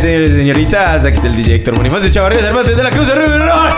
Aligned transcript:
Señores 0.00 0.30
y 0.30 0.32
señoritas. 0.32 1.04
Aquí 1.04 1.16
está 1.16 1.28
el 1.28 1.36
DJ 1.36 1.56
Héctor 1.56 1.76
Bonifacio 1.76 2.10
Chavarría 2.10 2.40
Cervantes 2.40 2.74
de 2.74 2.82
la 2.82 2.90
Cruz 2.90 3.06
de 3.06 3.14
Riveros. 3.16 3.74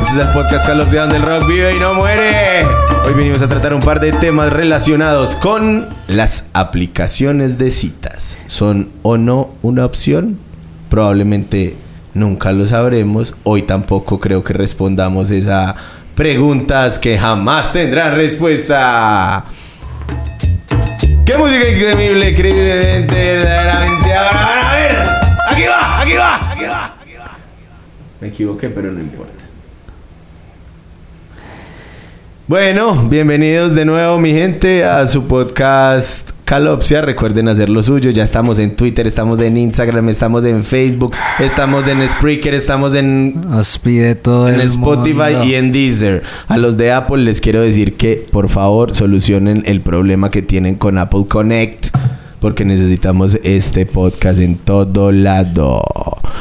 Este 0.00 0.12
es 0.12 0.18
el 0.26 0.32
podcast 0.32 0.66
Carlos 0.66 0.90
León 0.90 1.10
del 1.10 1.20
Rock 1.20 1.46
Vive 1.46 1.76
y 1.76 1.78
no 1.78 1.92
muere. 1.92 2.64
Hoy 3.04 3.12
venimos 3.12 3.42
a 3.42 3.48
tratar 3.48 3.74
un 3.74 3.80
par 3.80 4.00
de 4.00 4.12
temas 4.12 4.50
relacionados 4.50 5.36
con 5.36 5.86
las 6.08 6.48
aplicaciones 6.54 7.58
de 7.58 7.70
citas. 7.70 8.38
¿Son 8.46 8.88
o 9.02 9.18
no 9.18 9.50
una 9.60 9.84
opción? 9.84 10.38
Probablemente 10.88 11.76
nunca 12.14 12.52
lo 12.52 12.64
sabremos. 12.64 13.34
Hoy 13.42 13.60
tampoco 13.62 14.18
creo 14.18 14.42
que 14.42 14.54
respondamos 14.54 15.30
esas 15.30 15.74
preguntas 16.14 16.98
que 16.98 17.18
jamás 17.18 17.74
tendrán 17.74 18.14
respuesta. 18.14 19.44
¡Qué 21.26 21.36
música 21.36 21.68
increíble, 21.68 22.30
increíblemente, 22.30 23.14
verdaderamente! 23.14 24.14
Ahora, 24.14 24.70
a 24.70 24.76
ver, 24.76 25.25
aquí 25.56 25.64
va, 25.66 26.00
aquí 26.02 26.12
va, 26.12 26.36
aquí 26.52 26.64
va, 26.64 26.84
aquí 27.00 27.12
va. 27.18 27.36
Me 28.20 28.28
equivoqué, 28.28 28.68
pero 28.68 28.92
no 28.92 29.00
importa. 29.00 29.32
Bueno, 32.46 33.06
bienvenidos 33.08 33.74
de 33.74 33.84
nuevo, 33.86 34.18
mi 34.18 34.32
gente, 34.32 34.84
a 34.84 35.06
su 35.06 35.24
podcast 35.24 36.30
Calopsia. 36.44 37.00
Recuerden 37.00 37.48
hacer 37.48 37.68
lo 37.70 37.82
suyo. 37.82 38.10
Ya 38.10 38.22
estamos 38.22 38.58
en 38.60 38.76
Twitter, 38.76 39.06
estamos 39.06 39.40
en 39.40 39.56
Instagram, 39.56 40.10
estamos 40.10 40.44
en 40.44 40.62
Facebook, 40.62 41.12
estamos 41.40 41.88
en 41.88 42.06
Spreaker, 42.06 42.54
estamos 42.54 42.94
en 42.94 43.48
Nos 43.48 43.78
pide 43.78 44.14
todo 44.14 44.48
en 44.48 44.56
el 44.56 44.60
Spotify 44.60 45.32
mundo. 45.32 45.44
y 45.44 45.54
en 45.54 45.72
Deezer. 45.72 46.22
A 46.46 46.56
los 46.58 46.76
de 46.76 46.92
Apple 46.92 47.24
les 47.24 47.40
quiero 47.40 47.62
decir 47.62 47.96
que 47.96 48.24
por 48.30 48.48
favor 48.48 48.94
solucionen 48.94 49.62
el 49.66 49.80
problema 49.80 50.30
que 50.30 50.42
tienen 50.42 50.76
con 50.76 50.98
Apple 50.98 51.24
Connect. 51.28 51.88
Porque 52.40 52.64
necesitamos 52.64 53.38
este 53.42 53.86
podcast 53.86 54.40
en 54.40 54.56
todo 54.56 55.10
lado. 55.12 55.82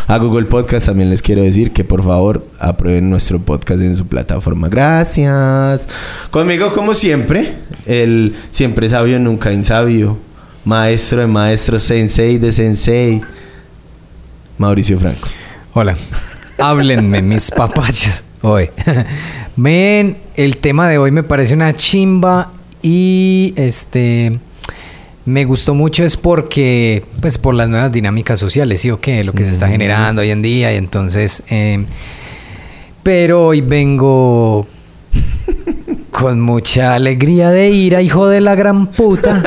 A 0.08 0.18
Google 0.18 0.46
Podcast 0.46 0.88
también 0.88 1.10
les 1.10 1.22
quiero 1.22 1.42
decir 1.42 1.72
que 1.72 1.84
por 1.84 2.04
favor 2.04 2.46
aprueben 2.60 3.10
nuestro 3.10 3.40
podcast 3.40 3.82
en 3.82 3.96
su 3.96 4.06
plataforma. 4.06 4.68
Gracias. 4.70 5.88
Conmigo 6.32 6.74
como 6.74 6.94
siempre, 6.94 7.56
el 7.86 8.36
siempre 8.52 8.90
sabio, 8.90 9.20
nunca 9.20 9.52
insabio. 9.52 10.18
Maestro 10.64 11.22
de 11.22 11.28
maestro, 11.28 11.80
sensei 11.80 12.38
de 12.38 12.52
sensei. 12.52 13.22
Mauricio 14.58 15.00
Franco. 15.00 15.28
Hola. 15.74 15.96
Háblenme, 16.58 17.22
mis 17.22 17.52
papachos. 17.52 18.24
Hoy. 18.42 18.70
Men, 19.56 20.18
el 20.36 20.58
tema 20.58 20.88
de 20.88 20.98
hoy 20.98 21.12
me 21.12 21.24
parece 21.24 21.54
una 21.54 21.74
chimba 21.74 22.52
y 22.82 23.54
este 23.56 24.40
me 25.26 25.46
gustó 25.46 25.74
mucho 25.74 26.06
es 26.06 26.18
porque 26.18 27.04
pues 27.20 27.38
por 27.38 27.56
las 27.56 27.68
nuevas 27.68 27.92
dinámicas 27.92 28.40
sociales, 28.40 28.82
sí 28.82 28.92
o 28.92 29.02
qué, 29.02 29.24
lo 29.24 29.34
que 29.34 29.46
se 29.46 29.52
está 29.52 29.68
generando 29.68 30.22
hoy 30.22 30.30
en 30.30 30.42
día 30.42 30.72
y 30.74 30.78
entonces 30.78 31.44
eh, 31.50 31.84
pero 33.02 33.48
hoy 33.48 33.62
vengo 33.62 34.68
con 36.18 36.40
mucha 36.40 36.94
alegría 36.94 37.50
de 37.52 37.70
ira, 37.72 38.02
hijo 38.02 38.30
de 38.30 38.40
la 38.40 38.56
gran 38.56 38.88
puta. 38.88 39.44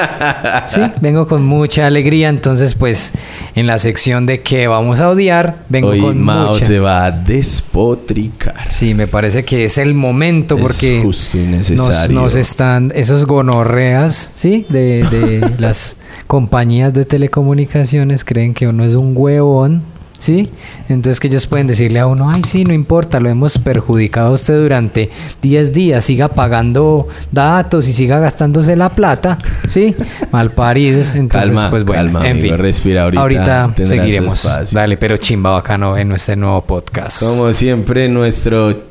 Sí, 0.69 0.81
vengo 1.01 1.27
con 1.27 1.45
mucha 1.47 1.87
alegría. 1.87 2.29
Entonces, 2.29 2.75
pues, 2.75 3.13
en 3.55 3.67
la 3.67 3.79
sección 3.79 4.27
de 4.27 4.43
que 4.43 4.67
vamos 4.67 5.01
a 5.01 5.09
odiar, 5.09 5.65
vengo 5.69 5.89
Hoy 5.89 6.01
con 6.01 6.21
Mao 6.21 6.55
mucha. 6.55 6.65
se 6.67 6.79
va 6.79 7.07
a 7.07 7.11
despotricar. 7.11 8.71
Sí, 8.71 8.93
me 8.95 9.07
parece 9.07 9.45
que 9.45 9.65
es 9.65 9.79
el 9.79 9.95
momento 9.95 10.57
Es 10.57 10.61
porque 10.63 11.01
justo 11.03 11.39
y 11.39 11.43
nos, 11.43 11.71
necesario. 11.71 12.15
nos 12.21 12.35
están 12.35 12.93
esos 12.95 13.25
gonorreas, 13.27 14.33
¿sí? 14.37 14.67
De, 14.69 15.05
de 15.05 15.55
las 15.59 15.97
compañías 16.27 16.93
de 16.93 17.05
telecomunicaciones 17.07 18.25
creen 18.25 18.53
que 18.53 18.69
uno 18.69 18.85
es 18.85 18.95
un 18.95 19.15
huevón, 19.17 19.83
¿sí? 20.19 20.51
Entonces 20.89 21.21
que 21.21 21.29
ellos 21.29 21.47
pueden 21.47 21.67
decirle 21.67 22.01
a 22.01 22.07
uno, 22.07 22.31
ay, 22.31 22.43
sí, 22.45 22.65
no 22.65 22.73
importa, 22.75 23.21
lo 23.21 23.29
hemos 23.31 23.59
perjudicado 23.59 24.29
a 24.29 24.33
usted 24.33 24.59
durante 24.61 25.11
10 25.43 25.73
días, 25.73 26.05
siga 26.05 26.29
pagando 26.29 27.09
datos 27.33 27.89
y 27.89 27.93
siga 27.93 28.19
gastándose 28.19 28.77
la 28.77 28.91
plata, 28.91 29.39
¿sí? 29.69 29.95
Malparidos. 30.33 31.15
Entonces, 31.15 31.51
Calma, 31.51 31.71
pues 31.71 31.85
bueno, 31.85 32.03
calma, 32.03 32.27
en 32.29 32.39
amigo, 32.39 32.55
fin. 32.55 32.59
respira 32.59 33.03
ahorita, 33.05 33.73
tendrás 33.75 33.89
seguiremos. 33.89 34.45
espacio. 34.45 34.79
Dale, 34.79 34.97
pero 34.97 35.17
chimba 35.17 35.51
bacano 35.53 35.97
en 35.97 36.13
este 36.13 36.37
nuevo 36.37 36.63
podcast. 36.63 37.23
Como 37.23 37.53
siempre, 37.53 38.09
nuestro 38.09 38.89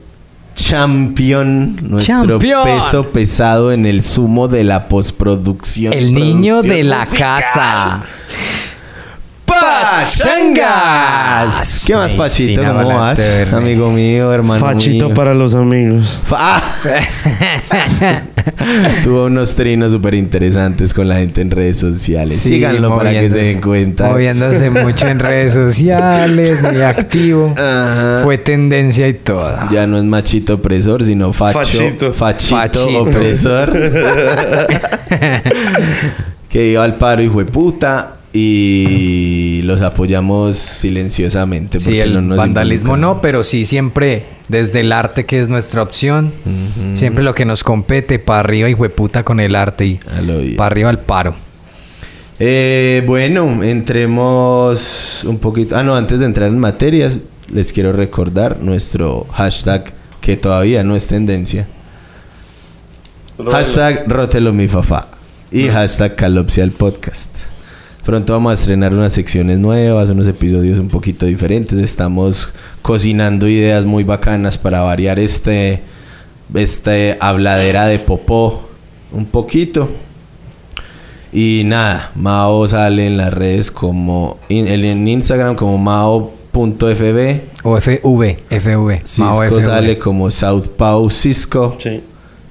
champion, 0.56 1.76
nuestro 1.88 2.26
Champion. 2.40 2.64
peso 2.64 3.10
pesado 3.10 3.72
en 3.72 3.86
el 3.86 4.02
sumo 4.02 4.48
de 4.48 4.64
la 4.64 4.88
postproducción. 4.88 5.94
El 5.94 6.14
niño 6.14 6.62
de 6.64 6.84
la 6.84 7.00
musical. 7.06 7.36
casa. 7.42 8.04
¡Pachangas! 9.82 11.84
¿Qué 11.86 11.96
más, 11.96 12.14
Pachito? 12.14 12.64
¿Cómo 12.64 12.98
vas? 12.98 13.20
Amigo 13.54 13.92
mío, 13.92 14.34
hermano 14.34 14.66
Fachito 14.66 15.06
mío. 15.08 15.16
para 15.16 15.34
los 15.34 15.56
amigos. 15.56 16.20
Fa- 16.26 16.38
¡Ah! 16.40 16.64
Tuvo 19.04 19.26
unos 19.26 19.56
trinos 19.56 19.92
súper 19.92 20.14
interesantes 20.14 20.94
con 20.94 21.08
la 21.08 21.16
gente 21.16 21.42
en 21.42 21.52
redes 21.52 21.78
sociales. 21.78 22.38
Sí, 22.38 22.50
Síganlo 22.50 22.96
para 22.96 23.12
que 23.12 23.30
se 23.30 23.40
den 23.40 23.62
cuenta. 23.62 24.10
Moviéndose 24.10 24.70
mucho 24.70 25.08
en 25.08 25.20
redes 25.20 25.54
sociales, 25.54 26.62
muy 26.62 26.82
activo. 26.82 27.54
Ajá. 27.58 28.22
Fue 28.24 28.38
tendencia 28.38 29.08
y 29.08 29.14
toda. 29.16 29.68
Ya 29.72 29.86
no 29.88 29.98
es 29.98 30.04
machito 30.06 30.56
opresor, 30.56 31.04
sino 31.04 31.34
facho, 31.34 31.60
Fachito. 31.60 32.14
fachito, 32.14 32.56
Fachito. 32.56 33.02
opresor. 33.04 33.74
que 36.50 36.68
iba 36.70 36.84
al 36.84 36.96
paro 36.96 37.22
y 37.22 37.30
fue 37.30 37.46
puta. 37.46 38.14
Y 38.34 39.62
los 39.64 39.82
apoyamos 39.82 40.58
silenciosamente. 40.58 41.80
Sí, 41.80 41.86
porque 41.86 42.04
el 42.04 42.14
no 42.14 42.22
nos 42.22 42.38
vandalismo 42.38 42.98
no, 42.98 43.22
pero 43.22 43.44
sí 43.44 43.66
siempre 43.66 44.26
desde 44.50 44.82
el 44.82 44.92
arte 44.92 45.26
que 45.26 45.40
es 45.40 45.50
nuestra 45.50 45.82
opción. 45.82 46.32
Siempre 46.94 47.24
lo 47.24 47.34
que 47.34 47.46
nos 47.46 47.64
compete 47.64 48.20
para 48.20 48.42
arriba 48.42 48.70
y 48.70 48.76
puta 48.76 49.24
con 49.24 49.40
el 49.40 49.56
arte 49.56 49.86
y 49.86 50.00
para 50.56 50.68
arriba 50.68 50.90
al 50.90 51.00
paro. 51.00 51.36
Eh, 52.40 53.04
bueno, 53.08 53.64
entremos 53.64 55.24
un 55.26 55.40
poquito. 55.40 55.76
Ah, 55.76 55.84
no, 55.84 55.96
antes 55.96 56.20
de 56.20 56.26
entrar 56.26 56.50
en 56.50 56.60
materias, 56.60 57.22
les 57.52 57.74
quiero 57.74 57.94
recordar 57.94 58.60
nuestro 58.62 59.26
hashtag 59.32 59.94
que 60.22 60.38
todavía 60.38 60.84
no 60.84 60.96
es 60.96 61.08
tendencia. 61.08 61.68
Hashtag 63.52 64.06
Rótelo 64.08 64.54
mi 64.54 64.68
fafá. 64.68 65.08
Y 65.52 65.70
hashtag 65.70 66.16
Calopsia 66.16 66.64
el 66.64 66.72
podcast. 66.72 67.57
Pronto 68.08 68.32
vamos 68.32 68.52
a 68.52 68.54
estrenar 68.54 68.94
unas 68.94 69.12
secciones 69.12 69.60
nuevas, 69.60 70.10
unos 70.10 70.28
episodios 70.28 70.80
un 70.80 70.88
poquito 70.88 71.26
diferentes. 71.26 71.78
Estamos 71.78 72.48
cocinando 72.82 73.50
ideas 73.50 73.84
muy 73.84 74.06
bacanas 74.06 74.58
para 74.58 74.80
variar 74.80 75.20
este, 75.20 75.82
este 76.56 77.18
habladera 77.20 77.86
de 77.86 78.00
popó 78.00 78.62
un 79.12 79.26
poquito. 79.26 79.90
Y 81.34 81.64
nada, 81.66 82.12
Mao 82.16 82.66
sale 82.70 83.08
en 83.08 83.18
las 83.18 83.34
redes 83.34 83.70
como 83.72 84.38
in- 84.48 84.68
en- 84.68 85.06
Instagram 85.06 85.58
como 85.58 85.78
mao.fb. 85.78 87.42
O 87.66 87.76
FV, 87.76 88.40
FV. 88.50 89.02
Mao 89.18 89.34
Cisco 89.42 89.44
FV. 89.60 89.64
sale 89.64 89.98
como 90.00 90.32
South 90.32 90.68
Pau 90.78 91.10
Cisco. 91.12 91.76
Sí. 91.78 92.00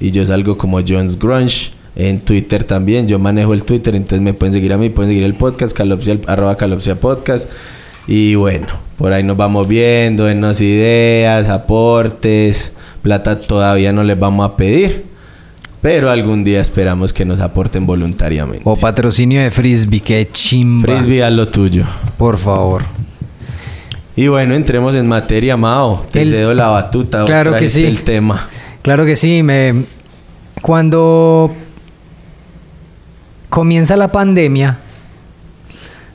Y 0.01 0.11
yo 0.11 0.27
salgo 0.27 0.59
como 0.59 0.79
Jones 0.87 1.19
Grunge. 1.19 1.71
En 1.97 2.21
Twitter 2.21 2.65
también. 2.65 3.09
Yo 3.09 3.19
manejo 3.19 3.55
el 3.55 3.65
Twitter. 3.65 3.97
Entonces 3.97 4.21
me 4.21 4.35
pueden 4.35 4.53
seguir 4.53 4.73
a 4.73 4.79
mí. 4.79 4.91
Pueden 4.91 5.11
seguir 5.11 5.25
el 5.25 5.35
podcast. 5.35 5.75
Calopsia, 5.77 6.19
arroba 6.27 6.57
Calopsia 6.57 6.95
Podcast. 7.01 7.49
Y 8.07 8.35
bueno, 8.37 8.67
por 8.99 9.13
ahí 9.13 9.23
nos 9.23 9.37
vamos 9.37 9.67
viendo. 9.67 10.25
Denos 10.27 10.61
ideas, 10.61 11.49
aportes. 11.49 12.73
Plata 13.03 13.41
todavía 13.41 13.93
no 13.93 14.05
les 14.05 14.19
vamos 14.19 14.49
a 14.49 14.57
pedir. 14.57 15.05
Pero 15.81 16.11
algún 16.11 16.43
día 16.43 16.61
esperamos 16.61 17.13
que 17.13 17.25
nos 17.25 17.41
aporten 17.41 17.87
voluntariamente. 17.87 18.63
O 18.65 18.77
patrocinio 18.77 19.41
de 19.41 19.51
Frisbee, 19.51 20.01
que 20.01 20.27
chimba. 20.27 20.83
Frisbee, 20.97 21.23
haz 21.23 21.33
lo 21.33 21.49
tuyo. 21.49 21.85
Por 22.19 22.39
favor. 22.39 22.83
Y 24.17 24.29
bueno, 24.29 24.55
entremos 24.55 24.95
en 24.97 25.07
materia, 25.07 25.57
Mao. 25.57 26.05
Te 26.11 26.23
El- 26.23 26.31
cedo 26.31 26.55
la 26.55 26.69
batuta. 26.69 27.25
Claro 27.25 27.57
que 27.57 27.69
sí. 27.69 27.85
el 27.85 28.03
tema. 28.03 28.49
Claro 28.83 29.05
que 29.05 29.15
sí, 29.15 29.43
me 29.43 29.85
cuando 30.63 31.55
comienza 33.49 33.97
la 33.97 34.13
pandemia, 34.13 34.79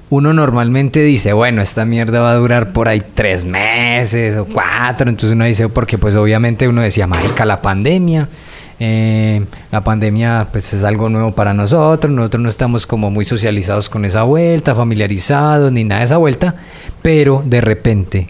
uno 0.09 0.33
normalmente 0.33 1.01
dice, 1.01 1.31
bueno, 1.31 1.61
esta 1.61 1.85
mierda 1.85 2.19
va 2.19 2.31
a 2.31 2.35
durar 2.35 2.73
por 2.73 2.89
ahí 2.89 3.01
tres 3.13 3.45
meses 3.45 4.35
o 4.35 4.45
cuatro. 4.45 5.09
Entonces 5.09 5.35
uno 5.35 5.45
dice, 5.45 5.69
porque 5.69 5.97
pues 5.97 6.15
obviamente 6.15 6.67
uno 6.67 6.81
decía, 6.81 7.07
marica, 7.07 7.45
la 7.45 7.61
pandemia. 7.61 8.27
eh, 8.83 9.45
la 9.71 9.83
pandemia 9.83 10.47
pues 10.51 10.73
es 10.73 10.83
algo 10.83 11.07
nuevo 11.07 11.35
para 11.35 11.53
nosotros, 11.53 12.11
nosotros 12.11 12.41
no 12.41 12.49
estamos 12.49 12.87
como 12.87 13.11
muy 13.11 13.25
socializados 13.25 13.89
con 13.89 14.05
esa 14.05 14.23
vuelta, 14.23 14.73
familiarizados, 14.73 15.71
ni 15.71 15.83
nada 15.83 15.99
de 15.99 16.05
esa 16.05 16.17
vuelta, 16.17 16.55
pero 17.03 17.43
de 17.45 17.61
repente 17.61 18.29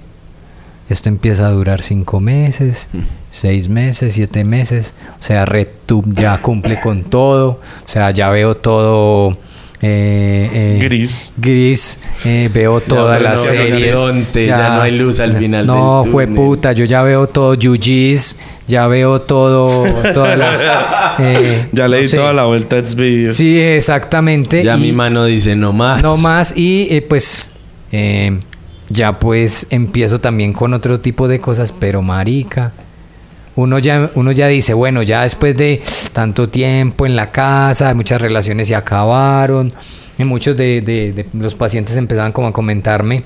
esto 0.90 1.08
empieza 1.08 1.48
a 1.48 1.52
durar 1.52 1.82
cinco 1.82 2.20
meses, 2.20 2.90
seis 3.32 3.68
meses, 3.70 4.14
siete 4.14 4.44
meses. 4.44 4.94
O 5.20 5.24
sea, 5.24 5.46
RedTube 5.46 6.14
ya 6.14 6.40
cumple 6.42 6.80
con 6.80 7.04
todo. 7.06 7.60
O 7.86 7.88
sea, 7.88 8.12
ya 8.12 8.30
veo 8.30 8.56
todo 8.56 9.38
eh, 9.84 10.50
eh, 10.54 10.80
Gris. 10.84 11.34
Gris. 11.38 12.00
eh, 12.26 12.50
veo 12.54 12.82
todas 12.82 13.20
no 13.20 13.30
las 13.30 13.42
hay 13.50 13.58
series. 13.58 13.92
horizonte, 13.98 14.46
ya 14.46 14.76
no 14.76 14.82
hay 14.82 14.92
luz 14.96 15.20
al 15.20 15.34
final 15.34 15.66
No, 15.66 16.04
del 16.04 16.12
fue 16.12 16.26
túnel. 16.28 16.36
puta. 16.36 16.72
Yo 16.74 16.86
ya 16.86 17.02
veo 17.02 17.26
todo 17.28 17.56
Yujis. 17.56 18.38
Ya 18.68 18.86
veo 18.88 19.22
todo. 19.22 19.86
Todas 20.14 20.38
las. 20.38 20.62
eh, 21.20 21.68
Ya 21.72 21.84
no 21.84 21.90
leí 21.90 22.08
sé. 22.08 22.18
toda 22.18 22.32
la 22.34 22.44
vuelta 22.46 22.76
de 22.82 22.86
Xvideos. 22.88 23.36
Sí, 23.36 23.60
exactamente. 23.60 24.64
Ya 24.64 24.78
y- 24.78 24.82
mi 24.82 24.92
mano 24.92 25.26
dice 25.26 25.56
no 25.56 25.74
más. 25.74 26.02
no 26.04 26.18
más 26.18 26.56
y 26.56 26.88
eh, 26.92 27.02
pues 27.02 27.48
eh, 27.92 28.40
ya 28.90 29.20
pues 29.20 29.68
empiezo 29.72 30.20
también 30.22 30.54
con 30.54 30.74
otro 30.74 31.00
tipo 31.00 31.28
de 31.28 31.40
cosas, 31.40 31.74
pero 31.78 32.02
marica. 32.02 32.72
Uno 33.56 33.80
ya, 33.80 34.12
uno 34.16 34.32
ya 34.32 34.48
dice, 34.48 34.74
bueno, 34.74 35.02
ya 35.04 35.24
después 35.24 35.58
de 35.58 35.82
tanto 36.14 36.48
tiempo 36.50 37.06
en 37.06 37.16
la 37.16 37.32
casa, 37.32 37.94
muchas 37.94 38.22
relaciones 38.22 38.68
se 38.70 38.76
acabaron, 38.76 39.74
y 40.18 40.24
muchos 40.24 40.56
de, 40.56 40.82
de- 40.82 41.12
de 41.14 41.26
los 41.34 41.56
pacientes 41.56 41.98
empezaban 41.98 42.32
como 42.32 42.48
a 42.48 42.54
comentarme, 42.54 43.24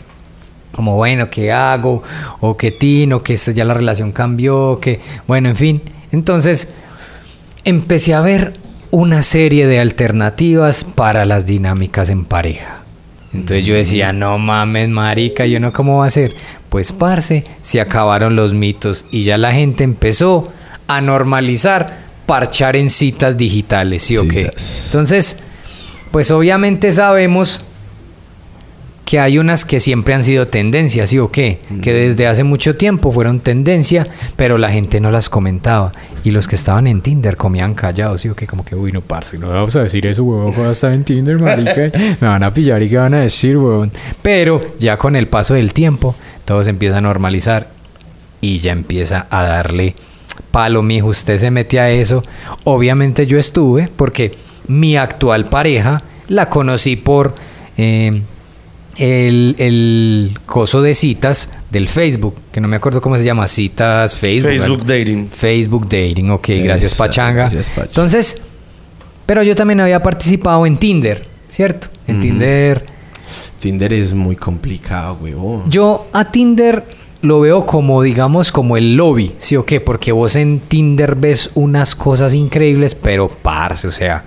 como 0.71 0.95
bueno, 0.95 1.29
¿qué 1.29 1.51
hago? 1.51 2.01
O 2.41 2.57
qué 2.57 2.71
tino, 2.71 3.21
que 3.21 3.33
esto 3.33 3.51
ya 3.51 3.65
la 3.65 3.73
relación 3.75 4.11
cambió, 4.11 4.79
que 4.81 4.99
bueno, 5.27 5.47
en 5.49 5.55
fin. 5.55 5.81
Entonces, 6.11 6.69
empecé 7.63 8.13
a 8.13 8.21
ver 8.21 8.53
una 8.91 9.21
serie 9.21 9.67
de 9.67 9.79
alternativas 9.79 10.83
para 10.83 11.25
las 11.25 11.45
dinámicas 11.45 12.09
en 12.09 12.25
pareja. 12.25 12.79
Entonces 13.33 13.65
yo 13.65 13.75
decía, 13.75 14.13
no 14.13 14.37
mames, 14.37 14.87
marica, 14.89 15.45
yo 15.45 15.59
no 15.59 15.73
cómo 15.73 15.97
va 15.99 16.05
a 16.05 16.09
ser. 16.09 16.33
Pues 16.69 16.91
parce, 16.91 17.45
se 17.61 17.79
acabaron 17.79 18.35
los 18.35 18.53
mitos 18.53 19.05
y 19.11 19.23
ya 19.23 19.37
la 19.37 19.53
gente 19.53 19.83
empezó 19.83 20.51
a 20.87 21.01
normalizar 21.01 22.05
parchar 22.25 22.75
en 22.75 22.89
citas 22.89 23.37
digitales, 23.37 24.03
¿sí 24.03 24.17
o 24.17 24.27
qué? 24.27 24.51
Entonces, 24.87 25.37
pues 26.11 26.31
obviamente 26.31 26.91
sabemos 26.91 27.61
que 29.05 29.19
hay 29.19 29.37
unas 29.37 29.65
que 29.65 29.79
siempre 29.79 30.15
han 30.15 30.23
sido 30.23 30.47
tendencias, 30.47 31.11
¿sí 31.11 31.19
o 31.19 31.31
qué? 31.31 31.59
Que 31.83 31.93
desde 31.93 32.25
hace 32.25 32.43
mucho 32.43 32.75
tiempo 32.75 33.11
fueron 33.11 33.39
tendencia, 33.39 34.07
pero 34.35 34.57
la 34.57 34.71
gente 34.71 34.99
no 34.99 35.11
las 35.11 35.29
comentaba. 35.29 35.91
Y 36.23 36.31
los 36.31 36.47
que 36.47 36.55
estaban 36.55 36.87
en 36.87 37.01
Tinder 37.01 37.37
comían 37.37 37.75
callados, 37.75 38.21
¿sí 38.21 38.29
o 38.29 38.35
qué? 38.35 38.47
Como 38.47 38.65
que, 38.65 38.75
uy, 38.75 38.91
no, 38.91 39.01
parce, 39.01 39.37
no 39.37 39.49
vamos 39.49 39.75
a 39.75 39.83
decir 39.83 40.07
eso, 40.07 40.23
huevón, 40.23 40.53
cuando 40.53 40.71
está 40.71 40.91
en 40.91 41.03
Tinder, 41.03 41.37
marica. 41.37 41.91
Me 42.19 42.27
van 42.27 42.43
a 42.43 42.51
pillar 42.51 42.81
y 42.81 42.89
qué 42.89 42.97
van 42.97 43.13
a 43.13 43.19
decir, 43.19 43.57
huevón. 43.57 43.91
Pero 44.23 44.73
ya 44.79 44.97
con 44.97 45.15
el 45.15 45.27
paso 45.27 45.53
del 45.53 45.71
tiempo, 45.71 46.15
todo 46.45 46.63
se 46.63 46.69
empieza 46.69 46.97
a 46.99 47.01
normalizar 47.01 47.69
y 48.41 48.59
ya 48.59 48.71
empieza 48.71 49.27
a 49.29 49.43
darle 49.43 49.95
palo, 50.51 50.83
mijo, 50.83 51.07
usted 51.07 51.37
se 51.37 51.51
mete 51.51 51.79
a 51.79 51.89
eso. 51.91 52.23
Obviamente 52.63 53.25
yo 53.25 53.37
estuve 53.37 53.89
porque 53.95 54.33
mi 54.67 54.97
actual 54.97 55.45
pareja 55.45 56.01
la 56.27 56.49
conocí 56.49 56.95
por 56.95 57.35
eh, 57.77 58.21
el, 58.97 59.55
el 59.57 60.39
coso 60.45 60.81
de 60.81 60.93
citas 60.93 61.49
del 61.69 61.87
Facebook, 61.87 62.35
que 62.51 62.61
no 62.61 62.67
me 62.67 62.77
acuerdo 62.77 63.01
cómo 63.01 63.17
se 63.17 63.23
llama, 63.23 63.47
citas 63.47 64.15
Facebook. 64.15 64.51
Facebook. 64.51 64.85
Dating. 64.85 65.29
Facebook 65.29 65.83
Dating, 65.89 66.29
ok, 66.31 66.47
gracias 66.63 66.95
Pachanga. 66.95 67.41
gracias, 67.41 67.69
Pacha. 67.69 67.87
Entonces, 67.89 68.41
pero 69.25 69.43
yo 69.43 69.55
también 69.55 69.81
había 69.81 70.01
participado 70.01 70.65
en 70.65 70.77
Tinder, 70.77 71.27
¿cierto? 71.49 71.87
En. 72.07 72.19
Tinder 72.21 72.94
Tinder 73.59 73.93
es 73.93 74.13
muy 74.13 74.35
complicado, 74.35 75.17
huevón. 75.21 75.69
yo 75.69 76.07
a 76.13 76.31
Tinder 76.31 76.83
lo 77.21 77.39
veo 77.39 77.65
como, 77.65 78.01
digamos, 78.01 78.51
como 78.51 78.77
el 78.77 78.95
lobby, 78.95 79.33
¿sí 79.37 79.55
o 79.55 79.65
qué? 79.65 79.81
Porque 79.81 80.11
vos 80.11 80.35
en 80.35 80.59
Tinder 80.59 81.15
ves 81.15 81.49
unas 81.55 81.95
cosas 81.95 82.33
increíbles, 82.33 82.93
pero 82.93 83.27
parce, 83.29 83.87
o 83.87 83.91
sea, 83.91 84.23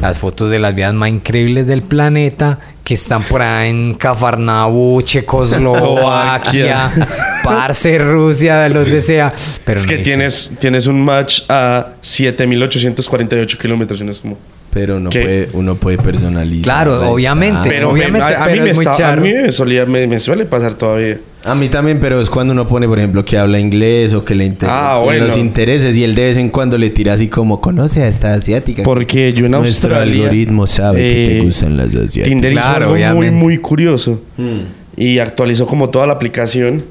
las 0.00 0.18
fotos 0.18 0.50
de 0.50 0.58
las 0.58 0.74
vidas 0.74 0.94
más 0.94 1.10
increíbles 1.10 1.66
del 1.66 1.82
planeta 1.82 2.58
que 2.84 2.94
están 2.94 3.22
por 3.24 3.42
ahí 3.42 3.70
en 3.70 3.94
Cafarnaú, 3.94 5.02
Checoslovaquia, 5.02 6.92
parce, 7.44 7.98
Rusia, 7.98 8.68
los 8.68 8.90
desea. 8.90 9.32
Pero 9.64 9.80
es 9.80 9.86
no 9.86 9.90
que 9.90 9.98
tienes, 9.98 10.52
tienes 10.58 10.86
un 10.86 11.04
match 11.04 11.42
a 11.48 11.88
7848 12.00 13.58
kilómetros 13.58 14.00
y 14.00 14.04
no 14.04 14.12
es 14.12 14.20
como... 14.20 14.38
Pero 14.72 14.96
uno 14.98 15.08
¿Qué? 15.10 15.20
puede, 15.22 15.48
uno 15.54 15.74
puede 15.76 15.96
personalizar. 15.98 16.64
Claro, 16.64 17.00
la 17.00 17.08
obviamente. 17.08 17.60
Pero, 17.68 17.88
me- 17.88 17.94
obviamente, 17.94 18.22
a, 18.34 18.44
a 18.44 18.46
pero 18.46 18.56
mí 18.58 18.64
me 18.64 18.70
es 18.70 18.76
muy 18.76 18.84
está- 18.86 19.12
a 19.12 19.16
mí 19.16 19.32
me, 19.32 19.52
solía- 19.52 19.86
me- 19.86 20.06
me 20.06 20.18
suele 20.18 20.44
pasar 20.44 20.74
todavía. 20.74 21.18
A 21.44 21.54
mí 21.54 21.68
también, 21.68 21.98
pero 22.00 22.20
es 22.20 22.28
cuando 22.28 22.52
uno 22.52 22.66
pone, 22.66 22.86
por 22.88 22.98
ejemplo, 22.98 23.24
que 23.24 23.38
habla 23.38 23.58
inglés 23.58 24.12
o 24.12 24.24
que 24.24 24.34
le 24.34 24.44
interesa 24.44 24.96
Ah, 24.96 24.98
bueno. 24.98 25.26
los 25.26 25.36
intereses 25.38 25.96
y 25.96 26.02
él 26.04 26.14
de 26.14 26.24
vez 26.26 26.36
en 26.36 26.50
cuando 26.50 26.76
le 26.76 26.90
tira 26.90 27.12
así 27.14 27.28
como 27.28 27.60
conoce 27.60 28.02
a 28.02 28.08
esta 28.08 28.34
asiática. 28.34 28.82
Porque 28.82 29.32
yo 29.32 29.46
en 29.46 29.52
Nuestro 29.52 29.90
Australia... 29.94 30.24
algoritmo 30.24 30.66
sabe 30.66 30.98
que 30.98 31.14
te 31.14 31.38
eh, 31.38 31.40
gustan 31.42 31.76
las 31.76 31.86
asiáticas. 31.86 32.24
Tinder 32.28 32.52
hizo 32.52 32.60
Claro, 32.60 32.92
algo 32.94 33.14
muy, 33.16 33.30
muy 33.30 33.58
curioso. 33.58 34.20
Mm. 34.36 34.58
Y 35.00 35.18
actualizó 35.20 35.66
como 35.66 35.88
toda 35.90 36.06
la 36.06 36.14
aplicación. 36.14 36.84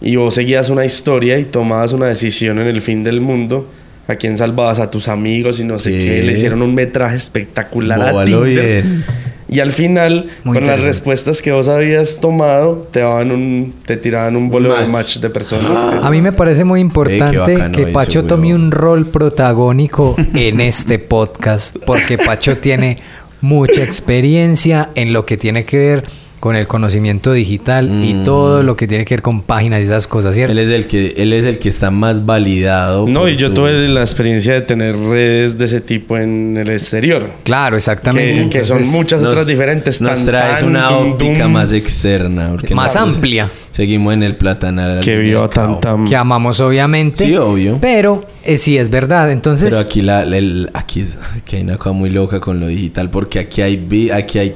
Y 0.00 0.16
vos 0.16 0.34
seguías 0.34 0.68
una 0.68 0.84
historia 0.84 1.38
y 1.38 1.44
tomabas 1.44 1.92
una 1.92 2.06
decisión 2.06 2.58
en 2.60 2.66
el 2.66 2.82
fin 2.82 3.02
del 3.04 3.20
mundo. 3.20 3.68
A 4.08 4.16
quién 4.16 4.36
salvabas, 4.36 4.80
a 4.80 4.90
tus 4.90 5.08
amigos 5.08 5.60
y 5.60 5.64
no 5.64 5.78
sé 5.78 5.90
Sí. 5.90 5.96
qué. 6.06 6.22
Le 6.22 6.32
hicieron 6.32 6.60
un 6.62 6.74
metraje 6.74 7.16
espectacular 7.16 8.00
a 8.02 8.24
Tinder. 8.24 8.44
bien. 8.44 9.04
Y 9.48 9.60
al 9.60 9.72
final, 9.72 10.28
Muy 10.44 10.56
con 10.56 10.66
las 10.66 10.80
respuestas 10.80 11.42
que 11.42 11.52
vos 11.52 11.68
habías 11.68 12.20
tomado, 12.20 12.88
te 12.90 13.00
daban 13.00 13.30
un, 13.30 13.74
te 13.84 13.98
tiraban 13.98 14.34
un 14.34 14.48
bolo 14.48 14.74
de 14.74 14.86
match. 14.86 15.18
de 15.18 15.28
personas. 15.28 15.66
que- 16.00 16.06
A 16.06 16.10
mí 16.10 16.22
me 16.22 16.32
parece 16.32 16.64
muy 16.64 16.80
importante 16.80 17.54
que 17.72 17.82
eso, 17.82 17.92
Pacho 17.92 18.24
tome 18.24 18.54
un 18.54 18.70
rol 18.70 19.06
protagónico 19.06 20.16
en 20.34 20.60
este 20.62 20.98
podcast, 20.98 21.76
porque 21.84 22.16
Pacho 22.16 22.56
tiene 22.56 22.98
mucha 23.42 23.82
experiencia 23.84 24.88
en 24.94 25.12
lo 25.12 25.26
que 25.26 25.36
tiene 25.36 25.64
que 25.64 25.76
ver 25.76 26.04
con 26.42 26.56
el 26.56 26.66
conocimiento 26.66 27.32
digital 27.32 28.02
y 28.02 28.14
Mm. 28.14 28.24
todo 28.24 28.64
lo 28.64 28.76
que 28.76 28.88
tiene 28.88 29.04
que 29.04 29.14
ver 29.14 29.22
con 29.22 29.42
páginas 29.42 29.78
y 29.82 29.84
esas 29.84 30.08
cosas, 30.08 30.34
¿cierto? 30.34 30.50
Él 30.50 30.58
es 30.58 30.70
el 30.70 30.88
que 30.88 31.14
él 31.16 31.32
es 31.32 31.44
el 31.44 31.60
que 31.60 31.68
está 31.68 31.92
más 31.92 32.26
validado. 32.26 33.06
No, 33.06 33.28
y 33.28 33.36
yo 33.36 33.46
su- 33.46 33.54
tuve 33.54 33.70
la 33.88 34.00
experiencia 34.00 34.52
de 34.54 34.62
tener 34.62 34.96
redes 34.98 35.56
de 35.56 35.66
ese 35.66 35.80
tipo 35.80 36.18
en 36.18 36.56
el 36.56 36.68
exterior. 36.70 37.30
Claro, 37.44 37.76
exactamente. 37.76 38.42
Que, 38.42 38.58
que 38.58 38.64
son 38.64 38.84
muchas 38.90 39.22
Nos- 39.22 39.30
otras 39.30 39.46
diferentes. 39.46 40.00
Nos 40.00 40.16
tan, 40.16 40.26
traes 40.26 40.58
tan, 40.58 40.68
una 40.70 40.88
dum, 40.88 41.12
óptica 41.12 41.44
dum, 41.44 41.52
más 41.52 41.70
externa. 41.70 42.48
porque 42.50 42.74
Más 42.74 42.96
amplia. 42.96 43.48
Seguimos 43.70 44.12
en 44.12 44.24
el 44.24 44.34
platanal. 44.34 44.98
Que 45.00 45.18
vio 45.18 45.48
tan, 45.48 45.80
tan... 45.80 46.06
que 46.06 46.16
amamos 46.16 46.58
obviamente. 46.58 47.24
Sí, 47.24 47.36
obvio. 47.36 47.78
Pero 47.80 48.26
eh, 48.44 48.58
sí 48.58 48.76
es 48.76 48.90
verdad, 48.90 49.30
entonces... 49.30 49.70
Pero 49.70 49.78
aquí 49.80 50.02
la, 50.02 50.24
la- 50.24 50.38
el- 50.38 50.70
aquí, 50.74 51.04
aquí 51.36 51.54
hay 51.54 51.62
una 51.62 51.76
cosa 51.78 51.92
muy 51.92 52.10
loca 52.10 52.40
con 52.40 52.58
lo 52.58 52.66
digital 52.66 53.10
porque 53.10 53.38
aquí 53.38 53.62
hay 53.62 53.76
vi- 53.76 54.10
aquí 54.10 54.40
hay 54.40 54.54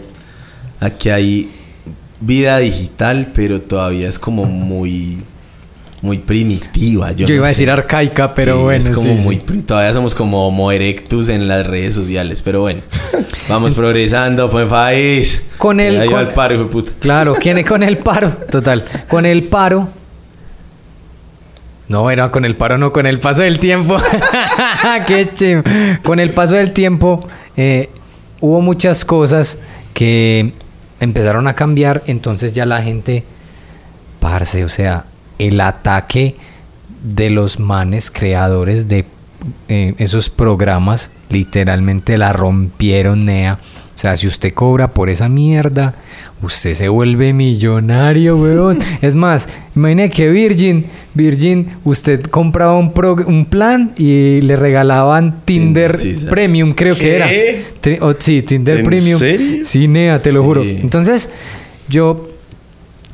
aquí 0.80 1.08
hay 1.10 1.48
vida 2.20 2.58
digital, 2.58 3.28
pero 3.34 3.60
todavía 3.60 4.08
es 4.08 4.18
como 4.18 4.44
muy 4.44 5.18
muy 6.02 6.18
primitiva. 6.18 7.10
Yo, 7.12 7.26
yo 7.26 7.28
no 7.28 7.34
iba 7.36 7.46
a 7.46 7.48
decir 7.48 7.70
arcaica, 7.70 8.32
pero 8.34 8.56
Sí, 8.58 8.62
bueno, 8.62 8.78
es 8.84 8.90
como 8.90 9.02
sí, 9.18 9.24
muy 9.24 9.34
sí. 9.36 9.62
todavía 9.62 9.92
somos 9.92 10.14
como 10.14 10.46
homo 10.46 10.70
erectus 10.70 11.28
en 11.30 11.48
las 11.48 11.66
redes 11.66 11.94
sociales, 11.94 12.42
pero 12.42 12.60
bueno, 12.60 12.80
vamos 13.48 13.72
progresando, 13.74 14.48
pues 14.50 14.68
país. 14.68 15.44
Con 15.58 15.80
el- 15.80 16.04
con- 16.08 16.18
al 16.18 16.32
paro, 16.32 16.54
hijo 16.54 16.64
de 16.64 16.70
puta. 16.70 16.92
Claro, 17.00 17.34
¿quién 17.40 17.58
es 17.58 17.66
con 17.66 17.82
el 17.82 17.96
paro? 17.98 18.28
Total, 18.50 18.84
con 19.08 19.26
el 19.26 19.44
paro. 19.44 19.88
No, 21.88 22.10
era 22.10 22.30
con 22.30 22.44
el 22.44 22.56
paro, 22.56 22.78
no, 22.78 22.92
con 22.92 23.06
el 23.06 23.18
paso 23.20 23.42
del 23.42 23.58
tiempo. 23.60 23.96
Qué 25.06 25.30
chido. 25.32 25.62
Con 26.04 26.18
el 26.20 26.30
paso 26.30 26.56
del 26.56 26.72
tiempo 26.72 27.26
eh, 27.56 27.90
hubo 28.40 28.60
muchas 28.60 29.04
cosas 29.04 29.58
que 29.94 30.52
empezaron 31.00 31.46
a 31.48 31.54
cambiar, 31.54 32.02
entonces 32.06 32.54
ya 32.54 32.66
la 32.66 32.82
gente, 32.82 33.24
parce, 34.20 34.64
o 34.64 34.68
sea, 34.68 35.04
el 35.38 35.60
ataque 35.60 36.36
de 37.02 37.30
los 37.30 37.58
manes 37.58 38.10
creadores 38.10 38.88
de 38.88 39.04
eh, 39.68 39.94
esos 39.98 40.30
programas 40.30 41.10
literalmente 41.28 42.18
la 42.18 42.32
rompieron, 42.32 43.26
Nea. 43.26 43.58
O 43.96 43.98
sea, 43.98 44.14
si 44.14 44.26
usted 44.26 44.52
cobra 44.52 44.88
por 44.88 45.08
esa 45.08 45.26
mierda, 45.30 45.94
usted 46.42 46.74
se 46.74 46.88
vuelve 46.90 47.32
millonario, 47.32 48.36
weón. 48.36 48.78
es 49.00 49.14
más, 49.16 49.48
imagine 49.74 50.10
que 50.10 50.28
Virgin, 50.28 50.84
Virgin, 51.14 51.68
usted 51.82 52.22
compraba 52.24 52.76
un, 52.76 52.92
pro- 52.92 53.14
un 53.26 53.46
plan 53.46 53.92
y 53.96 54.42
le 54.42 54.54
regalaban 54.56 55.40
Tinder. 55.46 55.98
Premium, 56.28 56.72
creo 56.74 56.94
que 56.94 57.16
era. 57.16 57.26
Tri- 57.82 57.98
oh, 58.02 58.14
sí, 58.18 58.42
Tinder 58.42 58.80
¿En 58.80 58.84
Premium. 58.84 59.18
serio? 59.18 59.64
Sí, 59.64 59.88
Nea, 59.88 60.20
te 60.20 60.30
lo 60.30 60.42
juro. 60.42 60.62
Entonces, 60.62 61.30
yo, 61.88 62.28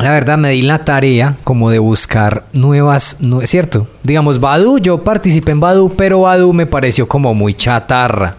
la 0.00 0.10
verdad, 0.10 0.36
me 0.36 0.50
di 0.50 0.62
la 0.62 0.78
tarea 0.84 1.36
como 1.44 1.70
de 1.70 1.78
buscar 1.78 2.46
nuevas, 2.52 3.18
nu- 3.20 3.42
¿cierto? 3.46 3.86
Digamos, 4.02 4.40
Badu, 4.40 4.78
yo 4.78 5.04
participé 5.04 5.52
en 5.52 5.60
Badu, 5.60 5.94
pero 5.96 6.22
Badu 6.22 6.52
me 6.52 6.66
pareció 6.66 7.06
como 7.06 7.34
muy 7.34 7.54
chatarra. 7.54 8.34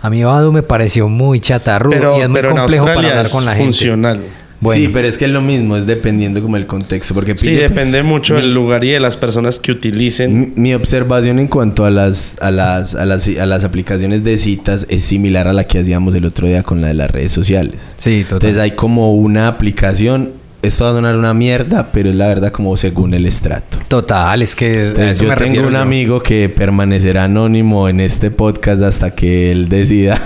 A 0.00 0.10
mí 0.10 0.22
Badu 0.24 0.52
me 0.52 0.62
pareció 0.62 1.08
muy 1.08 1.40
chatarro 1.40 1.90
Pero, 1.90 2.18
y 2.18 2.22
es 2.22 2.28
muy 2.28 2.40
pero 2.40 2.54
complejo 2.54 2.86
para 2.86 3.08
hablar 3.10 3.30
con 3.30 3.44
la 3.44 3.52
gente. 3.54 3.64
funcional. 3.72 4.20
Bueno. 4.60 4.80
Sí, 4.80 4.88
pero 4.94 5.06
es 5.06 5.18
que 5.18 5.26
es 5.26 5.30
lo 5.30 5.42
mismo, 5.42 5.76
es 5.76 5.84
dependiendo 5.84 6.40
como 6.40 6.56
el 6.56 6.64
contexto. 6.66 7.12
Porque 7.12 7.36
Sí, 7.36 7.48
pues, 7.48 7.58
depende 7.68 8.02
mucho 8.02 8.34
mi- 8.34 8.40
del 8.40 8.54
lugar 8.54 8.82
y 8.82 8.90
de 8.92 9.00
las 9.00 9.14
personas 9.18 9.58
que 9.58 9.72
utilicen. 9.72 10.38
Mi, 10.38 10.52
mi 10.56 10.74
observación 10.74 11.38
en 11.38 11.48
cuanto 11.48 11.84
a 11.84 11.90
las, 11.90 12.38
a, 12.40 12.50
las, 12.50 12.94
a, 12.94 13.04
las, 13.04 13.28
a 13.28 13.44
las 13.44 13.64
aplicaciones 13.64 14.24
de 14.24 14.38
citas 14.38 14.86
es 14.88 15.04
similar 15.04 15.48
a 15.48 15.52
la 15.52 15.64
que 15.64 15.80
hacíamos 15.80 16.14
el 16.14 16.24
otro 16.24 16.46
día 16.46 16.62
con 16.62 16.80
la 16.80 16.88
de 16.88 16.94
las 16.94 17.10
redes 17.10 17.30
sociales. 17.32 17.74
Sí, 17.98 18.22
total. 18.22 18.36
Entonces 18.36 18.58
hay 18.58 18.70
como 18.70 19.14
una 19.14 19.48
aplicación, 19.48 20.30
esto 20.64 20.84
va 20.84 20.90
a 20.90 20.92
sonar 20.94 21.16
una 21.16 21.34
mierda, 21.34 21.90
pero 21.92 22.10
es 22.10 22.16
la 22.16 22.26
verdad 22.28 22.50
como 22.52 22.76
según 22.76 23.14
el 23.14 23.26
estrato. 23.26 23.78
Total, 23.88 24.42
es 24.42 24.56
que 24.56 24.66
a 24.66 24.86
Entonces 24.88 25.12
eso 25.12 25.24
yo 25.24 25.30
me 25.30 25.36
tengo 25.36 25.66
un 25.66 25.72
yo. 25.74 25.78
amigo 25.78 26.20
que 26.22 26.48
permanecerá 26.48 27.24
anónimo 27.24 27.88
en 27.88 28.00
este 28.00 28.30
podcast 28.30 28.82
hasta 28.82 29.10
que 29.12 29.52
él 29.52 29.68
decida 29.68 30.20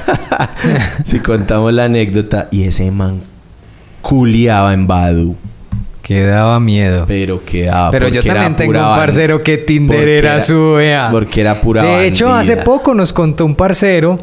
si 1.04 1.20
contamos 1.20 1.72
la 1.72 1.84
anécdota 1.84 2.48
y 2.50 2.64
ese 2.64 2.90
man 2.90 3.20
culiaba 4.00 4.72
en 4.72 4.86
Badu, 4.86 5.36
Que 6.02 6.22
daba 6.22 6.60
miedo. 6.60 7.04
pero 7.06 7.44
quedaba 7.44 7.90
Pero 7.90 8.08
yo 8.08 8.22
también 8.22 8.56
tengo 8.56 8.72
un 8.72 8.78
parcero 8.78 9.42
que 9.42 9.58
Tinder 9.58 10.08
era, 10.08 10.40
su 10.40 10.74
vea. 10.74 11.08
Porque 11.10 11.40
era 11.42 11.60
pura 11.60 11.82
De 11.82 12.06
hecho, 12.06 12.32
hace 12.32 12.56
poco 12.58 12.94
nos 12.94 13.12
contó 13.12 13.44
un 13.44 13.54
parcero 13.54 14.18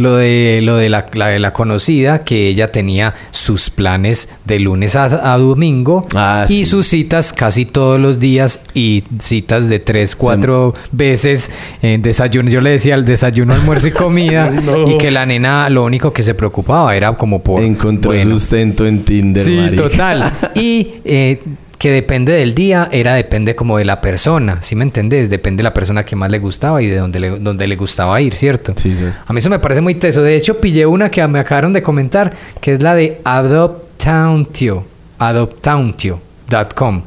lo 0.00 0.16
de 0.16 0.60
lo 0.62 0.76
de 0.76 0.88
la, 0.88 1.06
la 1.12 1.28
de 1.28 1.38
la 1.38 1.52
conocida 1.52 2.24
que 2.24 2.48
ella 2.48 2.72
tenía 2.72 3.14
sus 3.30 3.68
planes 3.70 4.28
de 4.46 4.58
lunes 4.58 4.96
a, 4.96 5.04
a 5.34 5.38
domingo 5.38 6.06
Ah, 6.14 6.46
y 6.48 6.60
sí. 6.60 6.64
sus 6.64 6.86
citas 6.88 7.32
casi 7.32 7.66
todos 7.66 8.00
los 8.00 8.18
días 8.18 8.60
y 8.74 9.04
citas 9.20 9.68
de 9.68 9.78
tres 9.78 10.16
cuatro 10.16 10.74
veces 10.90 11.50
en 11.82 12.00
desayuno 12.02 12.48
yo 12.50 12.60
le 12.60 12.70
decía 12.70 12.94
el 12.94 13.04
desayuno 13.04 13.52
almuerzo 13.54 13.88
y 13.88 13.90
comida 13.92 14.50
No. 14.64 14.88
y 14.90 14.96
que 14.98 15.10
la 15.10 15.26
nena 15.26 15.68
lo 15.68 15.84
único 15.84 16.12
que 16.12 16.22
se 16.22 16.34
preocupaba 16.34 16.96
era 16.96 17.12
como 17.12 17.42
por 17.42 17.62
Encontró 17.62 18.10
bueno, 18.12 18.36
sustento 18.38 18.86
en 18.86 19.04
Tinder, 19.04 19.42
Sí, 19.44 19.56
marica. 19.56 19.82
total. 19.82 20.32
Y 20.54 20.94
eh, 21.04 21.40
que 21.80 21.90
depende 21.90 22.32
del 22.32 22.54
día, 22.54 22.90
era 22.92 23.14
depende 23.14 23.54
como 23.56 23.78
de 23.78 23.86
la 23.86 24.02
persona, 24.02 24.58
¿sí 24.60 24.76
me 24.76 24.84
entendés? 24.84 25.30
Depende 25.30 25.62
de 25.62 25.64
la 25.64 25.72
persona 25.72 26.04
que 26.04 26.14
más 26.14 26.30
le 26.30 26.38
gustaba 26.38 26.82
y 26.82 26.88
de 26.88 26.98
dónde 26.98 27.18
le, 27.18 27.30
dónde 27.38 27.66
le 27.66 27.74
gustaba 27.76 28.20
ir, 28.20 28.34
¿cierto? 28.34 28.74
Sí, 28.76 28.94
sí. 28.94 29.06
A 29.26 29.32
mí 29.32 29.38
eso 29.38 29.48
me 29.48 29.58
parece 29.58 29.80
muy 29.80 29.94
teso. 29.94 30.20
De 30.20 30.36
hecho, 30.36 30.60
pillé 30.60 30.84
una 30.84 31.10
que 31.10 31.26
me 31.26 31.38
acabaron 31.38 31.72
de 31.72 31.82
comentar, 31.82 32.34
que 32.60 32.74
es 32.74 32.82
la 32.82 32.94
de 32.94 33.22
Adoptauntio, 33.24 34.84
adoptauntio.com, 35.18 37.02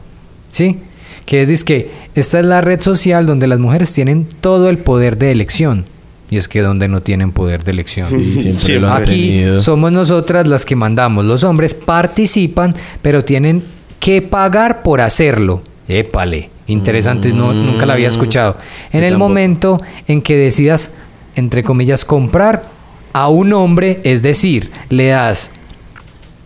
¿sí? 0.49 0.79
Que 1.27 1.43
es, 1.43 1.49
dizque, 1.49 1.91
esta 2.15 2.39
es 2.39 2.45
la 2.47 2.61
red 2.61 2.81
social 2.81 3.27
donde 3.27 3.45
las 3.45 3.59
mujeres 3.59 3.93
tienen 3.93 4.25
todo 4.41 4.69
el 4.69 4.79
poder 4.79 5.19
de 5.19 5.31
elección. 5.31 5.85
Y 6.31 6.37
es 6.37 6.47
que 6.47 6.61
donde 6.61 6.87
no 6.87 7.03
tienen 7.03 7.31
poder 7.31 7.63
de 7.63 7.69
elección. 7.73 8.07
Sí, 8.07 8.73
lo 8.79 8.91
han 8.91 9.03
Aquí 9.03 9.29
tenido. 9.29 9.61
somos 9.61 9.91
nosotras 9.91 10.47
las 10.47 10.65
que 10.65 10.75
mandamos. 10.75 11.25
Los 11.25 11.43
hombres 11.43 11.75
participan, 11.75 12.73
pero 13.03 13.23
tienen 13.23 13.61
que 14.03 14.21
pagar 14.21 14.83
por 14.83 14.99
hacerlo. 14.99 15.61
Épale. 15.87 16.49
Interesante, 16.67 17.31
no, 17.31 17.53
nunca 17.53 17.85
la 17.85 17.93
había 17.93 18.09
escuchado. 18.09 18.57
En 18.91 18.99
Yo 18.99 19.07
el 19.07 19.13
tampoco. 19.13 19.29
momento 19.29 19.81
en 20.09 20.21
que 20.21 20.35
decidas, 20.35 20.91
entre 21.35 21.63
comillas, 21.63 22.03
comprar 22.03 22.65
a 23.13 23.29
un 23.29 23.53
hombre, 23.53 24.01
es 24.03 24.21
decir, 24.21 24.71
le 24.89 25.07
das 25.07 25.51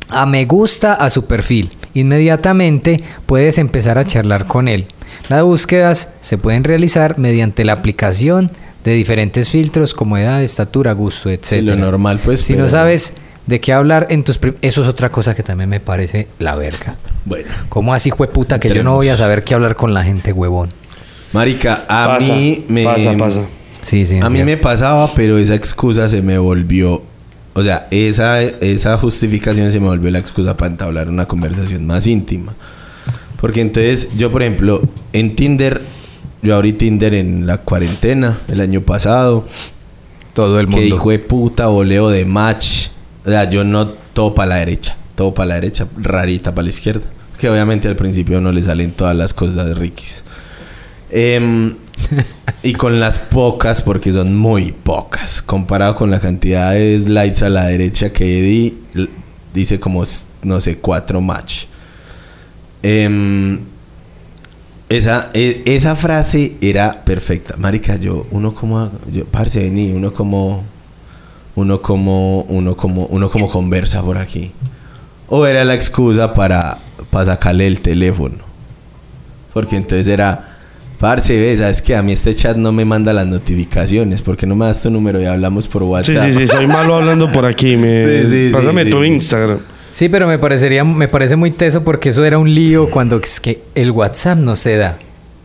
a 0.09 0.27
me 0.27 0.45
gusta 0.45 0.93
a 0.93 1.09
su 1.09 1.25
perfil. 1.25 1.75
Inmediatamente 1.95 3.01
puedes 3.25 3.57
empezar 3.57 3.97
a 3.97 4.03
charlar 4.05 4.45
con 4.45 4.67
él. 4.67 4.85
Las 5.27 5.41
búsquedas 5.41 6.13
se 6.21 6.37
pueden 6.37 6.63
realizar 6.63 7.17
mediante 7.17 7.65
la 7.65 7.73
aplicación 7.73 8.51
de 8.83 8.93
diferentes 8.93 9.49
filtros 9.49 9.95
como 9.95 10.15
edad, 10.17 10.43
estatura, 10.43 10.93
gusto, 10.93 11.31
etc. 11.31 11.43
Sí, 11.45 11.61
lo 11.61 11.75
normal, 11.75 12.19
pues, 12.23 12.41
Si 12.41 12.55
no 12.55 12.67
sabes 12.67 13.15
de 13.47 13.59
qué 13.59 13.73
hablar 13.73 14.07
en 14.09 14.23
tus... 14.23 14.39
Eso 14.61 14.81
es 14.81 14.87
otra 14.87 15.09
cosa 15.09 15.33
que 15.33 15.41
también 15.41 15.69
me 15.69 15.79
parece 15.79 16.27
la 16.39 16.55
verga. 16.55 16.95
Bueno. 17.25 17.49
¿Cómo 17.69 17.93
así, 17.93 18.11
puta 18.11 18.59
que 18.59 18.69
yo 18.69 18.83
no 18.83 18.95
voy 18.95 19.09
a 19.09 19.17
saber 19.17 19.43
qué 19.43 19.53
hablar 19.55 19.75
con 19.75 19.93
la 19.93 20.03
gente, 20.03 20.31
huevón? 20.31 20.69
Marica, 21.33 21.85
a 21.87 22.07
Pasa, 22.19 22.33
mí 22.33 22.65
me... 22.67 22.83
pasa, 22.83 23.17
pasa. 23.17 23.41
Sí, 23.81 24.05
sí. 24.05 24.19
A 24.21 24.29
mí 24.29 24.43
me 24.43 24.57
pasaba, 24.57 25.13
pero 25.13 25.37
esa 25.37 25.55
excusa 25.55 26.07
se 26.07 26.21
me 26.21 26.37
volvió... 26.37 27.01
O 27.53 27.63
sea, 27.63 27.87
esa, 27.89 28.41
esa 28.43 28.97
justificación 28.99 29.71
se 29.71 29.79
me 29.79 29.87
volvió 29.87 30.11
la 30.11 30.19
excusa 30.19 30.55
para 30.55 30.71
entablar 30.71 31.09
una 31.09 31.25
conversación 31.25 31.87
más 31.87 32.05
íntima. 32.05 32.53
Porque 33.41 33.61
entonces, 33.61 34.09
yo 34.15 34.29
por 34.29 34.43
ejemplo, 34.43 34.81
en 35.13 35.35
Tinder... 35.35 35.81
Yo 36.43 36.55
abrí 36.55 36.73
Tinder 36.73 37.15
en 37.15 37.47
la 37.47 37.57
cuarentena 37.57 38.37
el 38.47 38.61
año 38.61 38.81
pasado. 38.81 39.45
Todo 40.33 40.59
el 40.59 40.67
Que 40.67 40.75
mundo. 40.75 40.95
hijo 40.95 41.09
de 41.09 41.17
puta 41.17 41.65
voleo 41.65 42.09
de 42.09 42.25
match. 42.25 42.89
O 43.27 43.29
sea, 43.29 43.49
yo 43.49 43.65
no 43.65 43.89
todo 43.89 44.33
para 44.33 44.49
la 44.49 44.55
derecha. 44.55 44.95
Todo 45.15 45.33
para 45.33 45.47
la 45.47 45.55
derecha, 45.55 45.85
rarita 45.97 46.55
para 46.55 46.63
la 46.63 46.69
izquierda. 46.69 47.05
Que 47.37 47.49
obviamente 47.49 47.89
al 47.89 47.97
principio 47.97 48.39
no 48.39 48.53
le 48.53 48.63
salen 48.63 48.91
todas 48.91 49.15
las 49.17 49.33
cosas 49.33 49.65
de 49.65 49.73
Rikis. 49.75 50.23
Em, 51.11 51.75
y 52.63 52.73
con 52.73 53.01
las 53.01 53.19
pocas, 53.19 53.81
porque 53.81 54.13
son 54.13 54.33
muy 54.33 54.71
pocas, 54.71 55.41
comparado 55.41 55.97
con 55.97 56.09
la 56.09 56.21
cantidad 56.21 56.71
de 56.71 56.97
slides 56.97 57.43
a 57.43 57.49
la 57.49 57.65
derecha 57.65 58.11
que 58.11 58.23
di, 58.23 58.77
dice 59.53 59.77
como, 59.77 60.05
no 60.43 60.61
sé, 60.61 60.77
cuatro 60.77 61.19
match. 61.19 61.65
Em, 62.81 63.59
esa, 64.87 65.31
e- 65.33 65.63
esa 65.65 65.97
frase 65.97 66.55
era 66.61 67.03
perfecta. 67.03 67.57
Marica, 67.57 67.97
yo, 67.97 68.25
uno 68.31 68.55
como, 68.55 68.89
yo, 69.11 69.25
parce, 69.25 69.59
vení, 69.59 69.91
uno 69.91 70.13
como, 70.13 70.63
uno 71.57 71.81
como, 71.81 72.41
uno 72.43 72.77
como, 72.77 73.07
uno 73.07 73.29
como 73.31 73.49
conversa 73.49 74.03
por 74.03 74.19
aquí. 74.19 74.51
O 75.27 75.45
era 75.47 75.65
la 75.65 75.73
excusa 75.73 76.33
para, 76.35 76.77
para 77.09 77.25
sacarle 77.25 77.65
el 77.65 77.81
teléfono. 77.81 78.35
Porque 79.53 79.75
entonces 79.75 80.07
era, 80.07 80.55
parce, 80.99 81.35
ves, 81.39 81.59
sabes 81.59 81.81
que 81.81 81.95
a 81.95 82.03
mí 82.03 82.11
este 82.11 82.35
chat 82.35 82.55
no 82.57 82.71
me 82.71 82.85
manda 82.85 83.11
las 83.11 83.25
notificaciones. 83.25 84.21
porque 84.21 84.45
no 84.45 84.55
me 84.55 84.67
das 84.67 84.83
tu 84.83 84.91
número 84.91 85.19
y 85.19 85.25
hablamos 85.25 85.67
por 85.67 85.81
Sí, 85.81 85.87
WhatsApp? 85.87 86.25
sí, 86.25 86.33
sí, 86.33 86.47
soy 86.47 86.67
malo 86.67 86.95
hablando 86.95 87.27
por 87.31 87.45
aquí. 87.47 87.75
Me... 87.75 88.01
Sí, 88.23 88.29
sí, 88.29 88.47
sí, 88.49 88.53
Pásame 88.53 88.85
sí. 88.85 88.91
tu 88.91 89.03
Instagram. 89.03 89.59
Sí, 89.89 90.09
pero 90.09 90.27
me 90.27 90.37
parecería, 90.37 90.83
me 90.83 91.07
parece 91.07 91.35
muy 91.35 91.49
teso 91.49 91.83
porque 91.83 92.09
eso 92.09 92.23
era 92.23 92.37
un 92.37 92.53
lío 92.53 92.91
cuando 92.91 93.17
es 93.17 93.39
que 93.39 93.63
el 93.73 93.89
WhatsApp 93.89 94.37
no 94.37 94.55
se 94.55 94.77
da. 94.77 94.99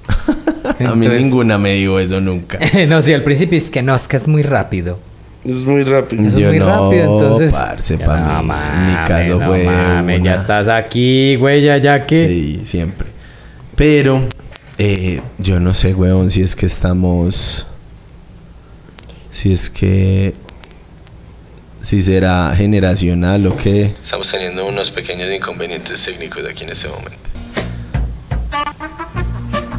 a 0.87 0.95
mí 0.95 1.07
ninguna 1.07 1.57
me 1.57 1.73
dijo 1.73 1.99
eso 1.99 2.21
nunca. 2.21 2.59
no, 2.87 3.00
sí, 3.00 3.14
al 3.14 3.23
principio 3.23 3.57
es 3.57 3.71
que 3.71 3.83
no, 3.83 3.95
es 3.95 4.07
que 4.07 4.19
es 4.19 4.28
muy 4.28 4.42
rápido. 4.42 4.99
Es 5.45 5.65
muy 5.65 5.83
rápido. 5.83 6.25
Eso 6.25 6.39
Yo 6.39 6.47
es 6.49 6.53
muy 6.53 6.59
no, 6.61 6.67
rápido, 6.67 7.13
entonces. 7.15 7.53
parce, 7.53 7.99
Ya, 7.99 8.07
pa' 8.07 8.17
no 8.21 8.43
mí, 8.45 8.53
en 8.75 8.87
mi 8.87 8.95
caso 9.09 9.39
no 9.41 9.47
fue 9.47 9.65
mames, 9.65 10.23
ya 10.23 10.33
una- 10.33 10.41
estás 10.41 10.69
aquí, 10.69 11.35
güey, 11.37 11.63
ya, 11.63 11.79
ya 11.79 12.07
que. 12.07 12.29
Sí, 12.29 12.63
siempre. 12.65 13.09
Pero, 13.75 14.23
eh, 14.79 15.21
yo 15.39 15.59
no 15.59 15.75
sé, 15.75 15.95
weón, 15.95 16.31
si 16.31 16.43
es 16.43 16.55
que 16.55 16.67
estamos. 16.67 17.67
Si 19.33 19.53
es 19.53 19.69
que. 19.69 20.35
Si 21.81 22.01
será 22.03 22.55
generacional 22.57 23.45
o 23.49 23.57
qué. 23.57 23.95
Estamos 24.01 24.31
teniendo 24.31 24.65
unos 24.69 24.93
pequeños 24.93 25.29
inconvenientes 25.33 26.05
técnicos 26.05 26.45
aquí 26.49 26.63
en 26.63 26.71
este 26.71 26.87
momento. 26.87 27.17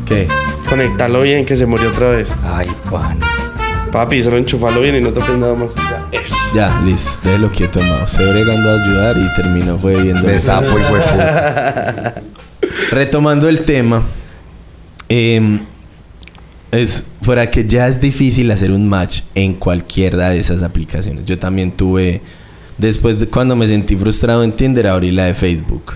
¿Qué? 0.05 0.27
Conectalo 0.67 1.21
bien 1.21 1.45
que 1.45 1.55
se 1.55 1.65
murió 1.65 1.89
otra 1.91 2.09
vez. 2.09 2.29
Ay, 2.43 2.67
pan. 2.91 3.19
Papi, 3.93 4.23
solo 4.23 4.37
enchufalo 4.37 4.81
bien 4.81 4.95
y 4.95 5.01
no 5.01 5.13
toques 5.13 5.37
nada 5.37 5.53
más. 5.53 5.69
Ya. 5.75 6.19
Eso. 6.19 6.35
Ya, 6.55 6.81
listo, 6.83 7.19
déjelo 7.23 7.51
quieto, 7.51 7.79
Mao. 7.79 8.07
Se 8.07 8.25
bregando 8.25 8.71
a 8.71 8.83
ayudar 8.83 9.17
y 9.19 9.35
terminó 9.35 9.77
fue 9.77 10.01
viendo. 10.01 10.27
De 10.27 10.41
sapo 10.41 10.79
y 10.79 10.81
hueputa. 10.81 12.15
Retomando 12.91 13.47
el 13.47 13.61
tema, 13.61 14.01
em, 15.09 15.59
es 16.71 17.05
fuera 17.21 17.51
que 17.51 17.67
ya 17.67 17.87
es 17.87 18.01
difícil 18.01 18.49
hacer 18.49 18.71
un 18.71 18.89
match 18.89 19.21
en 19.35 19.53
cualquiera 19.53 20.29
de 20.29 20.39
esas 20.39 20.63
aplicaciones. 20.63 21.25
Yo 21.25 21.37
también 21.37 21.71
tuve, 21.71 22.21
después 22.79 23.19
de 23.19 23.27
cuando 23.27 23.55
me 23.55 23.67
sentí 23.67 23.95
frustrado 23.95 24.43
en 24.43 24.53
Tinder, 24.53 24.87
abrí 24.87 25.11
la 25.11 25.25
de 25.25 25.35
Facebook. 25.35 25.93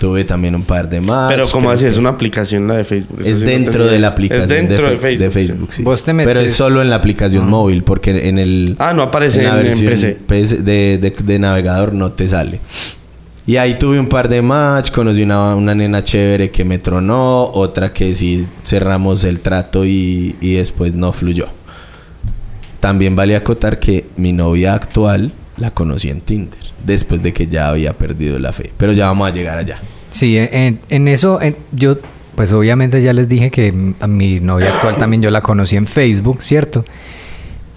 Tuve 0.00 0.24
también 0.24 0.54
un 0.54 0.62
par 0.62 0.88
de 0.88 0.98
más. 1.00 1.30
Pero 1.30 1.46
como 1.50 1.70
así, 1.70 1.84
es 1.84 1.98
una 1.98 2.08
aplicación 2.08 2.66
la 2.66 2.78
de 2.78 2.84
Facebook. 2.84 3.20
Eso 3.20 3.28
Es 3.28 3.40
sí 3.40 3.44
dentro 3.44 3.86
de 3.86 3.98
la 3.98 4.08
aplicación 4.08 4.44
Es 4.44 4.48
dentro 4.48 4.88
de, 4.88 4.96
Fe- 4.96 5.30
Facebook. 5.30 5.68
sí. 5.72 5.76
sí. 5.76 5.82
Vos 5.82 6.02
te 6.02 6.14
Pero 6.14 6.40
es 6.40 6.46
metes- 6.46 6.56
solo 6.56 6.80
en 6.80 6.88
la 6.88 6.96
aplicación 6.96 7.46
móvil, 7.50 7.82
porque 7.84 8.26
en 8.28 8.38
el... 8.38 8.76
Ah, 8.78 8.94
no 8.94 9.02
aparece 9.02 9.42
la 9.42 9.60
en, 9.60 9.66
en 9.66 9.84
versión 9.84 10.14
PC. 10.16 10.18
PC 10.26 10.56
de, 10.62 10.96
de- 10.96 11.10
de 11.22 11.38
navegador 11.38 11.92
no 11.92 12.12
te 12.12 12.26
sale. 12.28 12.60
Y 13.46 13.58
ahí 13.58 13.74
tuve 13.78 14.00
un 14.00 14.08
par 14.08 14.30
de 14.30 14.40
match, 14.40 14.90
conocí 14.90 15.22
una, 15.22 15.54
una 15.54 15.74
nena 15.74 16.02
chévere 16.02 16.50
que 16.50 16.64
me 16.64 16.78
tronó, 16.78 17.50
otra 17.52 17.92
que 17.92 18.14
sí 18.14 18.46
cerramos 18.64 19.24
el 19.24 19.40
trato 19.40 19.84
y, 19.84 20.34
y 20.40 20.54
después 20.54 20.94
no 20.94 21.12
fluyó. 21.12 21.48
También 22.80 23.14
vale 23.16 23.36
acotar 23.36 23.78
que 23.78 24.06
mi 24.16 24.32
novia 24.32 24.72
actual 24.74 25.32
la 25.58 25.70
conocí 25.72 26.08
en 26.08 26.22
Tinder, 26.22 26.58
después 26.84 27.22
de 27.22 27.32
que 27.34 27.46
ya 27.46 27.68
había 27.68 27.92
perdido 27.92 28.38
la 28.38 28.52
fe. 28.52 28.72
Pero 28.78 28.92
ya 28.92 29.06
vamos 29.06 29.28
a 29.28 29.32
llegar 29.32 29.58
allá. 29.58 29.78
Sí, 30.10 30.36
en, 30.38 30.80
en 30.88 31.08
eso 31.08 31.40
en- 31.40 31.56
yo, 31.72 31.96
pues 32.34 32.52
obviamente 32.52 33.02
ya 33.02 33.12
les 33.12 33.28
dije 33.28 33.50
que 33.50 33.72
a 34.00 34.06
mi 34.06 34.40
novia 34.40 34.68
actual 34.74 34.96
también 34.96 35.22
yo 35.22 35.30
la 35.30 35.40
conocí 35.40 35.76
en 35.76 35.86
Facebook, 35.86 36.42
¿cierto? 36.42 36.84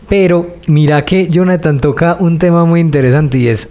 Pero 0.10 0.56
mira 0.68 1.04
que 1.06 1.28
Jonathan 1.28 1.80
toca 1.80 2.18
un 2.20 2.40
tema 2.40 2.66
muy 2.66 2.80
interesante 2.80 3.38
y 3.38 3.48
es 3.48 3.70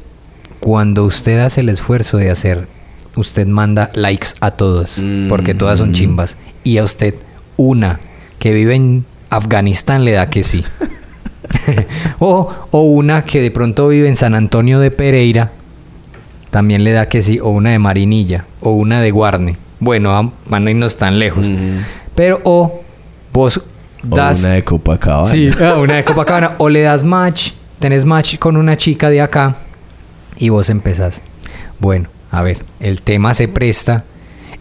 cuando 0.61 1.05
usted 1.05 1.39
hace 1.41 1.61
el 1.61 1.69
esfuerzo 1.69 2.17
de 2.19 2.31
hacer, 2.31 2.67
usted 3.17 3.47
manda 3.47 3.91
likes 3.95 4.29
a 4.41 4.53
todos, 4.53 5.03
porque 5.29 5.55
todas 5.55 5.79
son 5.79 5.91
Mm. 5.91 5.95
chimbas, 5.95 6.37
y 6.65 6.79
a 6.79 6.85
usted 6.85 7.15
una 7.57 8.01
que 8.39 8.53
vive 8.55 8.75
en 8.75 9.05
Afganistán 9.31 10.05
le 10.05 10.13
da 10.13 10.31
que 10.31 10.43
sí. 10.43 10.65
o, 12.19 12.51
o 12.71 12.81
una 12.83 13.25
que 13.25 13.41
de 13.41 13.51
pronto 13.51 13.89
vive 13.89 14.09
en 14.09 14.17
San 14.17 14.35
Antonio 14.35 14.79
de 14.81 14.91
Pereira 14.91 15.53
también 16.53 16.85
le 16.85 16.93
da 16.93 17.09
que 17.09 17.21
sí, 17.23 17.41
o 17.41 17.49
una 17.51 17.71
de 17.71 17.81
Marinilla, 17.81 18.45
o 18.61 18.71
una 18.71 19.01
de 19.01 19.11
Guarne. 19.11 19.57
Bueno, 19.81 20.15
am- 20.17 20.31
van 20.49 20.69
a 20.69 20.71
irnos 20.71 20.97
tan 20.97 21.19
lejos. 21.19 21.51
Pero, 22.15 22.41
o 22.45 22.83
vos 23.33 23.59
O 24.09 24.15
das. 24.17 24.45
una 24.45 24.53
de 24.53 24.63
Copacabana. 24.63 25.27
Sí, 25.29 25.51
ah, 25.61 25.75
una 25.81 25.95
de 25.97 26.05
Copacabana. 26.05 26.53
O 26.59 26.69
le 26.69 26.83
das 26.83 27.03
match, 27.03 27.51
tenés 27.81 28.05
match 28.05 28.39
con 28.39 28.57
una 28.57 28.77
chica 28.77 29.11
de 29.11 29.21
acá 29.21 29.57
y 30.37 30.51
vos 30.51 30.71
empezás. 30.71 31.21
Bueno, 31.81 32.09
a 32.31 32.43
ver, 32.43 32.65
el 32.79 33.03
tema 33.03 33.35
se 33.35 33.49
presta. 33.49 34.05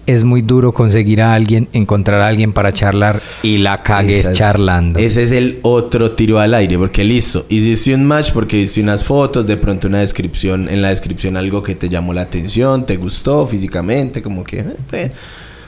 Es 0.07 0.23
muy 0.23 0.41
duro 0.41 0.73
conseguir 0.73 1.21
a 1.21 1.33
alguien, 1.33 1.67
encontrar 1.73 2.21
a 2.21 2.27
alguien 2.27 2.53
para 2.53 2.73
charlar 2.73 3.19
y 3.43 3.59
la 3.59 3.83
cagues 3.83 4.33
charlando. 4.33 4.99
Ese 4.99 5.23
es 5.23 5.31
el 5.31 5.59
otro 5.61 6.11
tiro 6.11 6.39
al 6.39 6.53
aire, 6.53 6.77
porque 6.77 7.03
listo, 7.03 7.45
hiciste 7.49 7.93
un 7.93 8.05
match 8.05 8.31
porque 8.31 8.57
hiciste 8.57 8.81
unas 8.81 9.03
fotos, 9.03 9.45
de 9.45 9.57
pronto 9.57 9.87
una 9.87 9.99
descripción, 9.99 10.69
en 10.69 10.81
la 10.81 10.89
descripción 10.89 11.37
algo 11.37 11.61
que 11.61 11.75
te 11.75 11.87
llamó 11.87 12.13
la 12.13 12.21
atención, 12.21 12.85
te 12.85 12.97
gustó 12.97 13.47
físicamente, 13.47 14.21
como 14.21 14.43
que... 14.43 14.59
eh, 14.59 14.75
eh. 14.93 15.11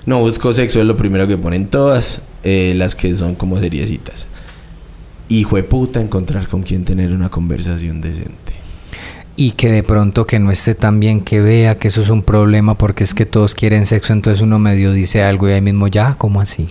No 0.06 0.20
busco 0.20 0.54
sexo, 0.54 0.82
es 0.82 0.86
lo 0.86 0.98
primero 0.98 1.28
que 1.28 1.38
ponen 1.38 1.68
todas, 1.68 2.22
eh, 2.44 2.74
las 2.76 2.94
que 2.96 3.16
son 3.16 3.36
como 3.36 3.60
seriecitas. 3.60 4.28
Hijo 5.30 5.56
de 5.56 5.64
puta, 5.64 6.02
encontrar 6.02 6.50
con 6.50 6.64
quien 6.64 6.84
tener 6.84 7.14
una 7.14 7.30
conversación 7.30 8.02
decente. 8.02 8.53
Y 9.36 9.52
que 9.52 9.72
de 9.72 9.82
pronto 9.82 10.28
que 10.28 10.38
no 10.38 10.52
esté 10.52 10.76
tan 10.76 11.00
bien, 11.00 11.22
que 11.22 11.42
vea 11.42 11.76
que 11.76 11.88
eso 11.88 12.02
es 12.02 12.10
un 12.10 12.22
problema 12.22 12.78
porque 12.78 13.04
es 13.04 13.16
que 13.16 13.26
todos 13.26 13.56
quieren 13.56 13.86
sexo, 13.88 14.14
entonces 14.14 14.42
uno 14.44 14.60
medio 14.60 14.92
dice 14.94 15.24
algo 15.24 15.50
y 15.50 15.54
ahí 15.54 15.62
mismo 15.62 15.88
ya, 15.88 16.16
¿cómo 16.20 16.40
así? 16.40 16.68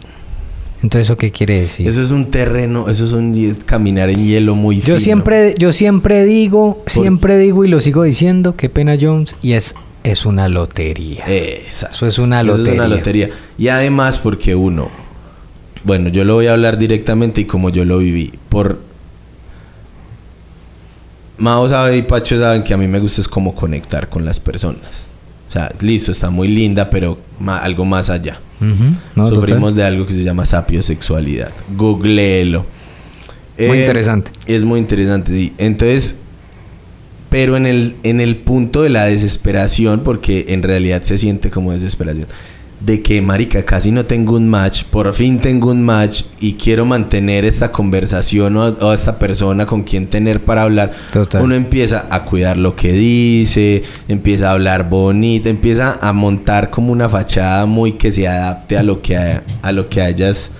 Entonces, 0.82 1.06
¿eso 1.06 1.16
qué 1.16 1.30
quiere 1.30 1.60
decir? 1.60 1.88
Eso 1.88 2.02
es 2.02 2.10
un 2.10 2.30
terreno, 2.30 2.88
eso 2.88 3.04
es 3.04 3.12
un 3.12 3.56
caminar 3.66 4.10
en 4.10 4.24
hielo 4.26 4.54
muy 4.54 4.80
fino. 4.80 4.94
Yo 4.96 5.00
siempre, 5.00 5.54
yo 5.56 5.72
siempre 5.72 6.24
digo, 6.24 6.82
siempre 6.86 7.38
digo 7.38 7.64
y 7.64 7.68
lo 7.68 7.78
sigo 7.80 8.02
diciendo, 8.02 8.56
qué 8.56 8.68
pena 8.68 8.96
Jones, 9.00 9.36
y 9.42 9.52
es, 9.52 9.74
es 10.02 10.26
una 10.26 10.48
lotería. 10.48 11.24
Exacto. 11.26 11.96
Eso 11.96 12.06
es 12.06 12.18
una 12.18 12.42
Eso 12.42 12.52
es 12.52 12.58
lotería. 12.58 12.80
una 12.84 12.88
lotería. 12.96 13.30
Y 13.58 13.68
además 13.68 14.18
porque 14.18 14.54
uno, 14.56 14.88
bueno, 15.84 16.08
yo 16.10 16.24
lo 16.24 16.34
voy 16.34 16.48
a 16.48 16.52
hablar 16.52 16.78
directamente 16.78 17.40
y 17.42 17.44
como 17.44 17.70
yo 17.70 17.84
lo 17.84 17.98
viví, 17.98 18.32
por... 18.48 18.91
Mao 21.42 21.68
sabe 21.68 21.96
y 21.96 22.02
Pacho 22.02 22.38
saben 22.38 22.62
que 22.62 22.72
a 22.72 22.76
mí 22.76 22.86
me 22.86 23.00
gusta 23.00 23.20
es 23.20 23.28
como 23.28 23.54
conectar 23.54 24.08
con 24.08 24.24
las 24.24 24.38
personas. 24.38 25.08
O 25.48 25.50
sea, 25.52 25.70
listo, 25.80 26.12
está 26.12 26.30
muy 26.30 26.48
linda, 26.48 26.88
pero 26.88 27.18
ma- 27.40 27.58
algo 27.58 27.84
más 27.84 28.08
allá. 28.10 28.38
Ujú, 28.60 28.94
no, 29.16 29.26
Sufrimos 29.28 29.70
total. 29.70 29.74
de 29.74 29.84
algo 29.84 30.06
que 30.06 30.12
se 30.12 30.22
llama 30.22 30.46
sapiosexualidad. 30.46 31.50
Googleelo. 31.76 32.64
Muy 33.58 33.76
Eh, 33.78 33.80
interesante. 33.80 34.30
Es 34.46 34.62
muy 34.64 34.78
interesante, 34.78 35.32
sí. 35.32 35.52
Entonces, 35.58 36.20
pero 37.28 37.56
en 37.56 37.66
el, 37.66 37.96
en 38.02 38.20
el 38.20 38.36
punto 38.36 38.82
de 38.82 38.90
la 38.90 39.04
desesperación, 39.06 40.00
porque 40.04 40.46
en 40.48 40.62
realidad 40.62 41.02
se 41.02 41.18
siente 41.18 41.50
como 41.50 41.72
desesperación, 41.72 42.28
de 42.84 43.00
que, 43.00 43.22
marica, 43.22 43.64
casi 43.64 43.92
no 43.92 44.04
tengo 44.06 44.34
un 44.34 44.48
match, 44.48 44.84
por 44.84 45.12
fin 45.12 45.40
tengo 45.40 45.70
un 45.70 45.82
match 45.82 46.24
y 46.40 46.54
quiero 46.54 46.84
mantener 46.84 47.44
esta 47.44 47.70
conversación 47.70 48.56
o, 48.56 48.64
o 48.64 48.92
esta 48.92 49.18
persona 49.18 49.66
con 49.66 49.82
quien 49.84 50.08
tener 50.08 50.40
para 50.44 50.62
hablar, 50.62 50.92
Total. 51.12 51.42
uno 51.42 51.54
empieza 51.54 52.06
a 52.10 52.24
cuidar 52.24 52.56
lo 52.56 52.74
que 52.74 52.92
dice, 52.92 53.82
empieza 54.08 54.48
a 54.48 54.52
hablar 54.52 54.88
bonito, 54.88 55.48
empieza 55.48 55.98
a 56.00 56.12
montar 56.12 56.70
como 56.70 56.90
una 56.92 57.08
fachada 57.08 57.66
muy 57.66 57.92
que 57.92 58.10
se 58.10 58.26
adapte 58.26 58.76
a 58.76 58.82
lo 58.82 59.00
que 59.00 59.16
a, 59.16 59.44
a 59.62 59.70
lo 59.70 59.88
que 59.88 60.00
a 60.02 60.08
ellas 60.08 60.50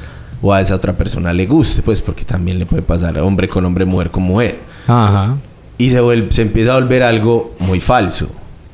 o 0.41 0.53
a 0.53 0.61
esa 0.61 0.75
otra 0.75 0.93
persona 0.93 1.33
le 1.33 1.47
guste, 1.47 1.83
pues 1.83 2.01
porque 2.01 2.25
también 2.25 2.59
le 2.59 2.67
puede 2.67 2.83
pasar 2.83 3.19
hombre 3.19 3.49
con 3.49 3.65
hombre, 3.65 3.85
mujer 3.85 4.11
con 4.11 4.23
mujer. 4.25 4.59
Ajá. 4.87 5.37
Y 5.79 5.91
se, 5.91 6.01
vuelve, 6.01 6.31
se 6.31 6.43
empieza 6.43 6.73
a 6.73 6.81
volver 6.81 7.03
algo 7.03 7.55
muy 7.59 7.81
falso. 7.81 8.29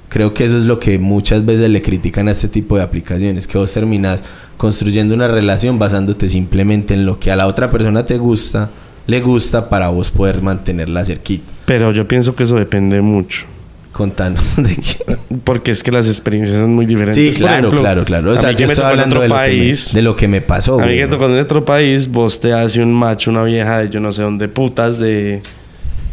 Creo 0.09 0.33
que 0.33 0.45
eso 0.45 0.57
es 0.57 0.65
lo 0.65 0.79
que 0.79 0.99
muchas 0.99 1.45
veces 1.45 1.69
le 1.69 1.83
critican 1.83 2.29
a 2.29 2.33
este 2.33 2.49
tipo 2.49 2.77
de 2.77 2.83
aplicaciones, 2.83 3.47
que 3.47 3.59
vos 3.59 3.73
terminas 3.73 4.23
construyendo 4.57 5.15
una 5.15 5.29
relación 5.29 5.79
basándote 5.79 6.29
simplemente 6.29 6.95
en 6.95 7.07
lo 7.07 7.19
que 7.19 7.31
a 7.31 7.37
la 7.37 7.47
otra 7.47 7.71
persona 7.71 8.05
te 8.05 8.19
gusta, 8.19 8.71
le 9.07 9.21
gusta 9.21 9.69
para 9.69 9.89
vos 9.89 10.11
poder 10.11 10.43
mantenerla 10.43 11.05
cerquita. 11.05 11.45
Pero 11.67 11.93
yo 11.93 12.09
pienso 12.09 12.35
que 12.35 12.45
eso 12.45 12.57
depende 12.57 13.01
mucho. 13.01 13.47
Contanos 13.93 14.57
de 14.57 14.77
qué. 14.77 15.17
Porque 15.45 15.71
es 15.71 15.83
que 15.83 15.91
las 15.91 16.07
experiencias 16.07 16.59
son 16.59 16.75
muy 16.75 16.87
diferentes. 16.87 17.15
Sí, 17.15 17.39
claro, 17.39 17.69
ejemplo, 17.69 17.81
claro, 17.81 18.05
claro. 18.05 18.33
O 18.33 18.39
sea, 18.39 18.53
yo 18.53 18.67
estoy 18.67 18.85
hablando 18.85 19.21
de 19.21 19.29
lo, 19.29 19.35
que 19.35 19.41
me, 19.41 19.49
país, 19.49 19.93
de 19.93 20.03
lo 20.03 20.17
que 20.17 20.29
me 20.29 20.41
pasó. 20.41 20.81
A 20.81 20.87
mí 20.87 20.95
que 20.95 21.07
tocó 21.07 21.27
en 21.27 21.39
otro 21.39 21.65
país, 21.65 22.09
vos 22.09 22.41
te 22.41 22.53
hace 22.53 22.83
un 22.83 22.93
macho, 22.93 23.31
una 23.31 23.45
vieja 23.45 23.81
de 23.81 23.91
yo 23.91 24.01
no 24.01 24.13
sé 24.13 24.23
dónde 24.23 24.49
putas 24.49 24.99
de. 24.99 25.43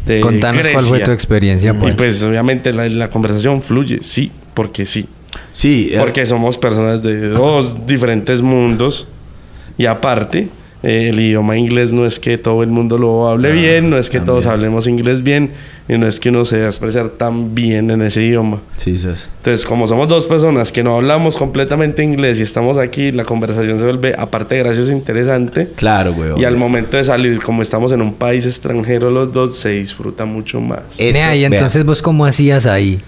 De 0.06 0.20
Contanos 0.20 0.62
cuál 0.72 0.84
fue 0.84 1.00
tu 1.00 1.10
experiencia, 1.10 1.70
Y 1.70 1.74
pues. 1.74 1.94
pues 1.94 2.22
obviamente 2.22 2.72
la, 2.72 2.86
la 2.86 3.10
conversación 3.10 3.60
fluye, 3.60 3.98
sí, 4.02 4.30
porque 4.54 4.86
sí. 4.86 5.06
Sí, 5.52 5.90
eh, 5.92 5.98
Porque 5.98 6.24
somos 6.26 6.56
personas 6.58 7.02
de 7.02 7.28
dos 7.28 7.86
diferentes 7.86 8.42
mundos. 8.42 9.06
Y 9.78 9.86
aparte, 9.86 10.48
eh, 10.86 11.08
el 11.10 11.18
idioma 11.20 11.56
inglés 11.58 11.92
no 11.92 12.06
es 12.06 12.18
que 12.20 12.38
todo 12.38 12.62
el 12.62 12.68
mundo 12.70 12.96
lo 12.98 13.28
hable 13.28 13.50
Ah, 13.50 13.52
bien, 13.52 13.90
no 13.90 13.98
es 13.98 14.08
que 14.10 14.20
todos 14.20 14.44
también. 14.44 14.52
hablemos 14.52 14.86
inglés 14.86 15.22
bien, 15.22 15.50
y 15.88 15.98
no 15.98 16.06
es 16.06 16.20
que 16.20 16.28
uno 16.30 16.44
se 16.44 16.56
deba 16.56 16.68
expresar 16.68 17.08
tan 17.08 17.54
bien 17.54 17.90
en 17.90 18.02
ese 18.02 18.22
idioma. 18.22 18.60
sí, 18.76 18.96
sos. 18.96 19.30
Entonces, 19.38 19.66
como 19.66 19.86
somos 19.88 20.08
dos 20.08 20.26
personas 20.26 20.72
que 20.72 20.82
no 20.82 20.94
hablamos 20.96 21.36
completamente 21.36 22.02
inglés 22.02 22.38
y 22.38 22.42
estamos 22.42 22.78
aquí, 22.78 23.12
la 23.12 23.24
conversación 23.24 23.78
se 23.78 23.84
vuelve, 23.84 24.14
aparte 24.16 24.54
de 24.56 24.62
graciosa, 24.62 24.92
interesante. 24.92 25.68
Claro, 25.76 26.12
güey. 26.14 26.30
Y 26.40 26.44
al 26.44 26.56
momento 26.56 26.96
de 26.96 27.04
salir, 27.04 27.40
como 27.42 27.62
estamos 27.62 27.92
en 27.92 28.02
un 28.02 28.14
país 28.14 28.46
extranjero 28.46 29.10
los 29.10 29.32
dos, 29.32 29.56
se 29.56 29.70
disfruta 29.70 30.24
mucho 30.24 30.60
más. 30.60 30.98
Nea, 30.98 31.34
y 31.36 31.42
Eso, 31.44 31.50
vea. 31.50 31.58
entonces 31.58 31.84
vos 31.84 32.02
cómo 32.02 32.26
hacías 32.26 32.66
ahí? 32.66 33.00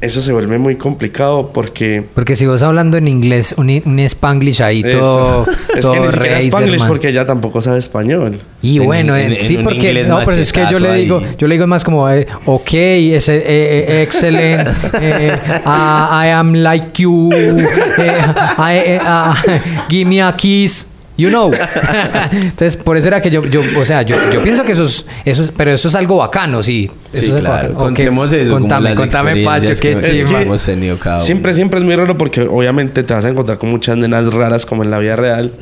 Eso 0.00 0.22
se 0.22 0.32
vuelve 0.32 0.56
muy 0.58 0.76
complicado 0.76 1.50
porque... 1.52 2.02
Porque 2.14 2.34
si 2.34 2.46
vos 2.46 2.62
hablando 2.62 2.96
en 2.96 3.06
inglés, 3.06 3.54
un, 3.58 3.68
un 3.84 3.98
spanglish 4.00 4.62
ahí 4.62 4.82
todo, 4.82 5.42
Eso. 5.42 5.52
es 5.76 5.80
todo 5.82 5.92
que 5.92 6.30
ni 6.38 6.46
Spanglish 6.46 6.78
man. 6.78 6.88
porque 6.88 7.08
ella 7.10 7.26
tampoco 7.26 7.60
sabe 7.60 7.78
español. 7.80 8.40
Y 8.62 8.78
En- 8.78 8.84
bueno, 8.86 9.14
en- 9.14 9.32
eh, 9.32 9.36
en 9.36 9.42
sí, 9.42 9.58
porque 9.62 10.04
no, 10.08 10.20
pero 10.24 10.40
es 10.40 10.52
que 10.54 10.64
yo 10.70 10.78
le 10.78 10.94
digo, 10.94 11.18
ahí. 11.18 11.34
yo 11.36 11.46
le 11.46 11.54
digo 11.54 11.66
más 11.66 11.84
como, 11.84 12.08
eh, 12.08 12.26
ok, 12.46 12.68
ese, 12.72 13.36
eh, 13.36 13.42
eh, 13.46 14.02
excellent, 14.02 14.68
eh, 15.02 15.36
ah, 15.66 16.22
I 16.26 16.30
am 16.30 16.54
like 16.54 17.02
you, 17.02 17.30
eh, 17.32 18.22
I, 18.58 18.72
eh, 18.92 18.98
ah, 19.02 19.36
give 19.90 20.06
me 20.08 20.22
a 20.22 20.32
kiss. 20.34 20.86
You 21.20 21.28
know. 21.28 21.50
Entonces, 22.32 22.76
por 22.76 22.96
eso 22.96 23.08
era 23.08 23.20
que 23.20 23.30
yo, 23.30 23.44
yo 23.46 23.60
o 23.78 23.84
sea, 23.84 24.02
yo, 24.02 24.16
yo 24.32 24.42
pienso 24.42 24.64
que 24.64 24.72
eso 24.72 24.84
es, 24.84 25.04
eso 25.24 25.44
es- 25.44 25.52
pero 25.56 25.72
eso 25.72 25.88
es 25.88 25.94
algo 25.94 26.16
bacano, 26.16 26.62
sí. 26.62 26.90
Eso 27.12 27.24
Sí, 27.26 27.30
es 27.32 27.40
claro. 27.40 27.68
bacano. 27.68 27.74
Contemos 27.78 28.32
eso. 28.32 28.52
como 28.52 28.60
Contame, 28.62 28.88
las 28.90 28.98
contame, 28.98 29.44
Pacho, 29.44 29.66
qué 29.80 29.98
chimba. 30.00 30.38
que 30.38 30.42
hemos 30.44 30.64
tenido 30.64 30.98
cada 30.98 31.16
uno. 31.16 31.24
Siempre, 31.26 31.52
siempre 31.54 31.80
es 31.80 31.84
muy 31.84 31.96
raro 31.96 32.16
porque 32.16 32.42
obviamente 32.42 33.02
te 33.02 33.12
vas 33.14 33.24
a 33.24 33.28
encontrar 33.28 33.58
con 33.58 33.70
muchas 33.70 33.96
nenas 33.96 34.32
raras 34.32 34.64
como 34.64 34.82
en 34.82 34.90
la 34.90 34.98
vida 34.98 35.16
real. 35.16 35.52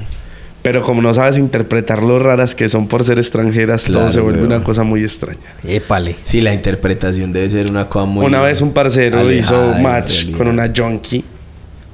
Pero 0.61 0.83
como 0.83 1.01
no 1.01 1.15
sabes 1.15 1.39
interpretar 1.39 2.03
lo 2.03 2.19
raras 2.19 2.55
que 2.57 2.69
son 2.69 2.89
por 2.89 3.05
ser 3.05 3.19
extranjeras, 3.19 3.85
todo 3.85 4.11
se 4.11 4.19
vuelve 4.21 4.41
weón. 4.41 4.53
una 4.53 4.65
cosa 4.65 4.83
muy 4.83 5.03
extraña. 5.03 5.39
Épale. 5.65 6.17
Sí, 6.25 6.41
la 6.41 6.53
interpretación 6.53 7.33
debe 7.33 7.49
ser 7.49 7.71
una 7.71 7.89
cosa 7.89 8.07
muy... 8.07 8.27
una 8.27 8.43
vez 8.43 8.61
un 8.61 8.73
parcero 8.73 9.31
hizo 9.33 9.75
match 9.81 10.33
con 10.37 10.49
una 10.49 10.71
junkie, 10.77 11.25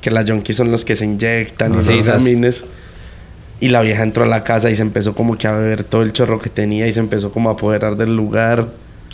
que 0.01 0.11
las 0.11 0.29
junkies 0.29 0.57
son 0.57 0.71
los 0.71 0.83
que 0.85 0.97
se 0.97 1.05
inyectan 1.05 1.79
y 1.79 1.83
Sí, 1.83 1.93
los 1.97 2.01
esas. 2.07 2.25
gamines. 2.25 2.65
Y 3.65 3.69
la 3.71 3.81
vieja 3.83 4.03
entró 4.03 4.25
a 4.25 4.27
la 4.27 4.43
casa 4.43 4.71
y 4.71 4.75
se 4.75 4.83
empezó 4.83 5.15
como 5.15 5.37
que 5.39 5.47
a 5.49 5.53
beber 5.53 5.85
todo 5.85 6.03
el 6.03 6.13
chorro 6.13 6.39
que 6.41 6.51
tenía 6.51 6.87
y 6.87 6.93
se 6.93 7.01
empezó 7.01 7.31
como 7.33 7.49
a 7.49 7.53
apoderar 7.53 7.97
del 7.97 8.15
lugar. 8.17 8.67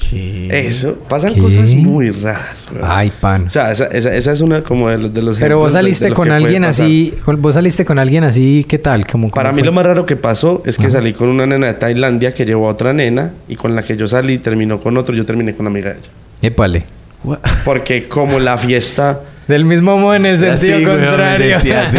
¿Qué? 0.09 0.49
Eso, 0.67 0.95
pasan 1.09 1.35
¿Qué? 1.35 1.41
cosas 1.43 1.75
muy 1.75 2.11
raras, 2.11 2.69
güey. 2.73 2.83
Ay, 2.87 3.13
pan. 3.21 3.45
O 3.47 3.51
sea, 3.51 3.71
esa, 3.71 3.85
esa- 3.87 4.15
esa 4.15 4.33
es 4.33 4.41
una 4.41 4.63
como 4.63 4.89
de, 4.89 4.97
los- 4.99 5.13
de 5.13 5.21
los 5.21 5.37
Pero 5.37 5.59
vos 5.59 5.75
ejemplos 5.75 5.75
de- 5.75 5.79
de 5.79 5.83
saliste 6.07 6.15
con 6.15 6.31
alguien 6.33 6.65
así, 6.65 7.15
vos 7.39 7.55
saliste 7.55 7.85
con 7.85 7.99
alguien 7.99 8.25
así, 8.25 8.65
¿qué 8.67 8.79
tal? 8.79 9.07
Como, 9.07 9.31
Para 9.31 9.53
mí 9.53 9.63
lo 9.63 9.73
más 9.73 9.85
raro 9.85 10.07
que 10.07 10.17
pasó 10.17 10.63
es 10.65 10.79
que 10.79 10.89
salí 10.91 11.13
con 11.13 11.29
una 11.29 11.47
nena 11.47 11.67
de 11.67 11.75
Tailandia 11.75 12.33
que 12.33 12.47
llevó 12.47 12.69
a 12.69 12.73
otra 12.73 12.93
nena 12.95 13.33
y 13.47 13.57
con 13.57 13.75
la 13.77 13.83
que 13.83 13.97
yo 13.97 14.09
salí 14.09 14.39
terminó 14.39 14.81
con 14.81 14.97
otro, 14.97 15.15
yo 15.15 15.27
terminé 15.27 15.55
con 15.55 15.67
una 15.67 15.71
amiga 15.71 15.91
de 15.91 15.99
ella. 15.99 16.11
Épale. 16.43 16.85
What? 17.25 17.39
Porque 17.65 18.09
como 18.09 18.39
la 18.39 18.57
fiesta... 18.59 19.21
Del 19.49 19.65
mismo 19.65 19.99
modo 19.99 20.15
en 20.15 20.27
el 20.27 20.39
sentido 20.39 20.77
Así, 20.77 20.85
me 20.85 20.91
contrario. 20.93 21.59
sentí 21.59 21.73
así. 21.73 21.99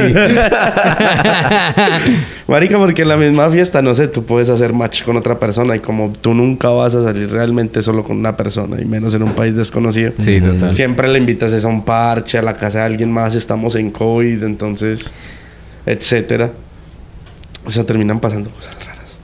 Marica, 2.48 2.78
porque 2.78 3.02
en 3.02 3.10
la 3.10 3.18
misma 3.18 3.50
fiesta, 3.50 3.82
no 3.82 3.94
sé, 3.94 4.08
tú 4.08 4.24
puedes 4.24 4.50
hacer 4.50 4.72
match 4.72 5.04
con 5.04 5.18
otra 5.18 5.38
persona 5.38 5.76
y 5.76 5.80
como 5.82 6.14
tú 6.22 6.34
nunca 6.34 6.70
vas 6.70 6.96
a 6.96 7.04
salir 7.04 7.30
realmente 7.30 7.82
solo 7.82 8.06
con 8.06 8.16
una 8.18 8.38
persona 8.38 8.80
y 8.82 8.86
menos 8.86 9.14
en 9.16 9.24
un 9.24 9.34
país 9.34 9.54
desconocido. 9.54 10.14
sí, 10.18 10.40
total. 10.40 10.74
Siempre 10.74 11.10
le 11.10 11.20
invitas 11.20 11.52
es 11.52 11.66
a 11.66 11.68
un 11.68 11.84
parche, 11.84 12.38
a 12.38 12.42
la 12.42 12.54
casa 12.54 12.80
de 12.80 12.86
alguien 12.86 13.12
más, 13.12 13.36
estamos 13.36 13.76
en 13.76 13.92
COVID, 13.92 14.44
entonces, 14.44 15.12
etcétera. 15.86 16.52
O 17.66 17.70
sea, 17.70 17.84
terminan 17.84 18.22
pasando 18.22 18.50
cosas. 18.50 18.74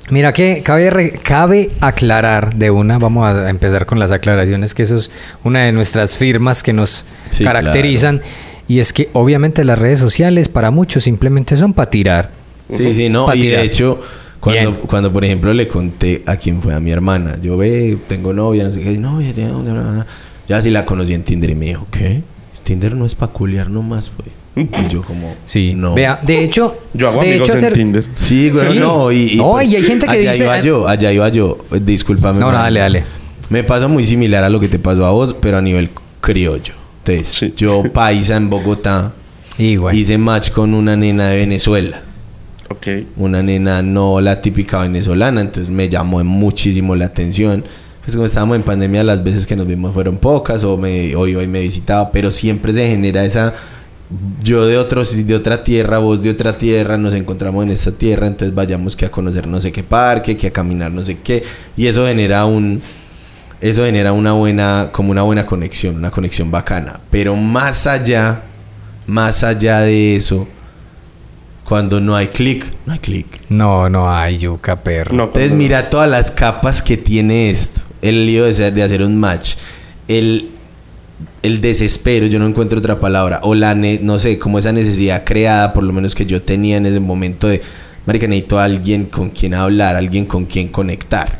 Mira 0.09 0.31
que 0.33 0.61
cabe, 0.63 0.89
re- 0.89 1.19
cabe 1.21 1.69
aclarar 1.81 2.55
de 2.55 2.71
una, 2.71 2.97
vamos 2.97 3.27
a 3.27 3.49
empezar 3.49 3.85
con 3.85 3.99
las 3.99 4.11
aclaraciones, 4.13 4.73
que 4.73 4.83
eso 4.83 4.95
es 4.97 5.11
una 5.43 5.63
de 5.63 5.71
nuestras 5.73 6.15
firmas 6.15 6.63
que 6.63 6.71
nos 6.73 7.03
Sí, 7.29 7.43
caracterizan. 7.43 8.21
Y 8.69 8.79
es 8.79 8.93
que 8.93 9.09
obviamente 9.13 9.63
las 9.63 9.77
redes 9.79 9.99
sociales 9.99 10.47
para 10.49 10.71
muchos 10.71 11.03
simplemente 11.03 11.55
son 11.57 11.73
para 11.73 11.89
tirar. 11.89 12.29
Sí, 12.69 12.93
sí, 12.93 13.09
no. 13.09 13.33
Y 13.33 13.47
de 13.47 13.61
hecho, 13.63 13.99
cuando, 14.39 14.71
Bien. 14.71 14.81
cuando 14.87 15.11
por 15.11 15.23
ejemplo 15.25 15.53
le 15.53 15.67
conté 15.67 16.23
a 16.25 16.35
quién 16.37 16.61
fue 16.61 16.73
a 16.73 16.79
mi 16.79 16.91
hermana, 16.91 17.37
yo 17.41 17.57
ve, 17.57 17.97
tengo 18.07 18.33
novia, 18.33 18.63
no 18.65 18.71
sé 18.71 18.81
qué, 18.81 18.97
novia, 18.97 19.33
tengo 19.33 19.59
bla, 19.61 19.73
bla, 19.73 19.83
bla". 19.91 20.07
Ya 20.47 20.61
sí 20.61 20.69
la 20.69 20.85
conocí 20.85 21.13
en 21.13 21.23
Tinder 21.23 21.49
y 21.49 21.55
me 21.55 21.65
dijo, 21.67 21.85
¿qué? 21.91 22.21
Tinder 22.63 22.93
no 22.95 23.05
es 23.05 23.15
peculiar 23.15 23.69
nomás, 23.69 24.09
pues. 24.09 24.29
Y 24.87 24.89
yo 24.91 25.03
como, 25.03 25.35
Sí. 25.45 25.73
no. 25.75 25.93
Vea, 25.93 26.19
de 26.21 26.43
hecho, 26.43 26.75
Yo 26.93 27.09
hago 27.09 27.21
de 27.21 27.29
amigos 27.29 27.49
hecho 27.49 27.57
en 27.57 27.63
hacer- 27.63 27.73
Tinder. 27.73 28.05
Sí, 28.13 28.49
güey, 28.49 28.73
Sí. 28.73 28.79
no. 28.79 29.11
Y, 29.11 29.35
No, 29.35 29.51
pues, 29.51 29.67
y 29.69 29.75
hay 29.75 29.83
gente 29.83 30.05
que 30.05 30.11
allá 30.13 30.31
dice- 30.31 30.43
iba 30.45 30.59
yo, 30.61 30.87
allá 30.87 31.11
iba 31.11 31.29
yo. 31.29 31.57
Discúlpame. 31.81 32.39
No, 32.39 32.51
no, 32.51 32.57
dale, 32.57 32.79
dale. 32.79 33.03
Me 33.49 33.63
pasa 33.63 33.87
muy 33.87 34.03
similar 34.03 34.43
a 34.43 34.49
lo 34.49 34.59
que 34.59 34.67
te 34.67 34.79
pasó 34.79 35.05
a 35.05 35.11
vos, 35.11 35.35
pero 35.39 35.57
a 35.57 35.61
nivel 35.61 35.89
criollo. 36.21 36.73
Entonces, 37.05 37.27
Sí. 37.29 37.53
yo 37.55 37.83
paisa 37.93 38.35
en 38.35 38.49
Bogotá, 38.49 39.13
Igual. 39.57 39.95
hice 39.95 40.17
match 40.17 40.51
con 40.51 40.73
una 40.73 40.95
nena 40.97 41.29
de 41.29 41.37
Venezuela. 41.37 42.01
Ok. 42.69 42.87
Una 43.15 43.41
nena 43.41 43.81
no 43.81 44.19
la 44.19 44.41
típica 44.41 44.79
venezolana, 44.81 45.39
entonces 45.39 45.69
me 45.69 45.87
llamó 45.87 46.21
muchísimo 46.25 46.95
la 46.97 47.05
atención. 47.05 47.63
Pues 48.03 48.15
como 48.15 48.25
estábamos 48.25 48.57
en 48.57 48.63
pandemia, 48.63 49.03
las 49.05 49.23
veces 49.23 49.47
que 49.47 49.55
nos 49.55 49.67
vimos 49.67 49.93
fueron 49.93 50.17
pocas 50.17 50.63
o 50.65 50.75
me 50.77 51.15
o 51.15 51.27
iba 51.27 51.41
y 51.43 51.47
me 51.47 51.61
visitaba, 51.61 52.11
pero 52.11 52.29
siempre 52.31 52.73
se 52.73 52.87
genera 52.89 53.23
esa 53.23 53.53
yo 54.41 54.65
de 54.65 54.77
otros 54.77 55.25
de 55.27 55.35
otra 55.35 55.63
tierra, 55.63 55.97
vos 55.97 56.21
de 56.21 56.29
otra 56.29 56.57
tierra, 56.57 56.97
nos 56.97 57.13
encontramos 57.13 57.63
en 57.63 57.71
esta 57.71 57.91
tierra, 57.91 58.27
entonces 58.27 58.55
vayamos 58.55 58.95
que 58.95 59.05
a 59.05 59.11
conocer 59.11 59.47
no 59.47 59.59
sé 59.59 59.71
qué 59.71 59.83
parque, 59.83 60.37
que 60.37 60.47
a 60.47 60.51
caminar 60.51 60.91
no 60.91 61.01
sé 61.03 61.17
qué, 61.19 61.43
y 61.75 61.87
eso 61.87 62.05
genera 62.05 62.45
un 62.45 62.81
eso 63.59 63.83
genera 63.85 64.13
una 64.13 64.33
buena 64.33 64.89
como 64.91 65.11
una 65.11 65.23
buena 65.23 65.45
conexión, 65.45 65.95
una 65.97 66.11
conexión 66.11 66.49
bacana, 66.51 66.99
pero 67.11 67.35
más 67.35 67.85
allá 67.87 68.43
más 69.07 69.43
allá 69.43 69.79
de 69.81 70.15
eso 70.15 70.47
cuando 71.65 71.99
no 71.99 72.15
hay 72.15 72.27
clic, 72.27 72.65
no 72.85 72.93
hay 72.93 72.99
clic. 72.99 73.27
No, 73.49 73.89
no 73.89 74.09
hay 74.09 74.37
yuca, 74.37 74.77
perro. 74.83 75.13
No, 75.13 75.25
Entonces 75.25 75.51
mira 75.51 75.89
todas 75.89 76.09
las 76.09 76.31
capas 76.31 76.81
que 76.81 76.95
tiene 76.95 77.49
esto. 77.49 77.81
El 78.01 78.25
lío 78.25 78.45
de, 78.45 78.53
ser- 78.53 78.73
de 78.73 78.83
hacer 78.83 79.03
un 79.03 79.19
match. 79.19 79.55
El, 80.07 80.49
el 81.47 81.61
desespero, 81.61 82.27
yo 82.27 82.37
no 82.39 82.47
encuentro 82.47 82.77
otra 82.79 82.99
palabra. 82.99 83.39
O 83.43 83.55
la, 83.55 83.73
ne- 83.73 83.99
no 84.01 84.19
sé, 84.19 84.37
como 84.37 84.59
esa 84.59 84.71
necesidad 84.71 85.23
creada, 85.25 85.73
por 85.73 85.83
lo 85.83 85.91
menos 85.93 86.13
que 86.15 86.25
yo 86.25 86.41
tenía 86.41 86.77
en 86.77 86.85
ese 86.85 86.99
momento 86.99 87.47
de, 87.47 87.61
marica, 88.05 88.27
necesito 88.27 88.59
a 88.59 88.65
alguien 88.65 89.05
con 89.05 89.29
quien 89.31 89.53
hablar, 89.55 89.95
alguien 89.95 90.25
con 90.25 90.45
quien 90.45 90.67
conectar. 90.67 91.39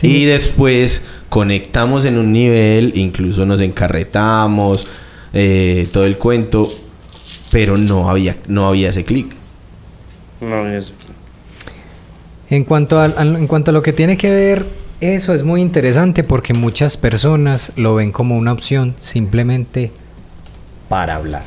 Y 0.00 0.24
después 0.24 1.02
conectamos 1.28 2.04
en 2.04 2.16
un 2.18 2.32
nivel, 2.32 2.92
incluso 2.94 3.44
nos 3.44 3.60
encarretamos, 3.60 4.86
eh, 5.34 5.86
todo 5.92 6.06
el 6.06 6.16
cuento, 6.16 6.72
pero 7.50 7.76
no 7.76 8.08
había, 8.08 8.36
no 8.46 8.66
había 8.66 8.90
ese 8.90 9.04
clic. 9.04 9.34
No, 10.40 10.68
eso. 10.68 10.92
En 12.50 12.64
cuanto, 12.64 12.98
al- 12.98 13.14
en 13.36 13.46
cuanto 13.46 13.70
a 13.70 13.74
lo 13.74 13.82
que 13.82 13.92
tiene 13.92 14.16
que 14.16 14.30
ver, 14.30 14.64
eso 15.00 15.34
es 15.34 15.44
muy 15.44 15.60
interesante 15.60 16.24
porque 16.24 16.54
muchas 16.54 16.96
personas 16.96 17.72
lo 17.76 17.94
ven 17.96 18.12
como 18.12 18.36
una 18.36 18.52
opción 18.52 18.94
simplemente 18.98 19.92
para 20.88 21.16
hablar. 21.16 21.44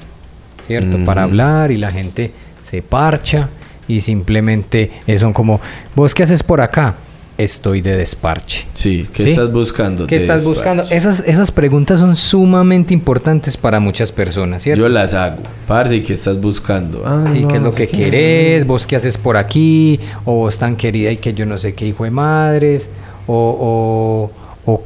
¿Cierto? 0.66 1.04
Para 1.04 1.24
hablar 1.24 1.72
y 1.72 1.78
la 1.78 1.92
gente 1.92 2.32
se 2.62 2.82
parcha 2.82 3.50
y 3.88 4.02
simplemente 4.02 4.92
son 5.18 5.34
como, 5.34 5.60
¿vos 5.96 6.14
qué 6.14 6.24
haces 6.24 6.44
por 6.44 6.62
acá? 6.62 6.96
Estoy 7.38 7.82
de 7.82 7.98
desparche. 7.98 8.68
Sí, 8.74 9.08
¿qué 9.12 9.24
¿Sí? 9.24 9.30
estás 9.32 9.52
buscando? 9.52 10.06
¿Qué 10.06 10.16
estás 10.16 10.46
buscando? 10.46 10.84
Esas, 10.92 11.22
esas 11.26 11.52
preguntas 11.52 12.00
son 12.00 12.16
sumamente 12.16 12.94
importantes 12.94 13.58
para 13.58 13.80
muchas 13.80 14.12
personas, 14.12 14.62
¿cierto? 14.64 14.84
Yo 14.84 14.90
las 14.90 15.14
hago. 15.16 15.42
Parce, 15.68 15.96
¿y 15.96 16.02
¿qué 16.02 16.14
estás 16.14 16.40
buscando? 16.40 17.04
Ah, 17.06 17.26
Sí, 17.34 17.40
no, 17.40 17.48
¿qué 17.48 17.58
es 17.58 17.64
lo 17.64 17.72
que 17.74 17.88
querés? 17.88 18.68
¿Vos 18.68 18.86
qué 18.86 18.96
haces 18.96 19.18
por 19.18 19.38
aquí? 19.38 20.00
¿O 20.24 20.36
vos 20.36 20.58
tan 20.60 20.76
querida 20.76 21.12
y 21.12 21.18
que 21.18 21.34
yo 21.34 21.46
no 21.48 21.58
sé 21.58 21.74
qué 21.74 21.88
hijo 21.88 22.04
de 22.04 22.12
madres? 22.12 22.90
O... 23.28 24.30
o, 24.66 24.72
o- 24.72 24.84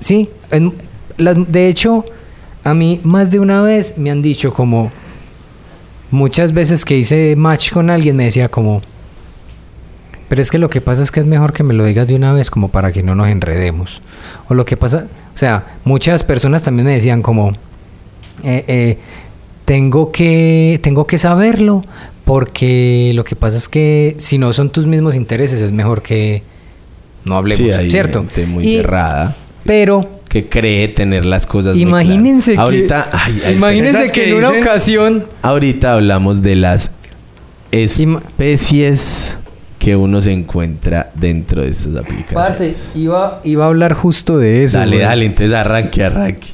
sí, 0.00 0.28
de 0.50 1.68
hecho, 1.68 2.04
a 2.64 2.74
mí 2.74 3.00
más 3.02 3.30
de 3.30 3.40
una 3.40 3.62
vez 3.62 3.98
me 3.98 4.10
han 4.10 4.22
dicho 4.22 4.52
como... 4.52 4.90
Muchas 6.10 6.52
veces 6.54 6.86
que 6.86 6.96
hice 6.96 7.36
match 7.36 7.70
con 7.70 7.90
alguien 7.90 8.16
me 8.16 8.24
decía 8.24 8.48
como... 8.48 8.80
Pero 10.28 10.42
es 10.42 10.50
que 10.50 10.58
lo 10.58 10.70
que 10.70 10.80
pasa 10.80 11.02
es 11.02 11.10
que 11.10 11.20
es 11.20 11.26
mejor 11.26 11.52
que 11.52 11.62
me 11.62 11.74
lo 11.74 11.84
digas 11.84 12.06
de 12.06 12.14
una 12.14 12.32
vez 12.32 12.50
como 12.50 12.68
para 12.68 12.92
que 12.92 13.02
no 13.02 13.14
nos 13.14 13.28
enredemos. 13.28 14.00
O 14.48 14.54
lo 14.54 14.64
que 14.64 14.76
pasa... 14.76 15.06
O 15.34 15.38
sea, 15.38 15.76
muchas 15.84 16.24
personas 16.24 16.62
también 16.62 16.86
me 16.86 16.94
decían 16.94 17.20
como... 17.22 17.50
eh, 18.42 18.64
eh, 18.68 18.98
tengo 19.64 20.10
que 20.12 20.80
tengo 20.82 21.06
que 21.06 21.18
saberlo 21.18 21.82
porque 22.24 23.12
lo 23.14 23.22
que 23.22 23.36
pasa 23.36 23.58
es 23.58 23.68
que 23.68 24.14
si 24.16 24.38
no 24.38 24.54
son 24.54 24.70
tus 24.70 24.86
mismos 24.86 25.14
intereses 25.14 25.60
es 25.60 25.72
mejor 25.72 26.00
que 26.00 26.42
no 27.28 27.36
hablemos, 27.36 27.58
Sí, 27.58 27.70
hay 27.70 27.90
¿cierto? 27.90 28.20
gente 28.20 28.46
muy 28.46 28.66
Y- 28.66 28.76
cerrada 28.78 29.36
Pero 29.64 30.18
que 30.28 30.48
cree 30.48 30.88
tener 30.88 31.24
las 31.24 31.46
cosas 31.46 31.74
muy 31.74 31.82
imagínense 31.82 32.52
que. 32.52 32.58
Ahorita, 32.58 33.08
ay, 33.12 33.42
ay, 33.46 33.54
imagínense 33.54 33.98
¿Esas 34.02 34.12
que 34.12 34.24
que 34.24 34.30
en 34.30 34.36
una 34.36 34.48
dicen? 34.48 34.62
ocasión 34.62 35.24
ahorita 35.42 35.94
hablamos 35.94 36.42
de 36.42 36.56
las 36.56 36.90
especies 37.70 39.36
que 39.78 39.94
uno 39.96 40.20
se 40.20 40.32
encuentra 40.32 41.12
dentro 41.14 41.62
de 41.62 41.70
estas 41.70 41.94
parce, 41.94 42.00
aplicaciones. 42.00 42.92
iba 42.96 43.40
iba 43.44 43.64
a 43.64 43.68
hablar 43.68 43.94
justo 43.94 44.36
de 44.38 44.64
eso. 44.64 44.78
dale, 44.78 44.96
güey. 44.96 45.06
dale, 45.08 45.24
entonces 45.26 45.54
arranque, 45.56 46.02
arranque. 46.04 46.48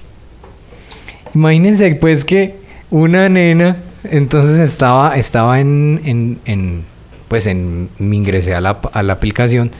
Imagínense 1.34 1.94
pues 1.96 2.24
que 2.24 2.56
una 2.90 3.28
nena 3.28 3.76
entonces 4.10 4.60
estaba 4.60 5.16
estaba 5.16 5.58
en, 5.60 6.00
en, 6.04 6.38
en- 6.44 6.84
pues 7.28 7.46
en 7.46 7.88
me 7.98 8.16
ingresé 8.16 8.54
a 8.54 8.60
la, 8.60 8.78
a 8.92 9.02
la 9.02 9.14
aplicación 9.14 9.70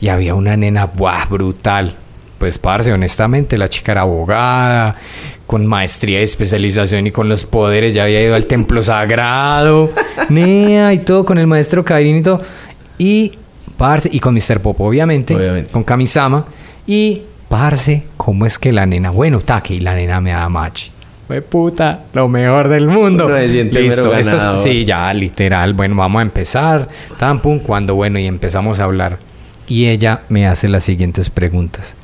y 0.00 0.08
había 0.08 0.34
una 0.34 0.56
nena 0.56 0.86
¡buah! 0.86 1.26
brutal. 1.28 1.94
Pues 2.38 2.58
parce, 2.58 2.90
honestamente 2.92 3.58
la 3.58 3.68
chica 3.68 3.92
era 3.92 4.00
abogada, 4.02 4.96
con 5.46 5.66
maestría 5.66 6.20
y 6.20 6.22
especialización 6.24 7.06
y 7.06 7.10
con 7.10 7.28
los 7.28 7.44
poderes, 7.44 7.92
ya 7.92 8.04
había 8.04 8.22
ido 8.22 8.34
al 8.34 8.46
templo 8.46 8.80
sagrado, 8.82 9.90
nea 10.30 10.92
y 10.94 10.98
todo 11.00 11.24
con 11.24 11.36
el 11.38 11.46
maestro 11.46 11.84
Kairin 11.84 12.16
y 12.18 12.22
todo. 12.22 12.40
Y 12.98 13.32
parce 13.76 14.08
y 14.12 14.20
con 14.20 14.34
Mr. 14.34 14.60
Pop 14.60 14.80
obviamente, 14.80 15.34
Obviamente. 15.34 15.70
con 15.70 15.84
Kamisama 15.84 16.46
y 16.86 17.22
parce, 17.48 18.04
¿cómo 18.16 18.46
es 18.46 18.58
que 18.58 18.72
la 18.72 18.86
nena, 18.86 19.10
bueno, 19.10 19.40
taque 19.40 19.74
y 19.74 19.80
la 19.80 19.94
nena 19.94 20.20
me 20.20 20.30
da 20.30 20.48
match. 20.48 20.88
Fue 21.26 21.42
puta, 21.42 22.04
lo 22.12 22.26
mejor 22.26 22.68
del 22.68 22.88
mundo. 22.88 23.26
Uno 23.26 23.36
esto 23.36 24.14
es- 24.16 24.62
sí, 24.62 24.84
ya, 24.84 25.12
literal. 25.14 25.74
Bueno, 25.74 25.94
vamos 25.94 26.18
a 26.18 26.22
empezar. 26.22 26.88
Tan 27.18 27.40
pum, 27.40 27.60
cuando 27.60 27.94
bueno, 27.94 28.18
y 28.18 28.26
empezamos 28.26 28.80
a 28.80 28.84
hablar. 28.84 29.18
Y 29.70 29.86
ella 29.86 30.22
me 30.28 30.46
hace 30.48 30.68
las 30.68 30.82
siguientes 30.82 31.30
preguntas. 31.30 31.94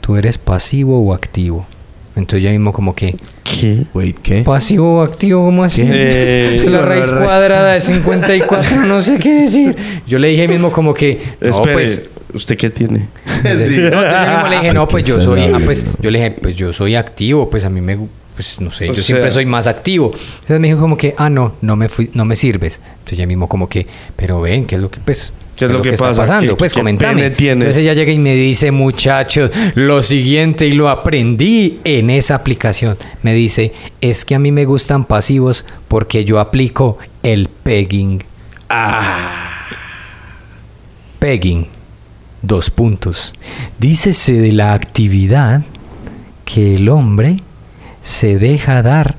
¿Tú 0.00 0.16
eres 0.16 0.38
pasivo 0.38 1.00
o 1.00 1.12
activo? 1.12 1.66
Entonces 2.14 2.44
ya 2.44 2.50
mismo 2.52 2.72
como 2.72 2.94
que, 2.94 3.16
¿Qué? 3.42 3.86
Wait, 3.92 4.16
¿qué? 4.22 4.42
pasivo 4.42 4.98
o 4.98 5.02
activo, 5.02 5.44
¿cómo 5.44 5.64
así? 5.64 5.82
Es 5.82 6.64
la 6.66 6.80
raíz 6.82 7.12
cuadrada 7.12 7.74
de 7.74 7.80
54, 7.80 8.84
no 8.84 9.02
sé 9.02 9.18
qué 9.18 9.42
decir. 9.42 9.76
Yo 10.06 10.18
le 10.18 10.28
dije 10.28 10.42
ahí 10.42 10.48
mismo 10.48 10.70
como 10.72 10.94
que, 10.94 11.20
no, 11.40 11.48
Espere, 11.48 11.72
pues... 11.72 12.08
¿usted 12.34 12.56
qué 12.56 12.70
tiene? 12.70 13.08
Sí. 13.42 13.78
No, 13.78 14.02
entonces 14.02 14.26
yo 14.26 14.30
mismo 14.32 14.48
le 14.48 14.56
dije, 14.60 14.72
no, 14.74 14.86
pues 14.88 15.04
yo 15.06 15.20
soy, 15.20 15.40
ah, 15.42 15.58
pues 15.64 15.84
yo 16.00 16.10
le 16.12 16.18
dije, 16.20 16.30
pues 16.40 16.56
yo 16.56 16.72
soy 16.72 16.94
activo, 16.94 17.50
pues 17.50 17.64
a 17.64 17.70
mí 17.70 17.80
me, 17.80 17.98
pues 18.36 18.60
no 18.60 18.70
sé, 18.70 18.90
O 18.90 18.92
yo 18.92 19.02
siempre 19.02 19.26
sea- 19.30 19.34
soy 19.34 19.46
más 19.46 19.66
activo. 19.66 20.12
Entonces 20.12 20.60
me 20.60 20.68
dijo 20.68 20.78
como 20.80 20.96
que, 20.96 21.14
ah, 21.18 21.30
no, 21.30 21.54
no 21.62 21.74
me 21.74 21.88
fui, 21.88 22.10
no 22.14 22.24
me 22.24 22.36
sirves. 22.36 22.80
Entonces 22.98 23.18
ya 23.18 23.26
mismo 23.26 23.48
como 23.48 23.68
que, 23.68 23.86
pero 24.16 24.40
ven, 24.40 24.66
¿qué 24.66 24.76
es 24.76 24.80
lo 24.80 24.88
que, 24.90 25.00
pues, 25.00 25.32
¿Qué 25.58 25.64
es 25.64 25.70
lo 25.70 25.82
que 25.82 25.90
está 25.90 26.06
pasa? 26.08 26.22
pasando? 26.22 26.52
¿Qué- 26.52 26.56
pues 26.58 26.72
qué 26.72 26.80
comentame. 26.80 27.26
Entonces 27.26 27.76
ella 27.78 27.94
llega 27.94 28.12
y 28.12 28.18
me 28.18 28.34
dice, 28.34 28.70
muchachos, 28.70 29.50
lo 29.74 30.02
siguiente, 30.02 30.66
y 30.66 30.72
lo 30.72 30.88
aprendí 30.88 31.80
en 31.84 32.10
esa 32.10 32.36
aplicación. 32.36 32.96
Me 33.22 33.34
dice, 33.34 33.72
es 34.00 34.24
que 34.24 34.34
a 34.34 34.38
mí 34.38 34.52
me 34.52 34.64
gustan 34.64 35.04
pasivos 35.04 35.64
porque 35.88 36.24
yo 36.24 36.38
aplico 36.40 36.98
el 37.22 37.48
pegging. 37.48 38.22
Pegging. 41.18 41.66
Dos 42.42 42.70
puntos. 42.70 43.34
Dícese 43.78 44.34
de 44.34 44.52
la 44.52 44.72
actividad 44.72 45.62
que 46.44 46.76
el 46.76 46.88
hombre 46.88 47.38
se 48.00 48.38
deja 48.38 48.80
dar 48.82 49.16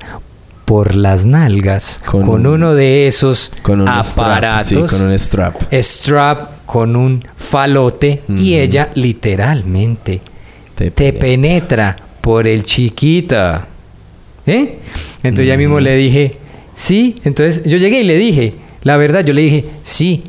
por 0.70 0.94
las 0.94 1.26
nalgas 1.26 2.00
Con 2.06 2.22
con, 2.24 2.46
un- 2.46 2.52
uno 2.54 2.74
de 2.74 3.08
esos 3.08 3.50
Con 3.60 3.80
un 3.80 3.88
strap, 4.04 4.18
aparatos 4.28 4.68
sí, 4.68 4.76
con 4.76 5.08
un 5.10 5.18
strap. 5.18 5.56
strap 5.72 6.64
con 6.64 6.94
un 6.94 7.24
falote 7.36 8.22
y 8.28 8.54
ella 8.54 8.90
literalmente 8.94 10.20
Te 10.76 10.92
te, 10.92 11.12
penetra. 11.12 11.96
por 12.20 12.46
el 12.46 12.62
chiquita. 12.62 13.66
¿Eh? 14.46 14.78
Entonces 15.24 15.48
ya 15.48 15.56
mismo 15.56 15.80
le 15.80 15.96
dije, 15.96 16.36
sí. 16.74 17.16
Entonces 17.24 17.64
yo 17.64 17.76
llegué 17.76 18.02
y 18.02 18.04
le 18.04 18.16
dije, 18.16 18.54
la 18.84 18.96
verdad, 18.96 19.24
yo 19.24 19.32
le 19.32 19.42
dije, 19.42 19.64
sí. 19.82 20.22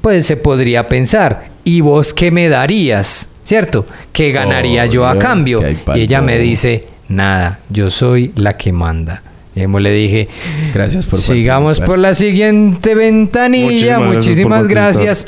Pues 0.00 0.26
se 0.26 0.36
podría 0.36 0.88
pensar, 0.88 1.44
¿y 1.62 1.80
vos 1.80 2.12
qué 2.12 2.32
me 2.32 2.48
darías? 2.48 3.28
¿Cierto? 3.44 3.86
¿Qué 4.12 4.32
ganaría 4.32 4.86
yo 4.86 5.06
a 5.06 5.16
cambio? 5.16 5.62
Y 5.94 6.00
ella 6.00 6.20
me 6.20 6.38
dice, 6.38 6.86
nada, 7.08 7.60
yo 7.70 7.88
soy 7.88 8.32
la 8.34 8.56
que 8.56 8.72
manda. 8.72 9.22
Y 9.54 9.60
mismo 9.60 9.78
le 9.80 9.92
dije, 9.92 10.28
Gracias 10.72 11.06
por 11.06 11.20
Sigamos 11.20 11.64
participar. 11.78 11.86
por 11.86 11.98
la 11.98 12.14
siguiente 12.14 12.94
ventanilla. 12.94 13.98
Muchísimas 13.98 14.14
Muchísimas 14.14 14.68
gracias. 14.68 15.26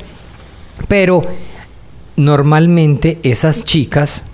Pero 0.89 1.23
normalmente 2.17 3.19
esas 3.23 3.65
chicas 3.65 4.25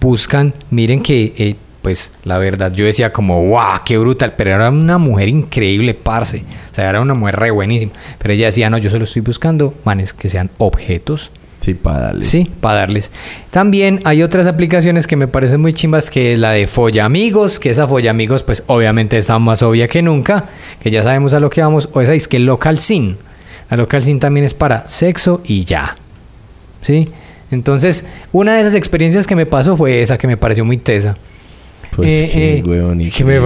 buscan, 0.00 0.54
miren 0.70 1.02
que, 1.02 1.34
eh, 1.36 1.56
pues 1.82 2.12
la 2.24 2.38
verdad, 2.38 2.72
yo 2.72 2.84
decía 2.84 3.12
como, 3.12 3.44
wow, 3.44 3.80
qué 3.84 3.98
brutal, 3.98 4.34
pero 4.36 4.54
era 4.54 4.70
una 4.70 4.98
mujer 4.98 5.28
increíble, 5.28 5.94
parce. 5.94 6.44
O 6.70 6.74
sea, 6.74 6.88
era 6.88 7.00
una 7.00 7.14
mujer 7.14 7.36
re 7.36 7.50
buenísima. 7.50 7.92
Pero 8.18 8.34
ella 8.34 8.46
decía, 8.46 8.70
no, 8.70 8.78
yo 8.78 8.90
solo 8.90 9.04
estoy 9.04 9.22
buscando 9.22 9.74
manes 9.84 10.12
que 10.12 10.28
sean 10.28 10.50
objetos. 10.58 11.30
Sí, 11.58 11.74
para 11.74 12.00
darle. 12.00 12.24
Sí, 12.24 12.50
para 12.60 12.80
darles. 12.80 13.10
También 13.50 14.00
hay 14.04 14.22
otras 14.22 14.46
aplicaciones 14.46 15.06
que 15.06 15.16
me 15.16 15.28
parecen 15.28 15.60
muy 15.60 15.72
chimbas, 15.72 16.10
que 16.10 16.34
es 16.34 16.38
la 16.38 16.52
de 16.52 16.66
Folla 16.66 17.04
Amigos, 17.04 17.58
que 17.58 17.70
esa 17.70 17.88
Folla 17.88 18.10
Amigos, 18.10 18.42
pues 18.42 18.62
obviamente 18.66 19.18
está 19.18 19.38
más 19.38 19.62
obvia 19.62 19.88
que 19.88 20.00
nunca, 20.02 20.46
que 20.80 20.90
ya 20.90 21.02
sabemos 21.02 21.34
a 21.34 21.40
lo 21.40 21.50
que 21.50 21.60
vamos, 21.60 21.88
o 21.92 22.00
esa 22.00 22.14
es 22.14 22.28
que 22.28 22.38
Local 22.38 22.78
Sin. 22.78 23.18
La 23.70 23.76
Local 23.76 24.02
Sin 24.02 24.20
también 24.20 24.46
es 24.46 24.54
para 24.54 24.88
sexo 24.88 25.42
y 25.44 25.64
ya. 25.64 25.96
¿Sí? 26.82 27.08
Entonces, 27.50 28.06
una 28.32 28.54
de 28.54 28.60
esas 28.60 28.74
experiencias 28.74 29.26
que 29.26 29.34
me 29.34 29.46
pasó 29.46 29.76
fue 29.76 30.02
esa 30.02 30.18
que 30.18 30.26
me 30.26 30.36
pareció 30.36 30.64
muy 30.64 30.76
tesa. 30.76 31.16
Pues 31.94 32.12
Eh, 32.12 32.30
qué 32.32 32.58
eh, 32.58 32.62
huevón 32.64 33.00
que 33.10 33.24
me 33.24 33.38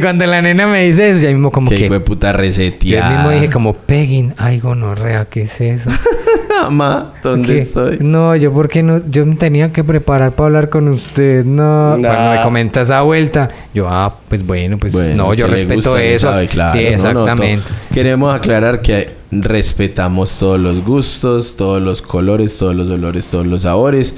cuando 0.00 0.24
la 0.26 0.40
nena 0.40 0.66
me 0.66 0.84
dice 0.84 1.10
eso, 1.10 1.18
ya 1.20 1.28
mismo 1.28 1.50
como 1.50 1.70
Qué 1.70 1.76
que... 1.76 1.88
de 1.90 2.00
puta 2.00 2.32
Yo 2.32 2.38
reseteada. 2.38 3.10
mismo 3.10 3.30
dije 3.30 3.50
como, 3.50 3.74
Pegging, 3.74 4.34
ay, 4.36 4.60
gonorrea, 4.60 5.26
¿qué 5.26 5.42
es 5.42 5.60
eso? 5.60 5.90
Mamá, 6.62 7.12
¿dónde 7.22 7.48
¿Qué? 7.54 7.60
estoy? 7.60 7.98
No, 8.00 8.34
yo 8.36 8.52
porque 8.52 8.82
no, 8.82 8.98
yo 9.10 9.26
me 9.26 9.34
tenía 9.36 9.70
que 9.72 9.84
preparar 9.84 10.32
para 10.32 10.46
hablar 10.46 10.68
con 10.70 10.88
usted. 10.88 11.44
No, 11.44 11.98
Nah. 11.98 12.08
cuando 12.08 12.30
me 12.36 12.42
comenta 12.42 12.80
esa 12.80 13.02
vuelta, 13.02 13.50
yo, 13.74 13.86
ah, 13.88 14.14
pues 14.28 14.46
bueno, 14.46 14.78
pues 14.78 14.92
Bueno, 14.94 15.14
no, 15.26 15.34
yo 15.34 15.46
respeto 15.46 15.98
eso. 15.98 16.28
sabe, 16.30 16.46
claro, 16.48 16.72
sí, 16.72 16.84
no, 16.84 16.84
no, 16.84 16.94
exactamente. 16.94 17.70
queremos 17.92 18.34
aclarar 18.34 18.80
que 18.80 19.10
respetamos 19.30 20.38
todos 20.38 20.58
los 20.60 20.82
gustos, 20.84 21.56
todos 21.56 21.82
los 21.82 22.00
colores, 22.00 22.56
todos 22.56 22.74
los 22.74 22.88
olores, 22.88 23.26
todos 23.26 23.46
los 23.46 23.62
sabores. 23.62 24.14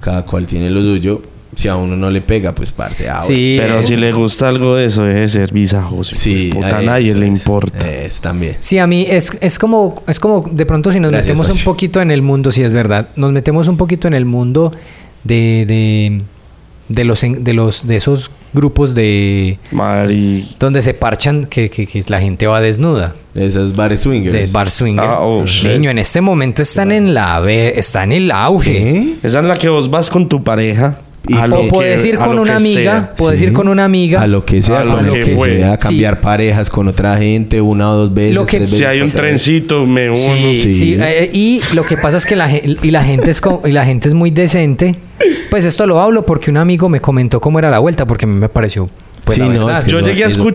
Cada 0.00 0.24
cual 0.24 0.46
tiene 0.46 0.70
lo 0.70 0.82
suyo. 0.82 1.22
Si 1.54 1.68
a 1.68 1.76
uno 1.76 1.96
no 1.96 2.10
le 2.10 2.20
pega, 2.20 2.54
pues 2.54 2.72
parce, 2.72 3.08
ah, 3.08 3.20
sí, 3.20 3.56
Pero 3.58 3.78
es- 3.80 3.86
si 3.88 3.96
le 3.96 4.12
gusta 4.12 4.48
algo 4.48 4.76
de 4.76 4.86
eso, 4.86 5.04
deje 5.04 5.20
de 5.20 5.28
ser 5.28 5.52
visajoso. 5.52 6.14
Sí, 6.14 6.50
Puta, 6.52 6.66
a 6.66 6.80
eso 6.80 6.90
nadie 6.90 7.14
le 7.14 7.26
importa. 7.26 7.90
Es 7.90 8.20
también. 8.20 8.56
Sí, 8.60 8.78
a 8.78 8.86
mí 8.86 9.06
es, 9.08 9.30
es 9.40 9.58
como 9.58 10.02
es 10.06 10.18
como 10.20 10.48
de 10.50 10.66
pronto 10.66 10.92
si 10.92 11.00
nos 11.00 11.10
Gracias, 11.10 11.36
metemos 11.38 11.56
un 11.58 11.64
poquito 11.64 12.00
en 12.00 12.10
el 12.10 12.22
mundo, 12.22 12.52
si 12.52 12.62
es 12.62 12.72
verdad, 12.72 13.08
nos 13.16 13.32
metemos 13.32 13.68
un 13.68 13.76
poquito 13.76 14.08
en 14.08 14.14
el 14.14 14.24
mundo 14.24 14.72
de 15.22 15.64
de, 15.66 16.22
de 16.88 17.04
los 17.04 17.20
de 17.22 17.52
los 17.54 17.86
de 17.86 17.96
esos 17.96 18.30
grupos 18.52 18.94
de 18.94 19.58
Mari. 19.72 20.46
donde 20.60 20.80
se 20.82 20.94
parchan 20.94 21.46
que, 21.46 21.68
que, 21.70 21.86
que 21.88 22.04
la 22.08 22.20
gente 22.20 22.46
va 22.46 22.60
desnuda. 22.60 23.14
Esas 23.34 23.74
bares 23.74 24.00
swingers. 24.00 24.32
De 24.52 24.56
bar 24.56 24.70
swinger. 24.70 25.04
Ah, 25.04 25.20
oh. 25.22 25.44
Niño, 25.64 25.90
en 25.90 25.98
este 25.98 26.20
momento 26.20 26.62
están 26.62 26.92
en 26.92 27.14
la 27.14 27.40
ve- 27.40 27.72
está 27.76 28.04
en 28.04 28.12
el 28.12 28.30
auge. 28.30 28.72
¿Qué? 28.72 29.14
Esa 29.24 29.40
es 29.40 29.44
la 29.44 29.56
que 29.56 29.68
vos 29.68 29.90
vas 29.90 30.08
con 30.08 30.28
tu 30.28 30.44
pareja. 30.44 30.98
Y- 31.26 31.34
a 31.34 31.46
lo 31.46 31.60
O 31.60 31.62
que- 31.62 31.68
puedes 31.68 32.04
ir 32.04 32.16
a 32.16 32.26
con 32.26 32.38
una 32.38 32.56
amiga, 32.56 32.82
sea. 32.82 33.14
puedes 33.16 33.40
Sí. 33.40 33.46
ir 33.46 33.52
con 33.54 33.68
una 33.68 33.84
amiga. 33.86 34.20
A 34.20 34.26
lo 34.26 34.44
que 34.44 34.60
sea, 34.60 34.80
A 34.80 34.84
lo 34.84 34.96
con 34.96 35.06
lo 35.06 35.12
que 35.14 35.36
sea, 35.38 35.72
Sí. 35.72 35.78
cambiar 35.78 36.20
parejas 36.20 36.68
con 36.68 36.86
otra 36.88 37.16
gente 37.16 37.60
una 37.62 37.90
o 37.92 37.96
dos 37.96 38.12
veces. 38.14 38.34
Lo 38.34 38.44
que- 38.44 38.58
tres 38.58 38.70
Si 38.70 38.84
hay 38.84 38.98
un 39.00 39.08
tres 39.10 39.14
trencito, 39.14 39.86
me 39.86 40.10
uno. 40.10 40.18
Sí, 40.18 40.58
Sí. 40.58 40.70
sí, 40.70 40.96
eh, 41.00 41.30
y 41.32 41.60
lo 41.74 41.84
que 41.84 41.96
pasa 41.96 42.18
es 42.18 42.26
que 42.26 42.36
la, 42.36 42.50
y 42.54 42.90
la 42.90 43.04
gente 43.04 43.30
es 43.30 43.40
y 43.64 43.70
la 43.72 43.84
gente 43.86 44.08
es 44.08 44.14
muy 44.14 44.30
decente. 44.30 44.96
Pues 45.50 45.64
esto 45.64 45.86
lo 45.86 46.00
hablo 46.00 46.26
porque 46.26 46.50
un 46.50 46.56
amigo 46.58 46.88
me 46.88 47.00
comentó 47.00 47.40
cómo 47.40 47.58
era 47.58 47.70
la 47.70 47.78
vuelta 47.78 48.06
porque 48.06 48.26
a 48.26 48.28
mí 48.28 48.34
me 48.38 48.48
pareció 48.48 48.88
pues 49.24 49.36
Sí, 49.36 49.40
la 49.40 49.48
no, 49.48 49.64
verdad. 49.66 49.78
es 49.78 49.84
que 49.84 49.90
Yo 49.92 49.98
eso- 50.00 50.06
llegué 50.08 50.24
a 50.24 50.26
escuchar. 50.26 50.54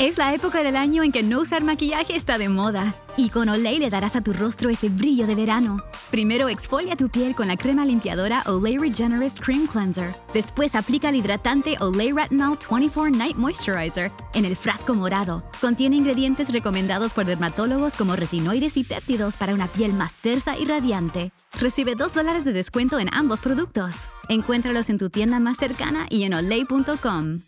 Es 0.00 0.16
la 0.16 0.32
época 0.32 0.62
del 0.62 0.76
año 0.76 1.02
en 1.02 1.12
que 1.12 1.22
no 1.22 1.40
usar 1.40 1.62
maquillaje 1.62 2.16
está 2.16 2.38
de 2.38 2.48
moda. 2.48 2.94
Y 3.18 3.28
con 3.28 3.50
Olay 3.50 3.78
le 3.78 3.90
darás 3.90 4.16
a 4.16 4.22
tu 4.22 4.32
rostro 4.32 4.70
ese 4.70 4.88
brillo 4.88 5.26
de 5.26 5.34
verano. 5.34 5.76
Primero 6.10 6.48
exfolia 6.48 6.96
tu 6.96 7.10
piel 7.10 7.34
con 7.34 7.48
la 7.48 7.56
crema 7.58 7.84
limpiadora 7.84 8.42
Olay 8.46 8.78
Regenerist 8.78 9.38
Cream 9.38 9.66
Cleanser. 9.66 10.16
Después 10.32 10.74
aplica 10.74 11.10
el 11.10 11.16
hidratante 11.16 11.76
Olay 11.80 12.12
Retinol 12.12 12.56
24 12.70 13.10
Night 13.10 13.36
Moisturizer 13.36 14.10
en 14.32 14.46
el 14.46 14.56
frasco 14.56 14.94
morado. 14.94 15.42
Contiene 15.60 15.96
ingredientes 15.96 16.50
recomendados 16.50 17.12
por 17.12 17.26
dermatólogos 17.26 17.92
como 17.92 18.16
retinoides 18.16 18.78
y 18.78 18.84
péptidos 18.84 19.36
para 19.36 19.52
una 19.52 19.66
piel 19.66 19.92
más 19.92 20.14
tersa 20.14 20.56
y 20.56 20.64
radiante. 20.64 21.30
Recibe 21.60 21.94
2 21.94 22.14
dólares 22.14 22.46
de 22.46 22.54
descuento 22.54 22.98
en 22.98 23.12
ambos 23.12 23.40
productos. 23.40 23.96
Encuéntralos 24.30 24.88
en 24.88 24.96
tu 24.96 25.10
tienda 25.10 25.40
más 25.40 25.58
cercana 25.58 26.06
y 26.08 26.22
en 26.22 26.32
olay.com. 26.32 27.40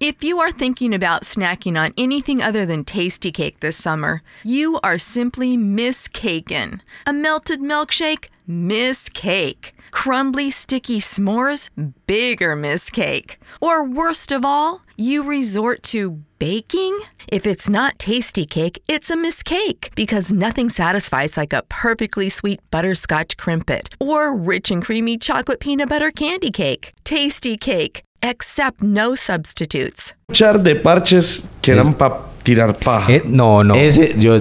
If 0.00 0.22
you 0.22 0.38
are 0.38 0.52
thinking 0.52 0.94
about 0.94 1.22
snacking 1.22 1.76
on 1.76 1.92
anything 1.98 2.40
other 2.40 2.64
than 2.64 2.84
tasty 2.84 3.32
cake 3.32 3.58
this 3.58 3.76
summer, 3.76 4.22
you 4.44 4.78
are 4.84 4.96
simply 4.96 5.56
miscaken. 5.56 6.82
A 7.04 7.12
melted 7.12 7.60
milkshake? 7.60 8.28
Miss 8.46 9.08
cake. 9.08 9.74
Crumbly, 9.90 10.52
sticky 10.52 11.00
s'mores? 11.00 11.70
Bigger 12.06 12.54
miss 12.54 12.90
cake. 12.90 13.40
Or 13.60 13.82
worst 13.82 14.30
of 14.30 14.44
all, 14.44 14.82
you 14.96 15.24
resort 15.24 15.82
to 15.94 16.22
baking? 16.38 17.00
If 17.26 17.44
it's 17.44 17.68
not 17.68 17.98
tasty 17.98 18.46
cake, 18.46 18.80
it's 18.88 19.10
a 19.10 19.16
miss 19.16 19.42
cake 19.42 19.90
because 19.96 20.32
nothing 20.32 20.70
satisfies 20.70 21.36
like 21.36 21.52
a 21.52 21.64
perfectly 21.68 22.28
sweet 22.28 22.60
butterscotch 22.70 23.36
crimpet 23.36 23.92
or 23.98 24.32
rich 24.32 24.70
and 24.70 24.80
creamy 24.80 25.18
chocolate 25.18 25.58
peanut 25.58 25.88
butter 25.88 26.12
candy 26.12 26.52
cake. 26.52 26.92
Tasty 27.02 27.56
cake. 27.56 28.04
Accept 28.20 28.80
no 28.80 29.16
substitutes. 29.16 30.16
de 30.62 30.74
parches 30.76 31.44
que 31.62 31.72
eran 31.72 31.94
para 31.94 32.20
tirar 32.42 32.76
paja. 32.76 33.12
Eh, 33.12 33.22
no, 33.24 33.62
no. 33.62 33.74
Ese, 33.74 34.14
yo, 34.18 34.38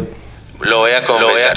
Lo 0.62 0.80
voy 0.80 0.92
a 0.92 1.04
confesar. 1.06 1.56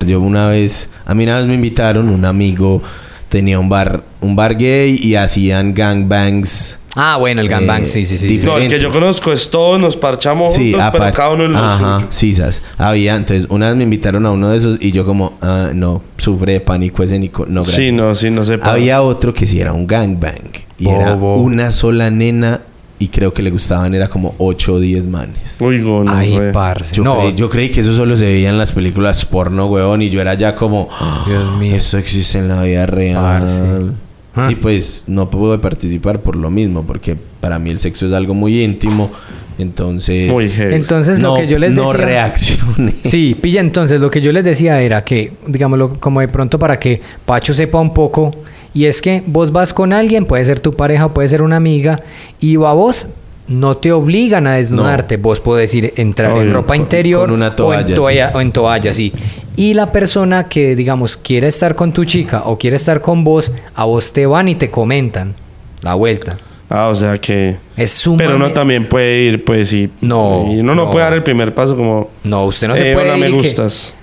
yo 0.00 0.20
una 0.20 0.48
vez, 0.48 0.90
a 1.04 1.14
mí 1.14 1.24
una 1.24 1.38
vez 1.38 1.46
me 1.46 1.54
invitaron, 1.54 2.08
un 2.08 2.24
amigo 2.24 2.82
tenía 3.28 3.58
un 3.58 3.68
bar, 3.68 4.02
un 4.20 4.34
bar 4.36 4.56
gay 4.56 4.98
y 5.00 5.14
hacían 5.14 5.74
gangbangs. 5.74 6.80
Ah, 6.98 7.18
bueno, 7.18 7.42
el 7.42 7.48
gangbang, 7.48 7.82
Eh, 7.82 7.86
sí, 7.86 8.06
sí, 8.06 8.16
sí. 8.16 8.26
diferente. 8.26 8.58
No, 8.58 8.64
el 8.64 8.68
que 8.70 8.80
yo 8.80 8.90
conozco 8.90 9.30
es 9.32 9.50
todos 9.50 9.78
nos 9.78 9.96
parchamos 9.96 10.54
Sí, 10.54 10.72
juntos, 10.72 10.88
pero 10.92 11.12
cada 11.12 11.30
uno 11.34 11.44
en 11.44 11.52
lo 11.52 11.58
Ajá, 11.58 11.96
suyo. 12.00 12.06
sisas. 12.10 12.62
Había, 12.78 13.14
entonces, 13.16 13.46
una 13.50 13.66
vez 13.68 13.76
me 13.76 13.82
invitaron 13.84 14.24
a 14.24 14.30
uno 14.30 14.48
de 14.48 14.56
esos 14.56 14.78
y 14.80 14.92
yo 14.92 15.04
como, 15.04 15.34
ah, 15.42 15.70
no, 15.74 16.02
sufre 16.16 16.54
de 16.54 16.60
pánico 16.60 17.02
escénico, 17.02 17.44
no, 17.46 17.62
gracias. 17.62 17.76
Sí, 17.86 17.92
no, 17.92 18.14
sí, 18.14 18.30
no 18.30 18.44
sé. 18.44 18.58
Había 18.62 19.02
otro 19.02 19.34
que 19.34 19.46
sí 19.46 19.60
era 19.60 19.72
un 19.72 19.86
gangbang. 19.86 20.50
Y 20.78 20.88
era 20.88 21.14
una 21.14 21.70
sola 21.70 22.10
nena 22.10 22.60
y 22.98 23.08
creo 23.08 23.34
que 23.34 23.42
le 23.42 23.50
gustaban, 23.50 23.94
era 23.94 24.08
como 24.08 24.34
8 24.38 24.72
o 24.74 24.80
10 24.80 25.06
manes. 25.06 25.58
Uy, 25.60 25.82
gono, 25.82 26.10
Ay, 26.14 26.38
parce. 26.52 26.94
Yo, 26.94 27.04
no, 27.04 27.18
creí, 27.18 27.34
yo 27.34 27.50
creí 27.50 27.68
que 27.68 27.80
eso 27.80 27.94
solo 27.94 28.16
se 28.16 28.24
veía 28.24 28.48
en 28.48 28.56
las 28.56 28.72
películas 28.72 29.22
porno, 29.26 29.66
weón, 29.66 30.00
y 30.00 30.08
yo 30.08 30.18
era 30.20 30.32
ya 30.32 30.54
como, 30.54 30.88
"Ah, 30.98 31.24
Dios 31.26 31.56
mío. 31.58 31.74
eso 31.76 31.98
existe 31.98 32.38
en 32.38 32.48
la 32.48 32.62
vida 32.62 32.86
real. 32.86 33.22
Parce. 33.22 34.05
Ah. 34.36 34.48
Y 34.52 34.56
pues 34.56 35.04
no 35.06 35.30
pude 35.30 35.58
participar 35.58 36.20
por 36.20 36.36
lo 36.36 36.50
mismo, 36.50 36.84
porque 36.84 37.16
para 37.40 37.58
mí 37.58 37.70
el 37.70 37.78
sexo 37.78 38.06
es 38.06 38.12
algo 38.12 38.34
muy 38.34 38.62
íntimo, 38.62 39.10
entonces... 39.58 40.30
Muy. 40.30 40.46
Entonces 40.58 41.18
no, 41.20 41.34
lo 41.34 41.40
que 41.40 41.46
yo 41.46 41.58
les 41.58 41.72
no 41.72 41.90
decía 41.90 42.06
reaccioné. 42.06 42.94
Sí, 43.02 43.34
pilla, 43.40 43.60
entonces 43.60 44.00
lo 44.00 44.10
que 44.10 44.20
yo 44.20 44.30
les 44.32 44.44
decía 44.44 44.80
era 44.82 45.02
que, 45.02 45.32
digámoslo, 45.46 45.98
como 45.98 46.20
de 46.20 46.28
pronto 46.28 46.58
para 46.58 46.78
que 46.78 47.00
Pacho 47.24 47.54
sepa 47.54 47.80
un 47.80 47.94
poco, 47.94 48.30
y 48.74 48.84
es 48.84 49.00
que 49.00 49.22
vos 49.26 49.52
vas 49.52 49.72
con 49.72 49.94
alguien, 49.94 50.26
puede 50.26 50.44
ser 50.44 50.60
tu 50.60 50.74
pareja, 50.74 51.08
puede 51.08 51.28
ser 51.28 51.40
una 51.40 51.56
amiga, 51.56 52.02
y 52.38 52.56
a 52.56 52.72
vos 52.72 53.08
no 53.48 53.76
te 53.76 53.92
obligan 53.92 54.46
a 54.46 54.54
desnudarte. 54.54 55.16
Vos 55.16 55.40
podés 55.40 55.72
ir 55.74 55.92
entrar 55.96 56.36
en 56.38 56.52
ropa 56.52 56.76
interior 56.76 57.26
con 57.26 57.32
una 57.32 57.54
o, 57.58 57.74
en 57.74 57.94
toalla, 57.94 58.32
o 58.34 58.40
en 58.40 58.52
toalla, 58.52 58.92
sí. 58.92 59.12
Y 59.56 59.74
la 59.74 59.92
persona 59.92 60.48
que, 60.48 60.76
digamos, 60.76 61.16
quiere 61.16 61.48
estar 61.48 61.74
con 61.74 61.92
tu 61.92 62.04
chica 62.04 62.42
o 62.44 62.58
quiere 62.58 62.76
estar 62.76 63.00
con 63.00 63.24
vos, 63.24 63.52
a 63.74 63.84
vos 63.84 64.12
te 64.12 64.26
van 64.26 64.48
y 64.48 64.54
te 64.54 64.70
comentan 64.70 65.34
la 65.82 65.94
vuelta. 65.94 66.38
Ah, 66.68 66.88
o 66.88 66.94
sea 66.94 67.16
que... 67.18 67.56
Es 67.76 67.92
sumamente... 67.92 68.24
Pero 68.32 68.44
uno 68.44 68.52
también 68.52 68.86
puede 68.86 69.22
ir, 69.22 69.44
pues 69.44 69.68
sí. 69.68 69.88
No, 70.00 70.48
Y 70.50 70.58
uno 70.58 70.74
no, 70.74 70.86
no. 70.86 70.90
puede 70.90 71.04
dar 71.04 71.14
el 71.14 71.22
primer 71.22 71.54
paso 71.54 71.76
como... 71.76 72.10
No, 72.24 72.44
usted 72.44 72.66
no 72.66 72.74
se 72.74 72.90
eh, 72.90 72.94
puede 72.94 73.10
hola, 73.10 73.18
ir 73.18 73.32
me 73.32 73.40
gustas. 73.40 73.94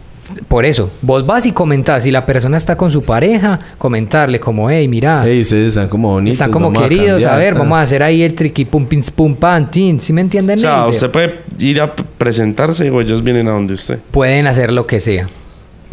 Por 0.47 0.65
eso, 0.65 0.89
vos 1.01 1.25
vas 1.25 1.45
y 1.45 1.51
comentás. 1.51 2.03
Si 2.03 2.11
la 2.11 2.25
persona 2.25 2.57
está 2.57 2.77
con 2.77 2.91
su 2.91 3.03
pareja, 3.03 3.59
comentarle 3.77 4.39
como, 4.39 4.69
hey, 4.69 4.87
mira, 4.87 5.27
Ey, 5.27 5.41
ustedes 5.41 5.69
están 5.69 5.89
como 5.89 6.11
bonitos. 6.11 6.35
están 6.35 6.51
como 6.51 6.69
a 6.69 6.83
queridos. 6.83 7.23
A, 7.25 7.37
ver, 7.37 7.55
vamos 7.55 7.77
a 7.77 7.81
hacer 7.81 8.03
ahí 8.03 8.21
el 8.21 8.33
triqui 8.33 8.65
pum 8.65 8.85
pim 8.85 9.01
pum 9.15 9.35
pan 9.35 9.69
tin. 9.69 9.99
¿Sí 9.99 10.13
me 10.13 10.21
entienden? 10.21 10.59
O 10.59 10.61
sea, 10.61 10.87
usted 10.87 11.09
puede 11.11 11.39
ir 11.59 11.81
a 11.81 11.93
presentarse 11.93 12.89
o 12.89 13.01
ellos 13.01 13.23
vienen 13.23 13.47
a 13.47 13.51
donde 13.51 13.73
usted. 13.73 13.99
Pueden 14.11 14.47
hacer 14.47 14.71
lo 14.71 14.87
que 14.87 14.99
sea. 14.99 15.27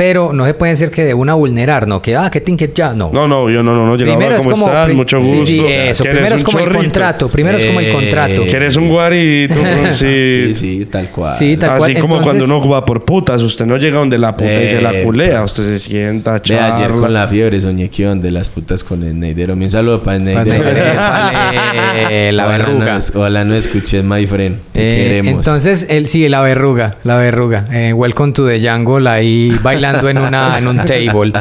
Pero 0.00 0.32
no 0.32 0.46
se 0.46 0.54
puede 0.54 0.70
decir 0.72 0.90
que 0.90 1.04
de 1.04 1.12
una 1.12 1.34
vulnerar, 1.34 1.86
no, 1.86 2.00
que 2.00 2.16
ah, 2.16 2.30
que 2.30 2.40
tinket 2.40 2.72
ya, 2.74 2.94
no. 2.94 3.10
No, 3.12 3.28
no, 3.28 3.50
yo 3.50 3.62
no, 3.62 3.74
no, 3.74 3.86
no. 3.86 3.96
Llegaba, 3.98 4.16
Primero 4.16 4.36
es 4.38 4.44
¿cómo 4.44 4.54
como. 4.56 4.66
estás? 4.68 4.94
Mucho 4.94 5.22
sí, 5.22 5.30
gusto. 5.34 5.52
Eso. 5.68 6.02
¿quieres 6.04 6.18
Primero 6.22 6.36
es 6.36 6.42
como 6.44 6.58
el 6.60 6.72
contrato. 6.74 7.28
Primero 7.28 7.58
es 7.58 7.66
como 7.66 7.80
el 7.80 7.86
Eh, 7.86 7.92
contrato. 7.92 8.42
¿Quieres 8.48 8.76
un 8.76 8.88
guarito? 8.88 9.56
sí. 9.92 10.54
Sí, 10.54 10.54
sí, 10.54 10.86
tal 10.90 11.08
cual. 11.10 11.34
Sí, 11.34 11.54
tal 11.58 11.76
cual. 11.76 11.90
Así 11.90 12.00
como 12.00 12.22
cuando 12.22 12.46
uno 12.46 12.66
va 12.66 12.82
por 12.86 13.04
putas, 13.04 13.42
usted 13.42 13.66
no 13.66 13.76
llega 13.76 13.98
donde 13.98 14.16
la 14.16 14.34
puta 14.34 14.50
y 14.64 14.70
se 14.70 14.80
la 14.80 14.94
Eh. 14.98 15.02
culea, 15.04 15.44
usted 15.44 15.64
se 15.64 15.78
sienta, 15.78 16.40
charla. 16.40 16.76
ayer 16.76 16.92
con 16.92 17.12
la 17.12 17.28
fiebre 17.28 17.60
soñé 17.60 17.90
que 17.90 18.04
iban 18.04 18.22
de 18.22 18.30
las 18.30 18.48
putas 18.48 18.82
con 18.82 19.02
el 19.02 19.18
Neidero. 19.20 19.52
Un 19.52 19.68
saludo 19.68 20.00
para 20.02 20.16
el 20.16 20.24
Neidero. 20.24 20.64
la 22.32 22.44
Ojalá 22.46 22.46
verruga. 22.46 22.94
no- 22.98 23.20
Ojalá 23.20 23.44
no 23.44 23.54
escuches, 23.54 24.02
my 24.02 24.26
friend. 24.26 24.56
Te 24.72 24.80
Eh, 24.88 25.02
queremos. 25.08 25.34
entonces, 25.46 25.86
él, 25.90 26.06
sí, 26.08 26.26
la 26.30 26.40
verruga, 26.40 26.96
la 27.04 27.16
verruga. 27.18 27.66
Eh, 27.70 27.92
welcome 27.92 28.32
to 28.32 28.46
the 28.48 28.58
jungle, 28.66 29.06
ahí 29.06 29.54
bailando 29.62 29.89
en, 30.08 30.18
una, 30.18 30.58
en 30.58 30.66
un 30.68 30.76
table. 30.78 31.32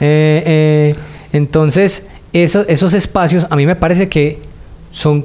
Eh, 0.00 0.42
eh, 0.46 0.94
entonces, 1.32 2.08
eso- 2.32 2.64
esos 2.68 2.92
espacios 2.94 3.46
a 3.50 3.56
mí 3.56 3.66
me 3.66 3.76
parece 3.76 4.08
que 4.08 4.38
son 4.90 5.24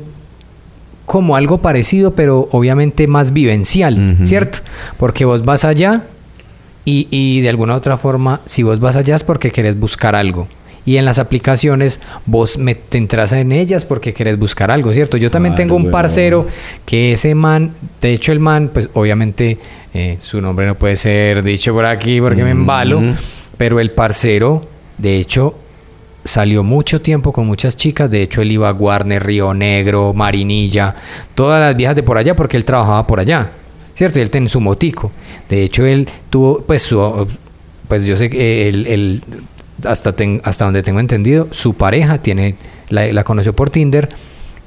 como 1.06 1.36
algo 1.36 1.60
parecido, 1.60 2.16
pero 2.16 2.50
obviamente 2.52 3.08
más 3.08 3.32
vivencial. 3.32 4.18
¿cierto? 4.26 4.60
Porque 4.98 5.24
vos 5.26 5.46
vas 5.46 5.64
allá 5.66 6.04
y, 6.84 7.08
y 7.12 7.42
de 7.42 7.50
alguna 7.50 7.76
otra 7.76 7.98
forma, 7.98 8.42
si 8.46 8.64
vos 8.64 8.80
vas 8.80 8.96
allá 8.96 9.16
es 9.16 9.24
porque 9.24 9.52
querés 9.52 9.80
buscar 9.80 10.16
algo. 10.16 10.48
Y 10.86 10.98
en 10.98 11.06
las 11.06 11.18
aplicaciones 11.18 12.00
vos 12.28 12.58
me, 12.60 12.76
te 12.76 12.98
entras 13.00 13.32
en 13.34 13.52
ellas 13.52 13.86
porque 13.86 14.14
querés 14.14 14.38
buscar 14.38 14.70
algo, 14.70 14.94
¿cierto? 14.94 15.18
Yo 15.18 15.32
también 15.32 15.54
Claro, 15.56 15.64
tengo 15.64 15.76
un 15.78 15.90
parcero 15.92 16.48
que 16.86 17.14
ese 17.14 17.34
man, 17.34 17.74
de 18.02 18.14
hecho 18.14 18.32
el 18.32 18.40
man, 18.40 18.70
pues 18.72 18.90
obviamente 18.94 19.58
eh, 19.94 20.18
su 20.20 20.40
nombre 20.42 20.68
no 20.68 20.76
puede 20.76 20.96
ser 20.96 21.42
dicho 21.44 21.74
por 21.74 21.86
aquí 21.86 22.22
porque 22.22 22.44
me 22.44 22.52
embalo, 22.52 23.02
pero 23.58 23.80
el 23.80 23.92
parcero, 23.92 24.62
de 25.00 25.18
hecho, 25.18 25.56
salió 26.24 26.62
mucho 26.64 27.02
tiempo 27.02 27.32
con 27.32 27.48
muchas 27.48 27.76
chicas. 27.76 28.10
De 28.12 28.22
hecho, 28.22 28.42
él 28.42 28.52
iba 28.52 28.70
a 28.70 28.74
Warner, 28.74 29.24
Río 29.24 29.54
Negro, 29.54 30.14
Marinilla, 30.14 30.96
todas 31.34 31.62
las 31.62 31.76
viejas 31.76 31.96
de 31.96 32.04
por 32.04 32.18
allá 32.18 32.36
porque 32.36 32.58
él 32.58 32.66
trabajaba 32.66 33.08
por 33.08 33.20
allá. 33.20 33.50
¿Cierto? 33.96 34.20
Y 34.20 34.24
él 34.24 34.30
tiene 34.30 34.50
su 34.50 34.60
motico. 34.60 35.12
De 35.50 35.64
hecho, 35.64 35.86
él 35.86 36.08
tuvo, 36.30 36.60
pues, 36.62 36.82
su, 36.82 37.28
pues 37.88 38.04
yo 38.04 38.18
sé 38.18 38.30
que 38.30 38.68
él, 38.68 38.86
él- 38.88 39.24
hasta, 39.84 40.14
ten- 40.16 40.42
hasta 40.44 40.66
donde 40.66 40.84
tengo 40.84 41.00
entendido, 41.00 41.48
su 41.52 41.74
pareja 41.74 42.20
tiene, 42.20 42.56
la, 42.90 43.12
la 43.12 43.24
conoció 43.24 43.54
por 43.56 43.70
Tinder 43.70 44.10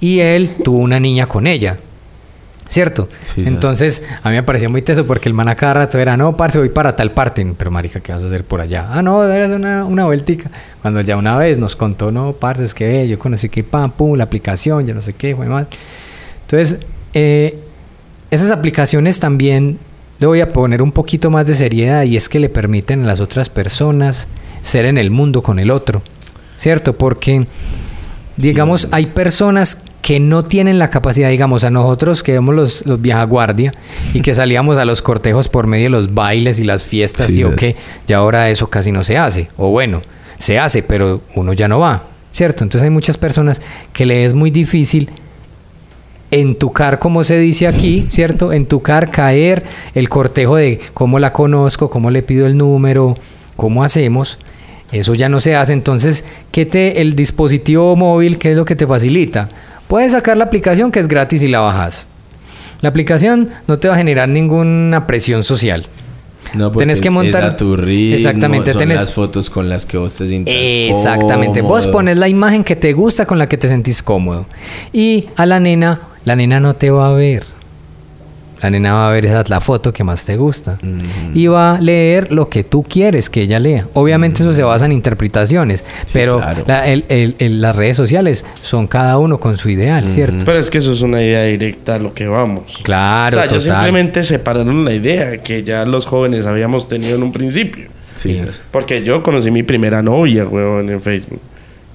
y 0.00 0.20
él 0.20 0.50
tuvo 0.64 0.78
una 0.78 1.00
niña 1.00 1.26
con 1.26 1.46
ella. 1.46 1.78
¿Cierto? 2.70 3.08
Sí. 3.22 3.44
Entonces, 3.46 4.04
a 4.22 4.28
mí 4.28 4.34
me 4.36 4.42
parecía 4.42 4.68
muy 4.68 4.82
teso 4.82 5.06
porque 5.06 5.30
el 5.30 5.32
man 5.34 5.48
a 5.48 5.54
cada 5.54 5.72
rato 5.72 5.96
era, 5.98 6.18
no, 6.18 6.36
parce, 6.36 6.58
voy 6.58 6.68
para 6.68 6.94
tal 6.94 7.12
parte. 7.12 7.54
Pero, 7.56 7.70
marica, 7.70 8.00
¿qué 8.00 8.12
vas 8.12 8.22
a 8.22 8.26
hacer 8.26 8.44
por 8.44 8.60
allá? 8.60 8.88
Ah, 8.90 9.00
no, 9.00 9.24
eres 9.24 9.50
una, 9.50 9.86
una 9.86 10.04
vueltica. 10.04 10.50
Cuando 10.82 11.00
ya 11.00 11.16
una 11.16 11.38
vez 11.38 11.56
nos 11.56 11.76
contó, 11.76 12.12
no, 12.12 12.34
parce, 12.34 12.64
es 12.64 12.74
que 12.74 12.86
ve, 12.86 13.08
yo 13.08 13.18
conocí 13.18 13.48
que 13.48 13.64
pam, 13.64 13.90
pum, 13.92 14.18
la 14.18 14.24
aplicación, 14.24 14.86
yo 14.86 14.92
no 14.92 15.00
sé 15.00 15.14
qué, 15.14 15.34
fue 15.34 15.46
mal. 15.46 15.66
Entonces, 16.42 16.80
eh, 17.14 17.58
esas 18.30 18.50
aplicaciones 18.50 19.18
también 19.18 19.78
le 20.20 20.26
voy 20.26 20.42
a 20.42 20.50
poner 20.50 20.82
un 20.82 20.92
poquito 20.92 21.30
más 21.30 21.46
de 21.46 21.54
seriedad 21.54 22.02
y 22.02 22.18
es 22.18 22.28
que 22.28 22.38
le 22.38 22.50
permiten 22.50 23.04
a 23.04 23.06
las 23.06 23.20
otras 23.20 23.48
personas 23.48 24.28
ser 24.62 24.84
en 24.84 24.98
el 24.98 25.10
mundo 25.10 25.42
con 25.42 25.58
el 25.58 25.70
otro. 25.70 26.02
¿Cierto? 26.56 26.96
Porque, 26.96 27.46
digamos, 28.36 28.88
hay 28.90 29.06
personas 29.06 29.82
que 30.02 30.20
no 30.20 30.44
tienen 30.44 30.78
la 30.78 30.90
capacidad, 30.90 31.28
digamos, 31.28 31.64
a 31.64 31.70
nosotros 31.70 32.22
que 32.22 32.32
vemos 32.32 32.54
los, 32.54 32.86
los 32.86 33.00
viajaguardia 33.00 33.72
y 34.14 34.22
que 34.22 34.34
salíamos 34.34 34.78
a 34.78 34.84
los 34.84 35.02
cortejos 35.02 35.48
por 35.48 35.66
medio 35.66 35.84
de 35.84 35.90
los 35.90 36.14
bailes 36.14 36.58
y 36.58 36.64
las 36.64 36.82
fiestas 36.82 37.30
Sí, 37.30 37.40
y 37.40 37.44
o 37.44 37.54
qué, 37.54 37.76
ya 38.06 38.16
ahora 38.16 38.48
eso 38.50 38.70
casi 38.70 38.90
no 38.90 39.02
se 39.02 39.18
hace. 39.18 39.48
O 39.56 39.70
bueno, 39.70 40.02
se 40.38 40.58
hace, 40.58 40.82
pero 40.82 41.20
uno 41.34 41.52
ya 41.52 41.68
no 41.68 41.80
va. 41.80 42.04
¿Cierto? 42.32 42.62
Entonces 42.62 42.84
hay 42.84 42.90
muchas 42.90 43.18
personas 43.18 43.60
que 43.92 44.06
le 44.06 44.24
es 44.24 44.34
muy 44.34 44.50
difícil 44.50 45.10
entucar, 46.30 46.98
como 46.98 47.24
se 47.24 47.38
dice 47.38 47.66
aquí, 47.66 48.06
¿cierto? 48.08 48.52
Entucar, 48.52 49.10
caer, 49.10 49.64
el 49.94 50.08
cortejo 50.08 50.56
de 50.56 50.78
cómo 50.94 51.18
la 51.18 51.32
conozco, 51.32 51.90
cómo 51.90 52.10
le 52.10 52.22
pido 52.22 52.46
el 52.46 52.56
número, 52.56 53.16
cómo 53.56 53.82
hacemos. 53.82 54.38
Eso 54.92 55.14
ya 55.14 55.28
no 55.28 55.40
se 55.40 55.54
hace. 55.54 55.72
Entonces, 55.72 56.24
¿qué 56.50 56.64
te, 56.66 57.00
el 57.00 57.14
dispositivo 57.14 57.94
móvil, 57.96 58.38
qué 58.38 58.52
es 58.52 58.56
lo 58.56 58.64
que 58.64 58.76
te 58.76 58.86
facilita? 58.86 59.48
Puedes 59.86 60.12
sacar 60.12 60.36
la 60.36 60.44
aplicación 60.44 60.90
que 60.90 61.00
es 61.00 61.08
gratis 61.08 61.42
y 61.42 61.48
la 61.48 61.60
bajas. 61.60 62.06
La 62.80 62.88
aplicación 62.90 63.50
no 63.66 63.78
te 63.78 63.88
va 63.88 63.94
a 63.94 63.98
generar 63.98 64.28
ninguna 64.28 65.06
presión 65.06 65.44
social. 65.44 65.86
No, 66.54 66.70
porque 66.72 66.84
tenés 66.84 67.00
que 67.00 67.10
montar- 67.10 67.42
Es 67.42 67.48
a 67.50 67.56
tu 67.56 67.76
ritmo, 67.76 68.16
Exactamente, 68.16 68.72
son 68.72 68.82
tenés- 68.82 68.94
las 68.94 69.12
fotos 69.12 69.50
con 69.50 69.68
las 69.68 69.84
que 69.84 69.98
vos 69.98 70.14
te 70.14 70.26
sientas 70.26 70.54
Exactamente. 70.54 71.60
Vos 71.60 71.86
pones 71.88 72.16
la 72.16 72.28
imagen 72.28 72.64
que 72.64 72.76
te 72.76 72.92
gusta 72.94 73.26
con 73.26 73.38
la 73.38 73.48
que 73.48 73.58
te 73.58 73.68
sentís 73.68 74.02
cómodo. 74.02 74.46
Y 74.92 75.26
a 75.36 75.44
la 75.44 75.60
nena, 75.60 76.00
la 76.24 76.36
nena 76.36 76.60
no 76.60 76.74
te 76.74 76.90
va 76.90 77.08
a 77.08 77.12
ver. 77.12 77.44
La 78.60 78.70
nena 78.70 78.92
va 78.92 79.08
a 79.08 79.12
ver 79.12 79.26
esa 79.26 79.44
la 79.48 79.60
foto 79.60 79.92
que 79.92 80.02
más 80.04 80.24
te 80.24 80.36
gusta. 80.36 80.78
Y 81.34 81.46
va 81.46 81.76
a 81.76 81.80
leer 81.80 82.32
lo 82.32 82.48
que 82.48 82.64
tú 82.64 82.82
quieres 82.82 83.30
que 83.30 83.42
ella 83.42 83.58
lea. 83.58 83.86
Obviamente 83.94 84.42
eso 84.42 84.52
se 84.52 84.62
basa 84.62 84.86
en 84.86 84.92
interpretaciones. 84.92 85.84
pero 86.12 86.38
claro. 86.38 86.64
la- 86.66 86.86
el- 86.88 87.04
el- 87.08 87.36
el- 87.38 87.60
las 87.60 87.76
redes 87.76 87.96
sociales 87.96 88.44
son 88.62 88.86
cada 88.86 89.18
uno 89.18 89.38
con 89.38 89.56
su 89.58 89.68
ideal, 89.70 90.10
¿cierto? 90.10 90.44
Pero 90.44 90.58
es 90.58 90.70
que 90.70 90.78
eso 90.78 90.92
es 90.92 91.00
una 91.02 91.22
idea 91.22 91.42
directa 91.44 91.94
a 91.96 91.98
lo 91.98 92.12
que 92.14 92.26
vamos. 92.26 92.80
Claro, 92.82 93.36
o 93.36 93.40
sea, 93.40 93.48
ellos 93.50 93.64
total. 93.64 93.76
simplemente 93.84 94.22
separaron 94.24 94.84
la 94.84 94.92
idea 94.94 95.38
que 95.42 95.62
ya 95.62 95.84
los 95.84 96.06
jóvenes 96.06 96.46
habíamos 96.46 96.88
tenido 96.88 97.16
en 97.16 97.22
un 97.22 97.32
principio. 97.32 97.86
Sí. 98.16 98.36
Porque 98.72 99.02
yo 99.04 99.22
conocí 99.22 99.50
mi 99.52 99.62
primera 99.62 100.02
novia, 100.02 100.44
weón, 100.44 100.90
en 100.90 101.00
Facebook. 101.00 101.40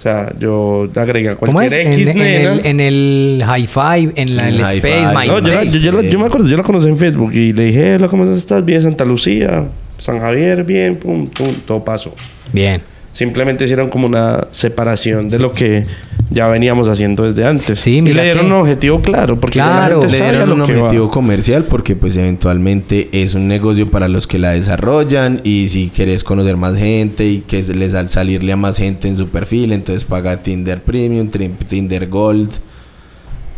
O 0.04 0.06
sea, 0.06 0.34
yo 0.38 0.90
agregué 0.98 1.30
a 1.30 1.36
¿Cómo 1.36 1.62
es? 1.62 1.70
cualquier 1.74 1.94
En, 1.94 1.94
X 1.94 2.10
en 2.10 2.18
nena. 2.18 2.52
el, 2.56 2.66
en 2.66 2.80
el 2.82 3.44
high 3.46 3.68
five, 3.68 4.12
en 4.18 4.36
la, 4.36 4.50
En 4.50 4.54
el 4.56 4.60
el 4.60 4.66
space. 4.66 5.14
No, 5.28 5.40
yo, 5.40 5.48
la- 5.48 5.64
yo- 5.64 6.02
yo 6.02 6.20
me 6.20 6.26
acuerdo, 6.26 6.50
yo 6.50 6.58
la 6.58 6.64
conocí 6.64 6.90
en 6.90 6.98
Facebook 6.98 7.32
y 7.34 7.54
le 7.54 7.64
dije, 7.68 7.96
hola, 7.96 8.10
¿cómo 8.10 8.26
estás? 8.36 8.66
Bien, 8.66 8.82
Santa 8.82 9.06
Lucía, 9.06 9.64
San 9.98 10.20
Javier, 10.20 10.66
bien, 10.66 10.98
pum, 10.98 11.28
pum, 11.30 11.48
todo 11.66 11.82
pasó. 11.86 12.14
Bien. 12.52 12.82
Simplemente 13.14 13.64
hicieron 13.64 13.90
como 13.90 14.08
una 14.08 14.48
separación 14.52 15.30
de 15.30 15.38
lo 15.40 15.54
que 15.54 15.86
ya 16.32 16.48
veníamos 16.48 16.88
haciendo 16.88 17.24
desde 17.24 17.46
antes. 17.46 17.80
Sí, 17.80 17.98
y 17.98 18.02
mira 18.02 18.18
le 18.18 18.24
dieron 18.24 18.48
que- 18.48 18.52
un 18.54 18.60
objetivo 18.60 19.00
claro, 19.02 19.40
porque 19.40 19.60
Claro. 19.60 20.02
la 20.02 20.10
gente 20.10 20.18
Le 20.26 20.32
dieron 20.32 20.52
un 20.54 20.60
va. 20.62 20.64
objetivo 20.64 21.10
comercial 21.12 21.66
porque 21.66 21.96
pues 21.96 22.18
eventualmente 22.18 23.10
es 23.12 23.36
un 23.36 23.48
negocio 23.48 23.90
para 23.92 24.08
los 24.08 24.26
que 24.26 24.40
la 24.40 24.50
desarrollan 24.52 25.42
y 25.44 25.70
si 25.70 25.92
quieres 25.96 26.24
conocer 26.24 26.58
más 26.58 26.76
gente 26.76 27.26
y 27.28 27.42
que 27.42 27.62
les 27.62 27.94
al 27.94 28.10
salirle 28.10 28.52
a 28.52 28.58
más 28.58 28.78
gente 28.78 29.08
en 29.08 29.16
su 29.16 29.28
perfil, 29.30 29.74
entonces 29.74 30.04
paga 30.06 30.42
Tinder 30.42 30.82
Premium, 30.82 31.30
Tinder 31.30 32.08
Gold, 32.10 32.50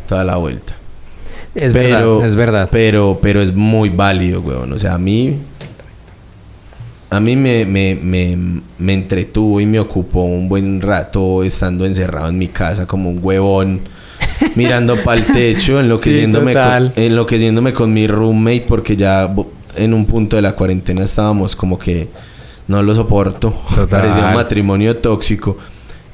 toda 0.08 0.26
la 0.26 0.36
vuelta. 0.36 0.74
Es 1.56 1.72
pero, 1.72 2.16
verdad, 2.18 2.28
es 2.30 2.36
verdad. 2.36 2.70
Pero, 2.70 3.20
pero 3.22 3.42
es 3.42 3.56
muy 3.56 3.88
válido, 3.88 4.42
weón. 4.42 4.74
O 4.74 4.80
sea, 4.80 4.96
a 4.96 4.98
mí. 4.98 5.36
A 7.16 7.20
mí 7.22 7.36
me, 7.38 7.66
me, 7.66 7.96
me, 7.96 8.38
me 8.78 8.94
entretuvo 8.94 9.62
y 9.62 9.66
me 9.66 9.80
ocupó 9.80 10.24
un 10.24 10.50
buen 10.50 10.82
rato 10.82 11.44
estando 11.44 11.86
encerrado 11.86 12.28
en 12.28 12.38
mi 12.38 12.50
casa 12.50 12.86
como 12.86 13.10
un 13.10 13.20
huevón. 13.22 13.82
mirando 14.56 15.02
para 15.04 15.22
el 15.22 15.28
techo, 15.28 15.80
enloqueciéndome, 15.80 16.54
total. 16.54 16.92
con, 16.94 17.04
enloqueciéndome 17.04 17.74
con 17.74 17.94
mi 17.94 18.06
roommate 18.08 18.66
porque 18.68 18.98
ya 18.98 19.34
en 19.78 19.94
un 19.94 20.06
punto 20.06 20.36
de 20.36 20.42
la 20.42 20.54
cuarentena 20.54 21.04
estábamos 21.04 21.56
como 21.56 21.80
que 21.80 22.10
no 22.68 22.84
lo 22.84 22.94
soporto. 22.96 23.54
Total. 23.70 23.88
Parecía 23.88 24.28
un 24.28 24.34
matrimonio 24.34 24.98
tóxico. 24.98 25.58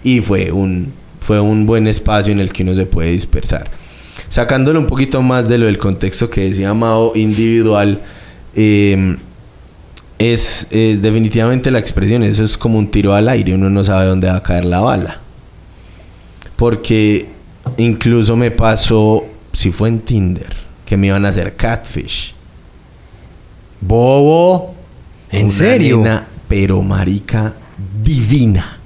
Y 0.04 0.22
fue 0.22 0.52
un, 0.52 0.94
fue 1.20 1.40
un 1.40 1.66
buen 1.66 1.88
espacio 1.88 2.34
en 2.34 2.40
el 2.40 2.52
que 2.52 2.64
uno 2.64 2.76
se 2.76 2.86
puede 2.86 3.12
dispersar. 3.12 3.70
Sacándolo 4.30 4.80
un 4.80 4.88
poquito 4.88 5.22
más 5.22 5.48
de 5.48 5.58
lo 5.58 5.66
del 5.66 5.78
contexto 5.78 6.30
que 6.30 6.42
decía 6.42 6.74
Mao 6.74 7.14
individual, 7.16 8.02
eh, 8.56 9.18
es, 10.22 10.68
es 10.70 11.02
definitivamente 11.02 11.72
la 11.72 11.80
expresión, 11.80 12.22
eso 12.24 12.44
es 12.44 12.58
como 12.58 12.78
un 12.78 12.92
tiro 12.92 13.14
al 13.14 13.28
aire, 13.28 13.56
uno 13.56 13.70
no 13.70 13.84
sabe 13.84 14.06
dónde 14.06 14.28
va 14.28 14.36
a 14.36 14.44
caer 14.44 14.66
la 14.66 14.80
bala. 14.80 15.20
Porque 16.56 17.28
incluso 17.78 18.36
me 18.36 18.52
pasó 18.52 19.26
si 19.54 19.72
fue 19.72 19.90
en 19.90 20.00
Tinder, 20.02 20.54
que 20.86 20.96
me 20.96 21.08
iban 21.08 21.26
a 21.26 21.30
hacer 21.30 21.56
catfish. 21.56 22.36
Bobo. 23.80 24.76
¿En 25.32 25.46
Una 25.46 25.50
serio? 25.50 25.98
nena, 25.98 26.28
pero 26.48 26.82
marica 26.84 27.54
divina. 28.04 28.78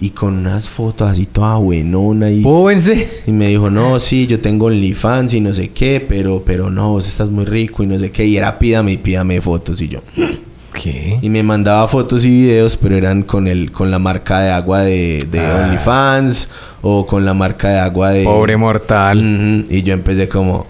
Y 0.00 0.10
con 0.10 0.36
unas 0.38 0.68
fotos 0.68 1.08
así 1.08 1.24
toda 1.24 1.56
buenona 1.56 2.30
y, 2.30 2.42
y 3.26 3.32
me 3.32 3.48
dijo, 3.48 3.70
no, 3.70 3.98
sí, 4.00 4.26
yo 4.26 4.40
tengo 4.40 4.66
OnlyFans 4.66 5.32
y 5.34 5.40
no 5.40 5.54
sé 5.54 5.70
qué, 5.70 6.04
pero, 6.06 6.42
pero 6.44 6.68
no, 6.68 6.90
vos 6.90 7.06
estás 7.08 7.30
muy 7.30 7.44
rico 7.44 7.82
y 7.82 7.86
no 7.86 7.98
sé 7.98 8.10
qué. 8.10 8.26
Y 8.26 8.36
era 8.36 8.58
pídame 8.58 8.92
y 8.92 8.96
pídame 8.98 9.40
fotos 9.40 9.80
y 9.80 9.88
yo. 9.88 10.00
¿Qué? 10.74 11.18
Y 11.22 11.30
me 11.30 11.42
mandaba 11.44 11.86
fotos 11.86 12.24
y 12.24 12.30
videos, 12.30 12.76
pero 12.76 12.96
eran 12.96 13.22
con 13.22 13.46
el, 13.46 13.70
con 13.70 13.90
la 13.90 13.98
marca 14.00 14.40
de 14.40 14.50
agua 14.50 14.80
de, 14.82 15.24
de 15.30 15.38
Ah. 15.40 15.62
OnlyFans 15.64 16.50
o 16.82 17.06
con 17.06 17.24
la 17.24 17.32
marca 17.32 17.68
de 17.70 17.78
agua 17.78 18.10
de. 18.10 18.24
Pobre 18.24 18.56
mortal. 18.56 19.64
Y 19.70 19.82
yo 19.84 19.94
empecé 19.94 20.28
como, 20.28 20.66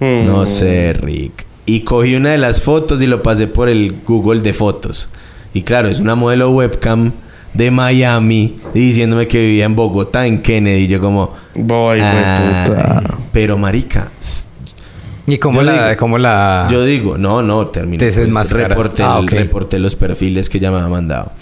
Mm. 0.00 0.26
no 0.26 0.46
sé, 0.48 0.92
Rick. 0.94 1.46
Y 1.66 1.80
cogí 1.80 2.16
una 2.16 2.30
de 2.32 2.38
las 2.38 2.60
fotos 2.60 3.00
y 3.00 3.06
lo 3.06 3.22
pasé 3.22 3.46
por 3.46 3.68
el 3.68 3.94
Google 4.06 4.40
de 4.42 4.52
fotos. 4.52 5.08
Y 5.54 5.62
claro, 5.62 5.88
es 5.88 6.00
una 6.00 6.16
modelo 6.16 6.50
webcam 6.50 7.12
de 7.54 7.70
Miami 7.70 8.56
diciéndome 8.74 9.26
que 9.28 9.38
vivía 9.38 9.64
en 9.64 9.74
Bogotá, 9.76 10.26
en 10.26 10.42
Kennedy. 10.42 10.86
Yo 10.88 11.00
como... 11.00 11.32
Boy, 11.54 12.00
"Ah, 12.02 12.64
puta. 12.66 13.02
pero 13.32 13.56
marica, 13.56 14.10
¿Y 15.26 15.38
cómo 15.38 15.60
Yo 15.60 15.62
la, 15.62 15.88
digo- 15.88 15.98
cómo 15.98 16.18
la... 16.18 16.68
yo 16.70 16.84
digo, 16.84 17.16
no, 17.16 17.40
no, 17.42 17.68
terminé. 17.68 17.96
Te 17.98 18.04
desenmascaras. 18.06 18.68
reporté, 18.70 19.02
Ah, 19.02 19.16
el- 19.20 19.24
ok. 19.24 19.30
reporté 19.30 19.78
los 19.78 19.94
perfiles 19.96 20.50
que 20.50 20.58
ella 20.58 20.70
me 20.70 20.76
había 20.78 20.88
mandado. 20.90 21.32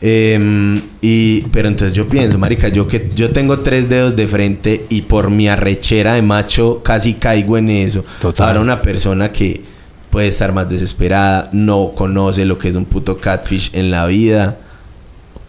Em, 0.00 0.80
y, 1.02 1.42
pero 1.52 1.68
entonces 1.68 1.94
yo 1.96 2.08
pienso, 2.08 2.38
marica, 2.38 2.68
yo 2.68 2.86
que 2.86 3.10
yo 3.14 3.30
tengo 3.30 3.60
tres 3.60 3.88
dedos 3.88 4.14
de 4.16 4.26
frente 4.28 4.86
y 4.88 5.02
por 5.02 5.30
mi 5.30 5.48
arrechera 5.48 6.14
de 6.14 6.22
macho 6.22 6.82
casi 6.82 7.14
caigo 7.14 7.56
en 7.58 7.70
eso. 7.70 8.04
Total. 8.20 8.48
Ahora 8.48 8.60
una 8.60 8.82
persona 8.82 9.32
que 9.32 9.62
puede 10.10 10.28
estar 10.28 10.52
más 10.52 10.68
desesperada, 10.68 11.48
no 11.52 11.92
conoce 11.94 12.44
lo 12.44 12.58
que 12.58 12.68
es 12.68 12.74
un 12.76 12.84
puto 12.86 13.16
catfish 13.18 13.70
en 13.72 13.90
la 13.90 14.06
vida. 14.06 14.58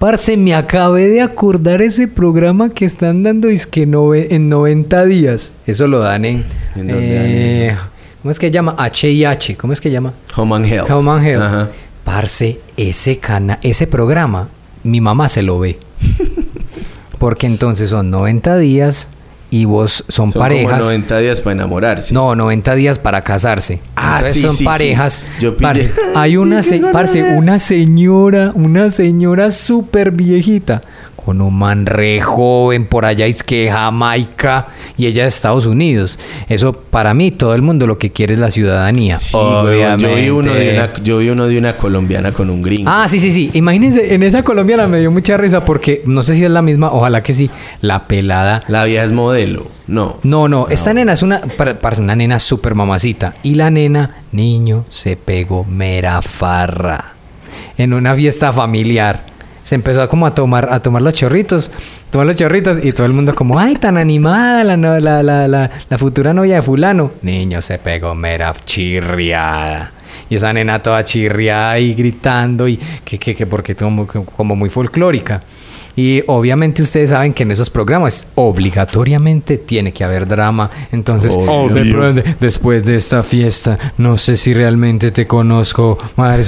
Parce, 0.06 0.38
me 0.38 0.53
acabé 0.53 1.08
de 1.08 1.20
acordar 1.22 1.82
ese 1.82 2.08
programa 2.08 2.70
que 2.70 2.86
están 2.86 3.24
dando 3.24 3.49
es 3.49 3.66
que 3.66 3.88
nove- 3.88 4.28
en 4.30 4.49
90 4.49 5.03
días. 5.06 5.51
Eso 5.66 5.88
lo 5.88 5.97
dan 5.97 6.26
en... 6.26 6.45
¿En 6.76 6.88
dónde 6.89 7.16
dan 7.16 7.26
eh, 7.26 7.76
¿Cómo 8.22 8.30
es 8.30 8.38
que 8.38 8.51
llama? 8.51 8.76
H&H. 8.78 9.58
¿Cómo 9.58 9.74
es 9.74 9.82
que 9.82 9.89
llama? 9.89 10.14
Home 10.36 10.58
and 10.58 10.66
Health. 10.68 10.91
Home 10.91 11.10
and 11.10 11.26
Health. 11.26 11.41
Ajá. 11.41 11.70
Parce, 12.03 12.60
ese 12.78 13.18
cana 13.18 13.58
ese 13.64 13.88
programa, 13.88 14.47
mi 14.84 15.01
mamá 15.01 15.28
se 15.28 15.41
lo 15.41 15.58
ve. 15.58 15.80
Porque 17.18 17.47
entonces 17.47 17.89
son 17.89 18.12
90 18.12 18.58
días 18.60 19.08
y 19.52 19.66
vos 19.66 20.04
son, 20.08 20.32
Son 20.32 20.39
parejas. 20.41 20.72
como 20.80 20.84
90 20.86 21.20
días 21.20 21.41
para 21.41 21.52
enamorarse. 21.54 22.14
No, 22.14 22.36
90 22.36 22.76
días 22.76 23.00
para 23.00 23.22
casarse. 23.22 23.80
Ah, 23.96 24.16
Entonces 24.18 24.34
sí, 24.34 24.41
son 24.41 24.52
sí, 24.52 24.58
sí. 24.58 24.64
parejas. 24.66 25.22
Yo 25.39 25.56
pillé. 25.56 25.84
Parce, 25.86 25.91
hay 26.16 26.38
una, 26.38 26.64
se- 26.64 26.80
parce, 26.91 27.24
una 27.38 27.60
señora, 27.60 28.52
una 28.56 28.91
señora 28.91 29.52
súper 29.52 30.12
viejita, 30.12 30.82
con 31.26 31.41
un 31.41 31.57
man 31.57 31.86
re 31.88 32.21
joven 32.21 32.86
por 32.86 33.03
allá, 33.05 33.26
es 33.26 33.41
que 33.43 33.69
Jamaica, 33.71 34.67
y 34.97 35.07
ella 35.07 35.23
de 35.23 35.30
Estados 35.30 35.65
Unidos. 35.65 36.19
Eso, 36.47 36.71
para 36.73 37.13
mí, 37.13 37.32
todo 37.32 37.55
el 37.55 37.61
mundo 37.63 37.88
lo 37.88 37.97
que 37.97 38.11
quiere 38.11 38.36
es 38.36 38.39
la 38.39 38.51
ciudadanía. 38.51 39.17
Sí, 39.17 39.36
huevón, 39.36 39.99
yo 39.99 40.15
vi 40.15 40.30
uno 40.30 40.53
de 40.53 40.59
Obviamente. 40.59 40.73
una, 40.99 41.03
yo 41.03 41.17
vi 41.17 41.30
uno 41.30 41.47
de 41.47 41.57
una 41.57 41.76
colombiana 41.78 42.32
con 42.32 42.49
un 42.49 42.61
gringo. 42.61 42.89
Ah, 42.89 43.07
sí, 43.07 43.19
sí, 43.19 43.32
sí. 43.32 43.49
Imagínense, 43.53 44.13
en 44.13 44.23
esa 44.23 44.43
colombiana 44.43 44.88
me 44.88 44.99
dio 44.99 45.09
mucha 45.11 45.36
risa 45.38 45.65
porque 45.65 46.01
no 46.05 46.21
sé 46.23 46.36
si 46.36 46.43
es 46.45 46.51
la 46.51 46.61
misma, 46.61 46.91
ojalá 46.91 47.23
que 47.23 47.34
sí. 47.34 47.49
La 47.82 48.07
pelada. 48.07 48.63
La 48.67 48.86
vieja 48.86 49.03
es 49.03 49.11
modelo. 49.11 49.67
No. 49.88 50.17
No, 50.23 50.47
no, 50.47 50.67
esta 50.69 50.93
nena 50.93 51.13
es 51.13 51.21
una, 51.23 51.41
para- 51.41 51.78
parece 51.80 52.01
una 52.01 52.15
nena 52.15 52.39
súper 52.39 52.76
mamacita. 52.76 53.34
Y 53.43 53.55
la 53.55 53.69
nena, 53.69 54.17
niño, 54.32 54.86
se 54.89 55.15
pegó 55.15 55.63
mera 55.63 56.21
farra. 56.21 57.13
En 57.78 57.93
una 57.93 58.15
fiesta 58.15 58.51
familiar. 58.53 59.35
Se 59.66 59.74
empezó 59.74 60.03
a 60.03 60.07
como 60.07 60.28
a 60.28 60.36
tomar, 60.36 60.70
a 60.72 60.80
tomar 60.80 61.01
los 61.01 61.16
chorritos, 61.16 61.72
tomar 62.11 62.28
los 62.28 62.36
chorritos 62.36 62.78
y 62.84 62.91
todo 62.91 63.07
el 63.07 63.13
mundo 63.13 63.34
como, 63.34 63.57
ay, 63.57 63.74
tan 63.78 63.97
animada 63.97 64.63
la, 64.63 64.78
la, 64.78 65.24
la, 65.24 65.47
la, 65.47 65.72
la 65.89 65.97
futura 65.97 66.36
novia 66.36 66.57
de 66.57 66.61
fulano. 66.61 67.11
Niño, 67.24 67.63
se 67.63 67.80
pegó 67.80 68.13
mera 68.13 68.53
chirriada. 68.63 69.91
Y 70.30 70.36
esa 70.36 70.53
nena 70.53 70.84
toda 70.84 71.03
chirriada 71.03 71.80
y 71.80 71.95
gritando 71.95 72.68
y 72.68 72.78
que, 73.03 73.18
que, 73.18 73.36
que 73.36 73.47
porque 73.47 73.76
como, 73.76 74.05
como 74.05 74.55
muy 74.55 74.70
folclórica. 74.70 75.41
Y 75.98 76.24
obviamente 76.28 76.84
ustedes 76.84 77.12
saben 77.12 77.34
que 77.34 77.43
en 77.43 77.52
esos 77.52 77.70
programas 77.70 78.28
obligatoriamente 78.36 79.58
tiene 79.58 79.93
que 79.93 80.04
haber 80.04 80.28
drama. 80.28 80.70
Entonces, 80.91 81.36
de 81.38 82.36
después 82.39 82.86
de 82.86 82.96
esta 82.98 83.24
fiesta, 83.24 83.78
no 83.98 84.18
sé 84.18 84.36
si 84.38 84.54
realmente 84.54 85.12
te 85.12 85.26
conozco. 85.26 85.98
Madre, 86.18 86.43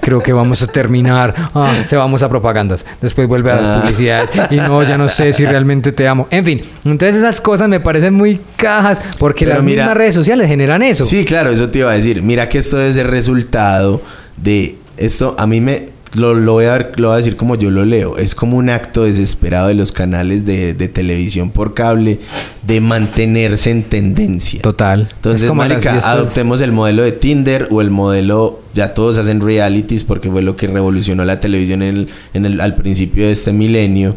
creo 0.00 0.20
que 0.22 0.32
vamos 0.32 0.62
a 0.62 0.66
terminar. 0.66 1.34
Ah, 1.54 1.82
se 1.86 1.96
vamos 1.96 2.22
a 2.22 2.28
propagandas. 2.28 2.86
Después 3.00 3.28
vuelve 3.28 3.52
a 3.52 3.56
las 3.56 3.66
Ah. 3.66 3.80
publicidades. 3.80 4.30
Y 4.50 4.56
no, 4.56 4.82
ya 4.82 4.96
no 4.96 5.08
sé 5.08 5.32
si 5.32 5.44
realmente 5.44 5.92
te 5.92 6.08
amo. 6.08 6.26
En 6.30 6.44
fin, 6.44 6.62
entonces 6.84 7.16
esas 7.16 7.40
cosas 7.40 7.68
me 7.68 7.80
parecen 7.80 8.14
muy 8.14 8.40
cajas 8.56 9.02
porque 9.18 9.44
Pero 9.44 9.56
las 9.56 9.64
mira- 9.64 9.82
mismas 9.84 9.96
redes 9.98 10.14
sociales 10.14 10.48
generan 10.48 10.82
eso. 10.82 11.04
Sí, 11.04 11.24
claro, 11.24 11.50
eso 11.50 11.68
te 11.68 11.80
iba 11.80 11.90
a 11.90 11.94
decir. 11.94 12.22
Mira 12.22 12.48
que 12.48 12.58
esto 12.58 12.80
es 12.80 12.96
el 12.96 13.08
resultado 13.08 14.00
de 14.36 14.76
esto. 14.96 15.34
A 15.38 15.46
mí 15.46 15.60
me 15.60 15.88
lo, 16.14 16.34
lo 16.34 16.52
voy 16.54 16.64
a 16.64 16.72
ver- 16.72 16.92
lo 16.98 17.08
voy 17.08 17.14
a 17.14 17.16
decir 17.18 17.36
como 17.36 17.54
yo 17.56 17.70
lo 17.70 17.84
leo. 17.84 18.16
Es 18.18 18.34
como 18.34 18.56
un 18.56 18.68
acto 18.70 19.04
desesperado 19.04 19.68
de 19.68 19.74
los 19.74 19.92
canales 19.92 20.44
de, 20.44 20.74
de 20.74 20.88
televisión 20.88 21.50
por 21.50 21.74
cable 21.74 22.20
de 22.62 22.80
mantenerse 22.80 23.70
en 23.70 23.84
tendencia. 23.84 24.60
Total. 24.62 25.08
Entonces, 25.14 25.42
Es 25.42 25.48
como 25.48 25.62
marica, 25.62 25.96
adoptemos 26.04 26.60
el 26.62 26.72
modelo 26.72 27.02
de 27.02 27.12
Tinder 27.12 27.68
o 27.70 27.80
el 27.80 27.90
modelo, 27.90 28.60
ya 28.74 28.94
todos 28.94 29.18
hacen 29.18 29.40
realities 29.40 30.02
porque 30.04 30.30
fue 30.30 30.42
lo 30.42 30.56
que 30.56 30.66
revolucionó 30.66 31.24
la 31.24 31.38
televisión 31.40 31.82
en 31.82 31.96
el- 31.96 32.08
en 32.34 32.46
el- 32.46 32.60
al 32.60 32.74
principio 32.74 33.26
de 33.26 33.32
este 33.32 33.52
milenio. 33.52 34.16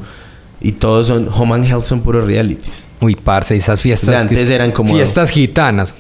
Y 0.62 0.72
todos 0.74 1.08
son, 1.08 1.28
Home 1.34 1.56
and 1.56 1.66
Health 1.66 1.84
son 1.86 2.02
puros 2.02 2.26
realities. 2.26 2.86
Uy, 3.04 3.16
parce, 3.16 3.56
esas 3.56 3.82
fiestas. 3.82 4.10
O 4.10 4.12
sea, 4.14 4.22
antes 4.22 4.48
que- 4.48 4.56
eran 4.56 4.72
como- 4.72 4.94
Fiestas 4.94 5.30
gitanas. 5.30 5.94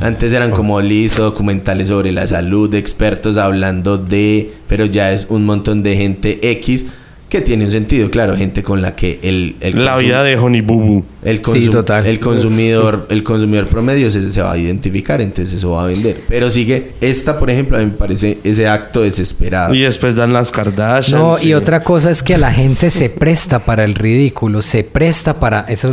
Antes 0.00 0.32
eran 0.32 0.50
como 0.50 0.80
listo, 0.80 1.22
documentales 1.22 1.88
sobre 1.88 2.12
la 2.12 2.26
salud, 2.26 2.74
expertos 2.74 3.36
hablando 3.36 3.98
de, 3.98 4.52
pero 4.68 4.84
ya 4.84 5.12
es 5.12 5.26
un 5.30 5.44
montón 5.46 5.82
de 5.82 5.96
gente 5.96 6.38
X 6.52 6.86
que 7.28 7.40
tiene 7.40 7.64
un 7.64 7.70
sentido, 7.70 8.10
claro, 8.10 8.36
gente 8.36 8.62
con 8.64 8.82
la 8.82 8.96
que 8.96 9.20
el, 9.22 9.54
el 9.60 9.84
La 9.84 9.96
vida 9.96 10.22
de 10.24 10.36
Honey 10.36 10.62
Boo 10.62 10.80
Boo. 10.80 11.04
El, 11.22 11.36
Sí, 11.36 11.42
consum- 11.42 11.70
total. 11.72 12.06
el 12.06 12.18
consumidor, 12.18 13.06
el 13.10 13.22
consumidor 13.22 13.66
promedio 13.66 14.10
se, 14.10 14.22
se 14.30 14.40
va 14.42 14.52
a 14.52 14.56
identificar, 14.58 15.20
entonces 15.20 15.54
eso 15.56 15.72
va 15.72 15.84
a 15.84 15.86
vender. 15.86 16.22
Pero 16.28 16.50
sigue, 16.50 16.92
esta 17.00 17.38
por 17.38 17.50
ejemplo, 17.50 17.76
a 17.76 17.80
mí 17.80 17.86
me 17.86 17.92
parece 17.92 18.38
ese 18.42 18.66
acto 18.66 19.02
desesperado. 19.02 19.74
Y 19.74 19.80
después 19.80 20.14
dan 20.14 20.32
las 20.32 20.50
Kardashian. 20.50 21.18
No, 21.20 21.36
sí. 21.36 21.48
y 21.48 21.54
otra 21.54 21.82
cosa 21.82 22.10
es 22.10 22.22
que 22.22 22.38
la 22.38 22.52
gente 22.52 22.90
se 22.90 23.10
presta 23.10 23.58
para 23.60 23.84
el 23.84 23.94
ridículo, 23.94 24.62
se 24.62 24.82
presta 24.84 25.38
para 25.38 25.60
eso. 25.68 25.92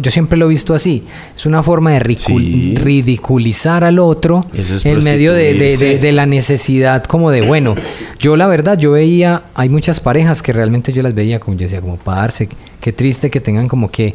Yo 0.00 0.10
siempre 0.10 0.36
lo 0.38 0.46
he 0.46 0.48
visto 0.50 0.74
así. 0.74 1.04
Es 1.36 1.46
una 1.46 1.62
forma 1.62 1.92
de 1.92 2.16
Sí. 2.16 2.74
ridiculizar 2.76 3.84
al 3.84 3.98
otro 3.98 4.44
Eso 4.54 4.74
es 4.74 4.86
en 4.86 5.02
medio 5.04 5.32
de, 5.32 5.44
de- 5.44 5.52
de- 5.54 5.58
prostituirse. 5.58 5.98
de 5.98 6.12
la 6.12 6.26
necesidad, 6.26 7.04
como 7.04 7.30
de 7.30 7.42
bueno. 7.42 7.74
Yo 8.18 8.36
la 8.36 8.46
verdad, 8.46 8.78
yo 8.78 8.92
veía, 8.92 9.42
hay 9.54 9.68
muchas 9.68 10.00
parejas 10.00 10.42
que 10.42 10.52
realmente 10.52 10.92
yo 10.92 11.02
las 11.02 11.14
veía 11.14 11.40
como 11.40 11.56
yo 11.56 11.64
decía, 11.64 11.80
como 11.80 11.96
parce, 11.96 12.48
qué 12.80 12.92
triste 12.92 13.30
que 13.30 13.40
tengan 13.40 13.68
como 13.68 13.90
que 13.90 14.14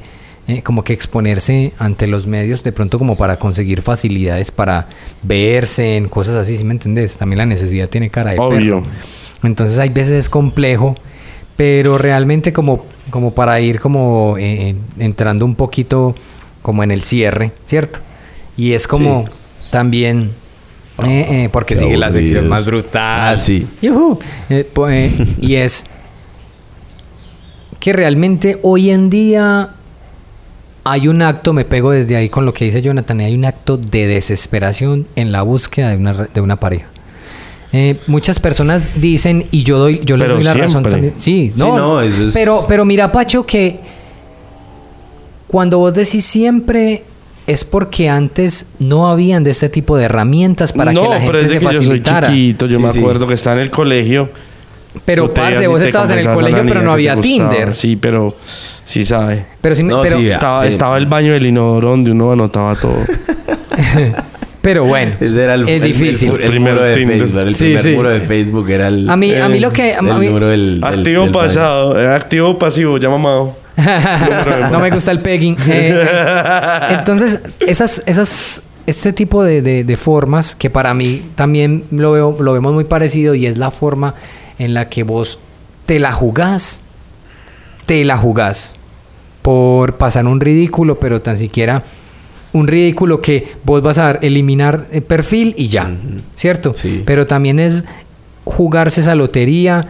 eh, 0.51 0.61
como 0.63 0.83
que 0.83 0.93
exponerse 0.93 1.73
ante 1.79 2.07
los 2.07 2.27
medios 2.27 2.63
de 2.63 2.71
pronto 2.71 2.97
como 2.99 3.15
para 3.15 3.37
conseguir 3.37 3.81
facilidades 3.81 4.51
para 4.51 4.87
verse 5.23 5.97
en 5.97 6.09
cosas 6.09 6.35
así, 6.35 6.57
¿sí 6.57 6.63
me 6.63 6.73
entendés? 6.73 7.17
También 7.17 7.37
la 7.37 7.45
necesidad 7.45 7.89
tiene 7.89 8.09
cara 8.09 8.31
de 8.31 8.39
Obvio. 8.39 8.81
perro. 8.81 8.83
Entonces 9.43 9.77
hay 9.79 9.89
veces 9.89 10.13
es 10.13 10.29
complejo, 10.29 10.95
pero 11.57 11.97
realmente 11.97 12.53
como, 12.53 12.85
como 13.09 13.33
para 13.33 13.59
ir 13.59 13.79
como 13.79 14.35
eh, 14.37 14.75
entrando 14.99 15.45
un 15.45 15.55
poquito 15.55 16.15
como 16.61 16.83
en 16.83 16.91
el 16.91 17.01
cierre, 17.01 17.51
¿cierto? 17.65 17.99
Y 18.57 18.73
es 18.73 18.87
como 18.87 19.25
también, 19.71 20.31
eh, 21.03 21.45
eh, 21.45 21.49
porque 21.51 21.73
Qué 21.73 21.79
sigue 21.79 21.97
la 21.97 22.11
sección 22.11 22.47
más 22.47 22.65
brutal. 22.65 23.33
Ah, 23.33 23.37
sí. 23.37 23.67
Eh, 23.81 24.65
eh, 24.89 25.27
y 25.41 25.55
es 25.55 25.85
que 27.79 27.93
realmente 27.93 28.59
hoy 28.61 28.91
en 28.91 29.09
día 29.09 29.69
hay 30.83 31.07
un 31.07 31.21
acto, 31.21 31.53
me 31.53 31.63
pego 31.65 31.91
desde 31.91 32.15
ahí 32.15 32.29
con 32.29 32.45
lo 32.45 32.53
que 32.53 32.65
dice 32.65 32.81
Jonathan, 32.81 33.19
hay 33.19 33.35
un 33.35 33.45
acto 33.45 33.77
de 33.77 34.07
desesperación 34.07 35.05
en 35.15 35.31
la 35.31 35.41
búsqueda 35.43 35.89
de 35.89 35.97
una, 35.97 36.13
re- 36.13 36.27
de 36.33 36.41
una 36.41 36.55
pareja. 36.55 36.87
Eh, 37.73 37.97
muchas 38.07 38.39
personas 38.39 38.89
dicen, 39.01 39.45
y 39.51 39.63
yo 39.63 39.77
doy, 39.77 40.01
yo 40.03 40.17
les 40.17 40.25
Pero 40.25 40.35
doy 40.35 40.43
la 40.43 40.53
razón 40.53 40.83
también. 40.83 41.13
Sí, 41.17 41.53
Sí, 41.55 41.61
no, 41.63 42.01
eso 42.01 42.23
es- 42.23 42.33
pero, 42.33 42.65
pero 42.67 42.83
mira, 42.83 43.11
Pacho, 43.11 43.45
que 43.45 43.79
cuando 45.47 45.77
vos 45.79 45.93
decís 45.93 46.25
siempre 46.25 47.03
es 47.47 47.65
porque 47.65 48.09
antes 48.09 48.67
no 48.79 49.07
habían 49.07 49.43
de 49.43 49.51
este 49.51 49.67
tipo 49.69 49.97
de 49.97 50.05
herramientas 50.05 50.71
para 50.73 50.93
no, 50.93 51.01
que 51.03 51.07
la 51.09 51.15
pero 51.19 51.23
gente 51.33 51.37
desde 51.43 51.53
se 51.53 51.59
que 51.59 51.65
yo 51.65 51.71
soy 51.71 51.79
facilitara. 51.87 52.27
chiquito, 52.27 52.65
yo 52.67 52.77
Sí, 52.77 52.83
me 52.83 52.93
sí. 52.93 52.99
acuerdo 52.99 53.27
que 53.27 53.33
estaba 53.33 53.55
en 53.57 53.61
el 53.63 53.71
colegio 53.71 54.29
Pero, 55.05 55.33
parce, 55.33 55.67
vos 55.67 55.81
estabas 55.81 56.11
en 56.11 56.19
el 56.19 56.27
colegio, 56.33 56.63
pero 56.67 56.81
no 56.81 56.91
había. 56.93 57.19
Tinder. 57.19 57.73
Sí, 57.73 57.95
pero 57.95 58.35
sí 58.83 59.05
sabe. 59.05 59.45
Pero 59.61 59.73
sí, 59.75 59.83
me- 59.83 59.93
No, 59.93 60.01
pero, 60.01 60.17
sí, 60.17 60.27
Estaba, 60.27 60.65
eh, 60.65 60.69
estaba 60.69 60.97
el 60.97 61.05
baño 61.05 61.33
del 61.33 61.45
inodoro 61.45 61.91
donde 61.91 62.11
uno 62.11 62.31
anotaba 62.31 62.75
todo. 62.75 62.97
pero 64.61 64.85
bueno, 64.85 65.13
Ese 65.19 65.43
era 65.43 65.55
el, 65.55 65.63
es 65.63 65.69
el- 65.69 65.81
difícil. 65.81 66.31
El, 66.33 66.41
el 66.41 66.49
Primero 66.49 66.75
muro 66.75 66.85
de 66.87 66.95
Tinder. 66.95 67.17
Facebook. 67.19 67.39
El 67.39 67.53
Sí, 67.55 67.63
primer 67.65 67.81
sí. 67.81 67.95
muro 67.95 68.09
de 68.09 68.19
Facebook 68.21 68.69
era 68.69 68.87
el, 68.89 69.09
a 69.09 69.15
mí, 69.15 69.33
a 69.33 69.49
mí 69.49 69.59
lo 69.59 69.71
que... 69.71 69.93
a 69.95 69.99
el 69.99 70.03
mí- 70.03 70.27
número 70.27 70.47
del, 70.47 70.81
del- 70.81 70.83
activo 70.99 71.23
del 71.23 71.31
pasado, 71.31 71.99
eh, 71.99 72.07
activo 72.13 72.57
pasivo, 72.59 72.97
ya 72.97 73.09
mamado. 73.09 73.55
no 74.71 74.79
me 74.79 74.89
gusta 74.91 75.11
el 75.11 75.21
pegging. 75.21 75.55
Eh, 75.67 76.03
eh, 76.05 76.85
entonces, 76.99 77.41
esas, 77.61 78.03
esas, 78.05 78.61
este 78.85 79.13
tipo 79.13 79.43
de, 79.43 79.61
de- 79.61 79.83
de 79.83 79.97
formas 79.97 80.53
que 80.53 80.69
para 80.69 80.93
mí 80.93 81.23
también 81.35 81.85
lo 81.91 82.11
veo, 82.11 82.37
lo 82.39 82.53
vemos 82.53 82.73
muy 82.73 82.83
parecido 82.83 83.33
y 83.33 83.45
es 83.47 83.57
la 83.57 83.71
forma 83.71 84.13
en 84.59 84.73
la 84.73 84.89
que 84.89 85.03
vos 85.03 85.39
te 85.85 85.99
la 85.99 86.13
jugás, 86.13 86.79
te 87.85 88.03
la 88.05 88.17
jugás 88.17 88.75
por 89.41 89.97
pasar 89.97 90.25
un 90.27 90.39
ridículo, 90.39 90.99
pero 90.99 91.21
tan 91.21 91.37
siquiera 91.37 91.83
un 92.53 92.67
ridículo 92.67 93.21
que 93.21 93.53
vos 93.63 93.81
vas 93.81 93.97
a 93.97 94.11
eliminar 94.11 94.87
el 94.91 95.03
perfil 95.03 95.55
y 95.57 95.67
ya, 95.67 95.89
¿cierto? 96.35 96.73
Sí. 96.73 97.03
Pero 97.05 97.25
también 97.25 97.59
es 97.59 97.85
jugarse 98.43 99.01
esa 99.01 99.15
lotería, 99.15 99.87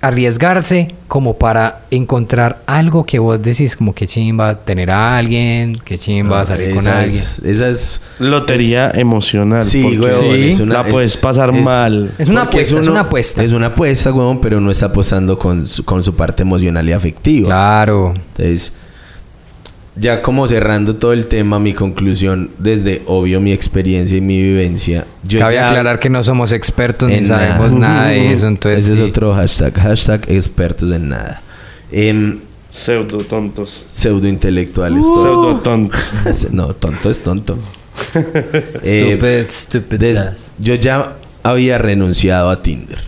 arriesgarse 0.00 0.94
como 1.08 1.38
para 1.38 1.82
encontrar 1.90 2.62
algo 2.66 3.04
que 3.04 3.18
vos 3.18 3.42
decís 3.42 3.74
como 3.76 3.94
que 3.94 4.06
chimba 4.06 4.54
tener 4.56 4.90
a 4.90 5.16
alguien, 5.16 5.78
que 5.84 5.98
chimba 5.98 6.40
No, 6.40 6.46
salir 6.46 6.74
con 6.74 6.86
alguien. 6.86 7.18
es- 7.18 7.38
Esa 7.40 7.68
es... 7.68 8.00
Lotería 8.18 8.90
emocional. 8.94 9.64
Sí, 9.64 9.82
Sí. 9.82 10.48
es 10.50 10.60
una- 10.60 10.74
La 10.74 10.84
puedes 10.84 11.14
es- 11.14 11.16
pasar 11.16 11.50
es- 11.54 11.64
mal. 11.64 12.12
Es 12.18 12.28
una 12.28 12.42
apuesta, 12.42 12.76
es 12.76 12.82
uno- 12.82 12.92
una 12.92 13.00
apuesta. 13.00 13.42
Es 13.42 13.52
una 13.52 13.66
apuesta, 13.68 14.12
huevón, 14.12 14.40
pero 14.40 14.60
no 14.60 14.70
está 14.70 14.86
apostando 14.86 15.38
con 15.38 15.66
su, 15.66 15.84
con 15.84 16.02
su 16.04 16.14
parte 16.14 16.42
emocional 16.42 16.88
y 16.88 16.92
afectiva. 16.92 17.46
Claro. 17.46 18.14
Entonces, 18.14 18.72
ya 20.00 20.22
como 20.22 20.46
cerrando 20.46 20.96
todo 20.96 21.12
el 21.12 21.26
tema, 21.26 21.58
mi 21.58 21.72
conclusión, 21.74 22.50
desde 22.58 23.02
obvio 23.06 23.40
mi 23.40 23.52
experiencia 23.52 24.16
y 24.18 24.20
mi 24.20 24.40
vivencia, 24.42 25.06
yo 25.24 25.40
Cabe 25.40 25.54
ya 25.54 25.68
aclarar 25.70 25.98
que 25.98 26.08
no 26.10 26.22
somos 26.22 26.52
expertos 26.52 27.08
ni 27.08 27.24
sabemos 27.24 27.72
nada, 27.72 28.08
de 28.08 28.32
eso, 28.32 28.46
entonces 28.46 28.86
Ese 28.86 28.96
sí. 28.96 29.02
es 29.02 29.08
otro 29.10 29.34
hashtag, 29.34 29.74
hashtag 29.78 30.30
expertos 30.30 30.90
en 30.92 31.08
nada. 31.08 31.42
Em, 31.90 32.40
Pseudo 32.70 33.18
tontos. 33.18 33.84
pseudo 33.88 34.28
intelectuales. 34.28 35.02
Pseudo 35.02 35.56
tontos. 35.56 36.00
No, 36.52 36.74
tonto 36.74 37.10
es 37.10 37.22
tonto. 37.22 37.58
Eh, 38.84 39.16
Stupid, 39.18 39.50
stupid 39.50 39.98
des- 39.98 40.52
yo 40.58 40.74
ya 40.74 41.16
había 41.42 41.78
renunciado 41.78 42.50
a 42.50 42.62
Tinder. 42.62 42.98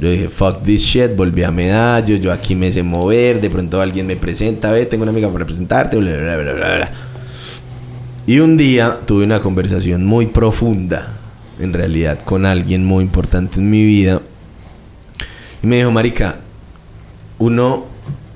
Yo 0.00 0.10
dije, 0.10 0.30
fuck 0.30 0.62
this 0.62 0.82
shit, 0.82 1.14
volví 1.14 1.42
a 1.42 1.50
medallo, 1.50 2.16
yo 2.16 2.32
aquí 2.32 2.54
me 2.54 2.72
sé 2.72 2.82
mover, 2.82 3.40
de 3.40 3.50
pronto 3.50 3.80
alguien 3.80 4.06
me 4.06 4.16
presenta, 4.16 4.72
ve, 4.72 4.86
tengo 4.86 5.02
una 5.02 5.12
amiga 5.12 5.30
para 5.30 5.44
presentarte, 5.44 5.98
bla, 5.98 6.16
bla, 6.16 6.36
bla, 6.36 6.52
bla, 6.52 6.76
bla. 6.76 6.92
Y 8.26 8.38
un 8.38 8.56
día 8.56 8.98
tuve 9.06 9.24
una 9.24 9.40
conversación 9.40 10.06
muy 10.06 10.26
profunda, 10.26 11.08
en 11.58 11.74
realidad, 11.74 12.20
con 12.24 12.46
alguien 12.46 12.84
muy 12.84 13.04
importante 13.04 13.58
en 13.58 13.68
mi 13.68 13.84
vida. 13.84 14.22
Y 15.62 15.66
me 15.66 15.76
dijo, 15.76 15.90
marica, 15.90 16.36
uno 17.38 17.84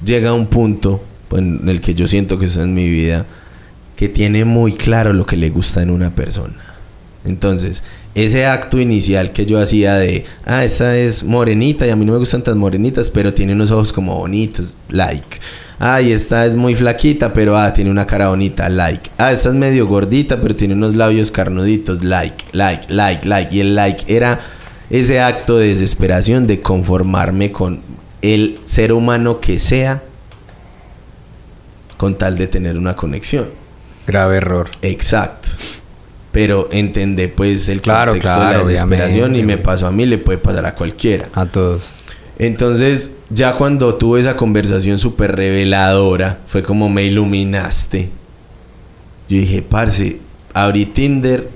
llega 0.04 0.30
a 0.30 0.34
un 0.34 0.48
punto 0.48 1.02
pues, 1.28 1.40
en 1.40 1.66
el 1.68 1.80
que 1.80 1.94
yo 1.94 2.06
siento 2.06 2.38
que 2.38 2.46
estoy 2.46 2.64
en 2.64 2.74
mi 2.74 2.90
vida, 2.90 3.24
que 3.96 4.08
tiene 4.08 4.44
muy 4.44 4.72
claro 4.72 5.14
lo 5.14 5.24
que 5.24 5.38
le 5.38 5.48
gusta 5.48 5.80
en 5.82 5.90
una 5.90 6.10
persona. 6.10 6.74
Entonces, 7.24 7.82
ese 8.14 8.46
acto 8.46 8.80
inicial 8.80 9.32
que 9.32 9.44
yo 9.44 9.60
hacía 9.60 9.94
de, 9.96 10.24
ah, 10.44 10.64
esta 10.64 10.96
es 10.96 11.24
morenita 11.24 11.86
y 11.86 11.90
a 11.90 11.96
mí 11.96 12.04
no 12.04 12.12
me 12.12 12.18
gustan 12.18 12.42
tan 12.42 12.58
morenitas, 12.58 13.10
pero 13.10 13.34
tiene 13.34 13.54
unos 13.54 13.70
ojos 13.70 13.92
como 13.92 14.16
bonitos, 14.16 14.76
like. 14.88 15.40
Ah, 15.80 16.00
y 16.00 16.12
esta 16.12 16.46
es 16.46 16.54
muy 16.54 16.76
flaquita, 16.76 17.32
pero 17.32 17.58
ah, 17.58 17.72
tiene 17.72 17.90
una 17.90 18.06
cara 18.06 18.28
bonita, 18.28 18.68
like. 18.68 19.10
Ah, 19.18 19.32
esta 19.32 19.48
es 19.48 19.54
medio 19.56 19.86
gordita, 19.86 20.40
pero 20.40 20.54
tiene 20.54 20.74
unos 20.74 20.94
labios 20.94 21.30
carnuditos, 21.32 22.04
like, 22.04 22.44
like, 22.52 22.92
like, 22.92 23.28
like. 23.28 23.54
Y 23.54 23.60
el 23.60 23.74
like 23.74 24.04
era 24.14 24.40
ese 24.90 25.20
acto 25.20 25.58
de 25.58 25.68
desesperación 25.68 26.46
de 26.46 26.60
conformarme 26.60 27.50
con 27.50 27.80
el 28.22 28.60
ser 28.64 28.92
humano 28.92 29.40
que 29.40 29.58
sea 29.58 30.02
con 31.96 32.16
tal 32.16 32.38
de 32.38 32.46
tener 32.46 32.78
una 32.78 32.94
conexión. 32.94 33.46
Grave 34.06 34.36
error. 34.36 34.70
Exacto. 34.82 35.48
Pero 36.34 36.68
entendé 36.72 37.28
pues 37.28 37.68
el 37.68 37.80
Claro, 37.80 38.10
contexto 38.10 38.36
claro, 38.40 38.58
de 38.58 38.64
la 38.64 38.70
desesperación 38.70 39.36
y 39.36 39.44
me 39.44 39.56
pasó 39.56 39.86
a 39.86 39.92
mí, 39.92 40.04
le 40.04 40.18
puede 40.18 40.38
pasar 40.38 40.66
a 40.66 40.74
cualquiera. 40.74 41.28
A 41.32 41.46
todos. 41.46 41.82
Entonces, 42.40 43.12
ya 43.30 43.54
cuando 43.54 43.94
tuve 43.94 44.18
esa 44.18 44.36
conversación 44.36 44.98
súper 44.98 45.36
reveladora, 45.36 46.40
fue 46.48 46.64
como 46.64 46.88
me 46.88 47.04
iluminaste. 47.04 48.10
Yo 49.28 49.38
dije, 49.38 49.62
parce, 49.62 50.18
abrí 50.52 50.86
Tinder 50.86 51.48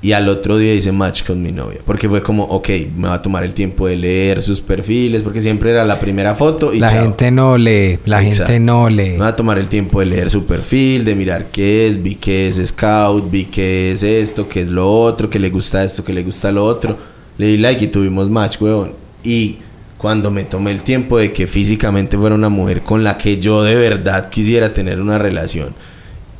y 0.00 0.12
al 0.12 0.28
otro 0.28 0.56
día 0.58 0.74
hice 0.74 0.92
match 0.92 1.24
con 1.24 1.42
mi 1.42 1.50
novia. 1.50 1.80
Porque 1.84 2.08
fue 2.08 2.22
como, 2.22 2.44
ok, 2.44 2.68
me 2.96 3.08
va 3.08 3.14
a 3.14 3.22
tomar 3.22 3.42
el 3.44 3.52
tiempo 3.52 3.88
de 3.88 3.96
leer 3.96 4.40
sus 4.42 4.60
perfiles, 4.60 5.22
porque 5.22 5.40
siempre 5.40 5.70
era 5.70 5.84
la 5.84 5.98
primera 5.98 6.34
foto 6.34 6.72
y 6.72 6.78
La 6.78 6.88
chao. 6.90 7.02
gente 7.02 7.30
no 7.30 7.58
lee, 7.58 7.98
la 8.04 8.22
Exacto. 8.22 8.52
gente 8.52 8.60
no 8.64 8.88
lee. 8.88 9.10
Me 9.12 9.18
va 9.18 9.28
a 9.28 9.36
tomar 9.36 9.58
el 9.58 9.68
tiempo 9.68 10.00
de 10.00 10.06
leer 10.06 10.30
su 10.30 10.44
perfil, 10.46 11.04
de 11.04 11.14
mirar 11.16 11.46
qué 11.50 11.88
es, 11.88 12.00
vi 12.00 12.14
que 12.14 12.48
es 12.48 12.60
scout, 12.68 13.30
vi 13.30 13.46
que 13.46 13.90
es 13.92 14.02
esto, 14.02 14.48
que 14.48 14.60
es 14.60 14.68
lo 14.68 14.88
otro, 15.02 15.28
que 15.28 15.38
le 15.40 15.50
gusta 15.50 15.82
esto, 15.82 16.04
que 16.04 16.12
le 16.12 16.22
gusta 16.22 16.52
lo 16.52 16.64
otro. 16.64 16.96
Le 17.36 17.46
di 17.48 17.56
like 17.56 17.84
y 17.84 17.88
tuvimos 17.88 18.30
match, 18.30 18.60
weón. 18.60 18.92
Y 19.24 19.56
cuando 19.96 20.30
me 20.30 20.44
tomé 20.44 20.70
el 20.70 20.82
tiempo 20.82 21.18
de 21.18 21.32
que 21.32 21.48
físicamente 21.48 22.16
fuera 22.16 22.36
una 22.36 22.48
mujer 22.48 22.82
con 22.82 23.02
la 23.02 23.16
que 23.18 23.38
yo 23.40 23.64
de 23.64 23.74
verdad 23.74 24.28
quisiera 24.28 24.72
tener 24.72 25.00
una 25.00 25.18
relación 25.18 25.74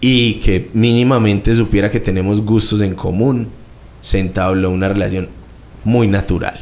y 0.00 0.34
que 0.34 0.70
mínimamente 0.74 1.54
supiera 1.54 1.90
que 1.90 2.00
tenemos 2.00 2.40
gustos 2.42 2.80
en 2.80 2.94
común, 2.94 3.48
se 4.00 4.18
entabló 4.18 4.70
una 4.70 4.88
relación 4.88 5.28
muy 5.84 6.06
natural. 6.06 6.58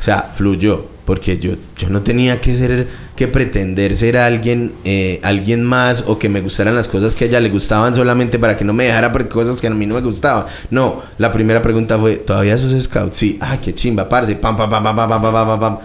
O 0.00 0.02
sea, 0.02 0.32
fluyó. 0.34 0.92
Porque 1.04 1.36
yo, 1.36 1.54
yo 1.76 1.90
no 1.90 2.02
tenía 2.02 2.40
que 2.40 2.54
ser, 2.54 2.86
que 3.16 3.26
pretender 3.26 3.96
ser 3.96 4.16
alguien, 4.16 4.72
eh, 4.84 5.18
alguien 5.24 5.64
más 5.64 6.04
o 6.06 6.16
que 6.16 6.28
me 6.28 6.40
gustaran 6.40 6.76
las 6.76 6.86
cosas 6.86 7.16
que 7.16 7.24
a 7.24 7.26
ella 7.26 7.40
le 7.40 7.50
gustaban 7.50 7.92
solamente 7.92 8.38
para 8.38 8.56
que 8.56 8.64
no 8.64 8.72
me 8.72 8.84
dejara 8.84 9.10
por 9.10 9.28
cosas 9.28 9.60
que 9.60 9.66
a 9.66 9.70
mí 9.70 9.84
no 9.84 9.96
me 9.96 10.00
gustaban. 10.00 10.46
No, 10.70 11.02
la 11.18 11.32
primera 11.32 11.60
pregunta 11.60 11.98
fue, 11.98 12.16
¿todavía 12.18 12.56
sos 12.56 12.80
scout? 12.80 13.14
Sí, 13.14 13.36
ah, 13.40 13.58
qué 13.60 13.74
chimba, 13.74 14.08
parce, 14.08 14.36
pam, 14.36 14.56
pam, 14.56 14.70
pam, 14.70 14.84
pam, 14.84 14.96
pam, 14.96 15.20
pam, 15.20 15.32
pam, 15.32 15.60
pam. 15.60 15.78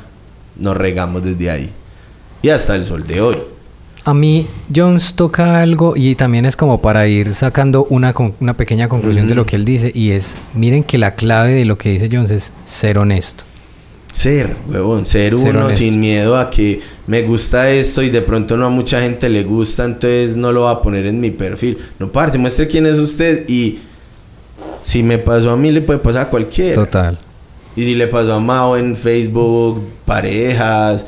Nos 0.57 0.77
regamos 0.77 1.23
desde 1.23 1.49
ahí. 1.49 1.71
Y 2.43 2.49
hasta 2.49 2.75
el 2.75 2.85
sol 2.85 3.05
de 3.07 3.19
hoy. 3.19 3.37
A 4.07 4.13
mí 4.13 4.47
Jones 4.73 5.15
toca 5.15 5.59
algo 5.59 5.97
y 5.97 6.15
también 6.15 6.45
es 6.45 6.55
como 6.55 6.81
para 6.81 7.09
ir 7.09 7.35
sacando 7.35 7.85
una, 7.89 8.15
una 8.39 8.53
pequeña 8.53 8.87
conclusión 8.87 9.27
de 9.27 9.35
lo 9.35 9.45
que 9.45 9.57
él 9.57 9.65
dice 9.65 9.91
y 9.93 10.11
es, 10.11 10.37
miren 10.53 10.85
que 10.85 10.97
la 10.97 11.15
clave 11.15 11.55
de 11.55 11.65
lo 11.65 11.77
que 11.77 11.89
dice 11.89 12.07
Jones 12.09 12.31
es 12.31 12.53
ser 12.63 12.99
honesto. 12.99 13.43
Ser, 14.13 14.55
huevón, 14.69 15.05
ser, 15.05 15.37
Ser 15.37 15.49
uno 15.57 15.65
honesto. 15.65 15.83
sin 15.83 15.99
miedo 15.99 16.37
a 16.37 16.49
que 16.49 16.79
me 17.05 17.23
gusta 17.23 17.69
esto 17.69 18.01
y 18.01 18.09
de 18.09 18.21
pronto 18.21 18.55
no 18.55 18.67
a 18.67 18.69
mucha 18.69 19.01
gente 19.01 19.27
le 19.27 19.43
gusta, 19.43 19.83
entonces 19.83 20.37
no 20.37 20.53
lo 20.53 20.61
va 20.61 20.71
a 20.71 20.81
poner 20.81 21.05
en 21.05 21.19
mi 21.19 21.31
perfil. 21.31 21.77
No, 21.99 22.09
parce, 22.09 22.37
muestre 22.37 22.65
quién 22.65 22.85
es 22.85 22.99
usted 22.99 23.43
y 23.49 23.79
si 24.83 25.03
me 25.03 25.17
pasó 25.17 25.51
a 25.51 25.57
mí 25.57 25.69
le 25.69 25.81
puede 25.81 25.99
pasar 25.99 26.27
a 26.27 26.29
cualquiera. 26.29 26.75
Total. 26.75 27.19
Y 27.75 27.83
si 27.83 27.93
le 27.93 28.07
pasó 28.07 28.35
a 28.35 28.39
Mao 28.39 28.77
en 28.77 28.95
Facebook, 28.95 29.83
parejas, 30.05 31.05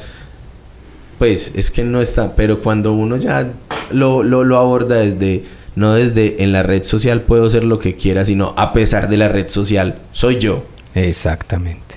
pues 1.20 1.52
es 1.56 1.70
que 1.70 1.84
no 1.84 2.02
está. 2.02 2.36
Pero 2.36 2.62
cuando 2.62 2.94
uno 2.94 3.18
ya 3.18 3.52
lo, 3.92 4.24
lo, 4.24 4.44
lo 4.44 4.58
aborda 4.58 4.96
desde, 4.98 5.44
no 5.76 5.94
desde 5.94 6.42
en 6.42 6.52
la 6.52 6.64
red 6.64 6.84
social 6.84 7.22
puedo 7.22 7.48
ser 7.50 7.64
lo 7.64 7.78
que 7.78 7.96
quiera, 7.96 8.26
sino 8.26 8.54
a 8.58 8.74
pesar 8.74 9.08
de 9.10 9.18
la 9.18 9.28
red 9.28 9.50
social, 9.50 10.00
soy 10.12 10.38
yo. 10.40 10.64
Exactamente. 10.96 11.96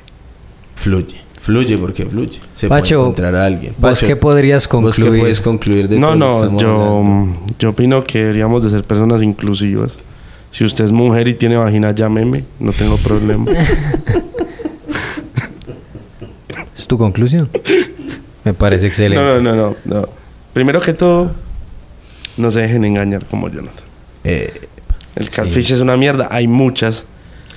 Fluye. 0.75 1.23
Fluye 1.41 1.77
porque 1.79 2.05
fluye. 2.07 2.39
Se 2.55 2.69
Pacho, 2.69 2.97
puede 2.97 3.01
encontrar 3.09 3.35
a 3.37 3.47
alguien. 3.47 3.75
¿vos 3.79 4.01
qué 4.01 4.15
podrías 4.15 4.69
¿Vos 4.69 4.95
qué 4.95 5.03
concluir? 5.03 5.21
puedes 5.23 5.41
concluir 5.41 5.89
de 5.89 5.99
No, 5.99 6.17
todo 6.17 6.17
lo 6.17 6.41
que 6.49 6.53
no, 6.53 6.61
yo, 6.61 6.83
hablando? 6.99 7.47
yo 7.59 7.71
opino 7.71 8.05
que 8.05 8.19
deberíamos 8.21 8.63
de 8.63 8.71
ser 8.71 8.85
personas 8.85 9.23
inclusivas. 9.23 9.99
Si 10.53 10.65
usted 10.65 10.85
es 10.85 10.93
mujer 10.93 11.27
y 11.29 11.35
tiene 11.35 11.57
vagina, 11.57 11.93
llámeme, 11.93 12.45
no 12.61 12.73
tengo 12.73 12.97
problema. 12.99 13.51
¿Es 16.77 16.87
tu 16.87 16.97
conclusión? 16.99 17.49
Me 18.45 18.55
parece 18.55 18.87
excelente. 18.87 19.23
No, 19.25 19.41
no, 19.41 19.55
no, 19.55 19.77
no, 19.85 20.01
no. 20.01 20.09
Primero 20.53 20.81
que 20.81 20.93
todo, 20.95 21.31
no 22.37 22.51
se 22.51 22.61
dejen 22.61 22.85
engañar 22.85 23.25
como 23.27 23.49
Jonathan. 23.49 23.85
Eh, 24.25 24.53
El 25.17 25.29
catfish 25.29 25.73
es 25.73 25.81
una 25.81 25.97
mierda, 25.97 26.29
hay 26.31 26.47
muchas. 26.49 27.05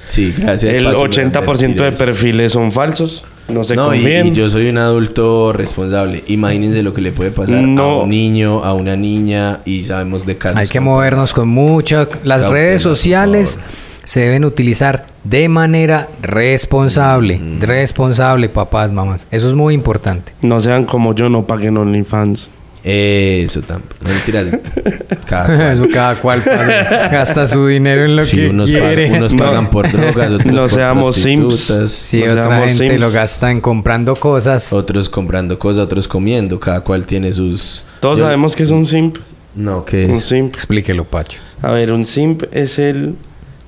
sí, 0.06 0.34
gracias. 0.38 0.76
El 0.76 0.86
Pacho, 0.86 0.98
por 0.98 1.10
80% 1.10 1.34
advertir 1.44 1.82
de 1.82 1.92
perfiles 1.92 2.52
son 2.54 2.72
falsos, 2.72 3.24
no 3.48 3.64
se 3.64 3.76
No, 3.76 3.94
y, 3.94 4.00
confíen. 4.00 4.28
y 4.28 4.32
yo 4.34 4.50
soy 4.50 4.70
un 4.70 4.78
adulto 4.78 5.52
responsable. 5.54 6.24
Imagínense 6.28 6.84
lo 6.84 6.94
que 6.94 7.02
le 7.02 7.12
puede 7.12 7.32
pasar 7.32 7.56
a 7.56 7.60
un 7.60 8.10
niño, 8.10 8.64
a 8.64 8.74
una 8.74 8.96
niña, 8.96 9.62
y 9.66 9.84
sabemos 9.84 10.26
de 10.26 10.38
casos. 10.38 10.58
Hay 10.58 10.68
que 10.68 10.80
movernos 10.80 11.34
con 11.34 11.48
mucha... 11.50 12.08
Las 12.24 12.50
redes 12.50 12.82
sociales 12.82 13.60
se 14.04 14.22
deben 14.22 14.46
utilizar 14.46 15.08
de 15.26 15.50
manera 15.50 16.08
responsable. 16.22 17.42
Responsable, 17.60 18.48
papás, 18.50 18.92
mamás. 18.94 19.28
Eso 19.32 19.50
es 19.50 19.54
muy 19.56 19.74
importante. 19.74 20.32
No 20.42 20.62
sean 20.62 20.86
como 20.86 21.14
yo, 21.14 21.28
no 21.30 21.46
paguen 21.46 21.76
OnlyFans. 21.78 22.50
Eso 22.88 23.64
tampoco. 23.64 23.96
Mentiras. 24.06 24.46
Cada 25.26 25.48
cual. 25.48 25.72
Eso 25.74 25.86
cada 25.92 26.16
cual 26.22 26.42
paga- 26.44 27.10
gasta 27.10 27.48
su 27.48 27.66
dinero 27.66 28.06
en 28.06 28.16
lo 28.16 28.22
Sí, 28.22 28.38
que 28.38 28.50
unos, 28.50 28.70
quiere. 28.70 29.08
pagan, 29.08 29.18
unos 29.24 29.34
pagan 29.34 29.70
por 29.72 29.92
drogas, 29.92 30.32
otros 30.34 30.46
No 30.54 30.62
por 30.62 30.70
seamos 30.70 31.16
simps. 31.16 31.46
prostitutas, 31.48 31.92
Sí, 31.92 32.20
No 32.24 32.32
otra 32.34 32.44
seamos 32.44 32.68
gente 32.70 32.88
sims. 32.90 33.00
lo 33.00 33.12
gasta 33.12 33.50
en 33.50 33.60
comprando 33.62 34.16
cosas. 34.16 34.72
otros 34.72 35.10
comprando 35.10 35.58
cosas, 35.58 35.84
otros 35.86 36.08
comiendo. 36.08 36.60
Cada 36.60 36.82
cual 36.82 37.08
tiene 37.08 37.34
sus... 37.34 37.84
Todos 38.02 38.20
Yo- 38.20 38.26
sabemos 38.26 38.56
que 38.56 38.62
es 38.62 38.70
un 38.70 38.86
simp. 38.86 39.18
No, 39.56 39.84
¿qué 39.84 40.06
Un 40.06 40.12
es? 40.18 40.26
simp. 40.26 40.54
Explíquelo, 40.54 41.06
Pacho. 41.06 41.40
A 41.64 41.72
ver, 41.72 41.92
un 41.92 42.06
simp 42.06 42.44
es 42.52 42.78
el 42.78 43.16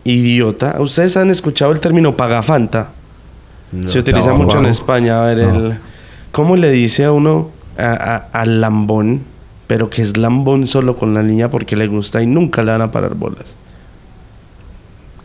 idiota. 0.09 0.75
¿Ustedes 0.79 1.17
han 1.17 1.29
escuchado 1.29 1.71
el 1.71 1.79
término 1.79 2.15
pagafanta? 2.15 2.89
No, 3.71 3.87
Se 3.87 3.99
utiliza 3.99 4.33
mucho 4.33 4.59
en 4.59 4.65
España. 4.67 5.21
A 5.23 5.27
ver, 5.27 5.39
No. 5.45 5.67
el, 5.67 5.77
¿cómo 6.31 6.55
le 6.55 6.71
dice 6.71 7.05
a 7.05 7.11
uno 7.11 7.49
al 7.77 8.61
lambón? 8.61 9.21
Pero 9.67 9.89
que 9.89 10.01
es 10.01 10.15
lambón 10.15 10.65
solo 10.67 10.95
con 10.95 11.13
la 11.13 11.21
niña 11.23 11.49
porque 11.49 11.75
le 11.75 11.87
gusta 11.87 12.23
y 12.23 12.25
nunca 12.27 12.63
le 12.63 12.71
van 12.71 12.81
a 12.81 12.91
parar 12.91 13.15
bolas. 13.15 13.53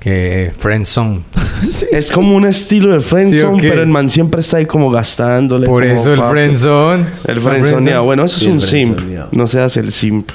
Que 0.01 0.53
Friendzone. 0.59 1.20
Es 1.93 2.11
como 2.11 2.35
un 2.35 2.45
estilo 2.45 2.93
de 2.93 3.01
friendzone, 3.01 3.61
Sí, 3.62 3.68
pero 3.68 3.83
el 3.83 3.89
man 3.89 4.11
siempre 4.11 4.41
está 4.41 4.57
ahí 4.57 4.66
como 4.66 4.91
gastándole. 4.91 5.66
Por 5.68 5.85
como 5.85 5.95
eso 5.95 6.12
el. 6.12 6.20
Friendzone. 6.24 7.05
El 7.28 7.41
friendzoneado. 7.41 8.03
Bueno, 8.03 8.24
eso 8.24 8.37
Sí, 8.41 8.47
es 8.47 8.49
el 8.49 8.55
un 8.55 8.61
simp. 8.61 8.99
No 9.30 9.47
seas 9.47 9.76
el 9.76 9.93
simp. 9.93 10.30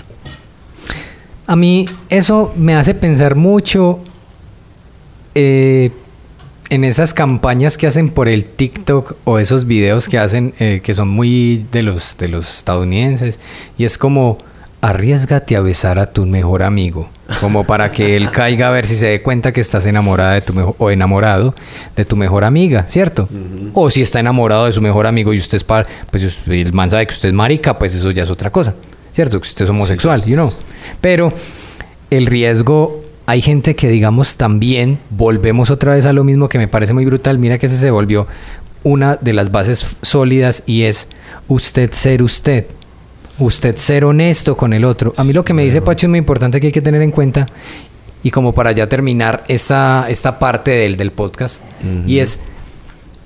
A 1.48 1.58
mí 1.58 1.86
eso 2.10 2.54
me 2.56 2.76
hace 2.76 2.96
pensar 2.96 3.36
mucho 3.36 4.00
eh, 5.40 5.92
en 6.70 6.84
esas 6.84 7.14
campañas 7.14 7.78
que 7.78 7.86
hacen 7.86 8.10
por 8.10 8.28
el 8.28 8.46
TikTok 8.46 9.16
o 9.24 9.38
esos 9.40 9.66
videos 9.66 10.10
que 10.10 10.18
hacen 10.18 10.54
eh, 10.60 10.82
que 10.84 10.94
son 10.96 11.08
muy 11.10 11.66
de 11.72 11.84
los 11.84 12.18
de 12.18 12.28
los 12.28 12.58
estadounidenses 12.58 13.40
y 13.78 13.84
es 13.86 13.98
como 14.00 14.40
arriesgate 14.82 15.56
a 15.56 15.62
besar 15.62 16.00
a 16.00 16.12
tu 16.12 16.26
mejor 16.26 16.64
amigo 16.64 17.10
como 17.42 17.64
para 17.66 17.92
que 17.92 18.16
él 18.18 18.32
caiga 18.32 18.68
a 18.68 18.72
ver 18.72 18.86
si 18.88 18.96
se 18.96 19.08
dé 19.08 19.22
cuenta 19.22 19.52
que 19.52 19.62
estás 19.62 19.86
enamorada 19.86 20.34
de 20.34 20.42
tu 20.42 20.54
mejor 20.54 20.76
o 20.80 20.90
enamorado 20.92 21.54
de 21.96 22.04
tu 22.06 22.16
mejor 22.16 22.44
amiga, 22.44 22.86
¿cierto? 22.88 23.28
O 23.74 23.90
si 23.90 24.02
está 24.02 24.20
enamorado 24.20 24.66
de 24.66 24.72
su 24.72 24.82
mejor 24.82 25.06
amigo 25.08 25.34
y 25.34 25.38
usted 25.40 25.58
es 25.58 25.64
par, 25.64 25.88
pues 26.10 26.24
usted- 26.24 26.52
el 26.54 26.74
man 26.74 26.90
sabe 26.90 27.06
que 27.08 27.14
usted 27.14 27.30
es 27.30 27.36
marica, 27.36 27.78
pues 27.78 27.94
eso 27.96 28.12
ya 28.12 28.24
es 28.24 28.30
otra 28.32 28.50
cosa, 28.50 28.74
¿cierto? 29.14 29.40
Que 29.42 29.48
usted 29.48 29.64
es 29.66 29.70
homosexual, 29.70 30.22
you 30.26 30.36
know. 30.36 30.50
Pero 31.02 31.34
el 32.10 32.26
riesgo, 32.28 33.04
hay 33.28 33.42
gente 33.42 33.76
que 33.76 33.90
digamos 33.90 34.38
también, 34.38 35.00
volvemos 35.10 35.70
otra 35.70 35.94
vez 35.94 36.06
a 36.06 36.14
lo 36.14 36.24
mismo 36.24 36.48
que 36.48 36.58
me 36.58 36.70
parece 36.70 36.94
muy 36.94 37.04
brutal, 37.04 37.38
mira 37.38 37.58
que 37.58 37.66
ese 37.66 37.76
se 37.76 37.92
volvió 37.92 38.26
una 38.84 39.18
de 39.18 39.34
las 39.34 39.52
bases 39.52 39.86
sólidas 40.02 40.64
y 40.66 40.84
es 40.84 41.10
usted 41.50 41.92
ser 41.92 42.24
usted. 42.24 42.68
Usted 43.38 43.76
ser 43.76 44.06
honesto 44.06 44.56
con 44.56 44.72
el 44.72 44.86
otro. 44.86 45.14
A 45.18 45.26
mí 45.26 45.34
lo 45.34 45.44
que 45.44 45.54
me 45.54 45.64
dice 45.64 45.82
Pacho 45.82 46.08
es 46.08 46.10
muy 46.10 46.20
importante 46.20 46.62
que 46.62 46.68
hay 46.68 46.74
que 46.74 46.82
tener 46.82 47.02
en 47.02 47.12
cuenta 47.12 47.48
y 48.24 48.32
como 48.32 48.54
para 48.54 48.72
ya 48.72 48.88
terminar 48.88 49.44
esta, 49.50 50.06
esta 50.10 50.40
parte 50.40 50.72
del, 50.72 50.96
del 50.96 51.12
podcast 51.12 51.62
y 52.08 52.20
es 52.20 52.40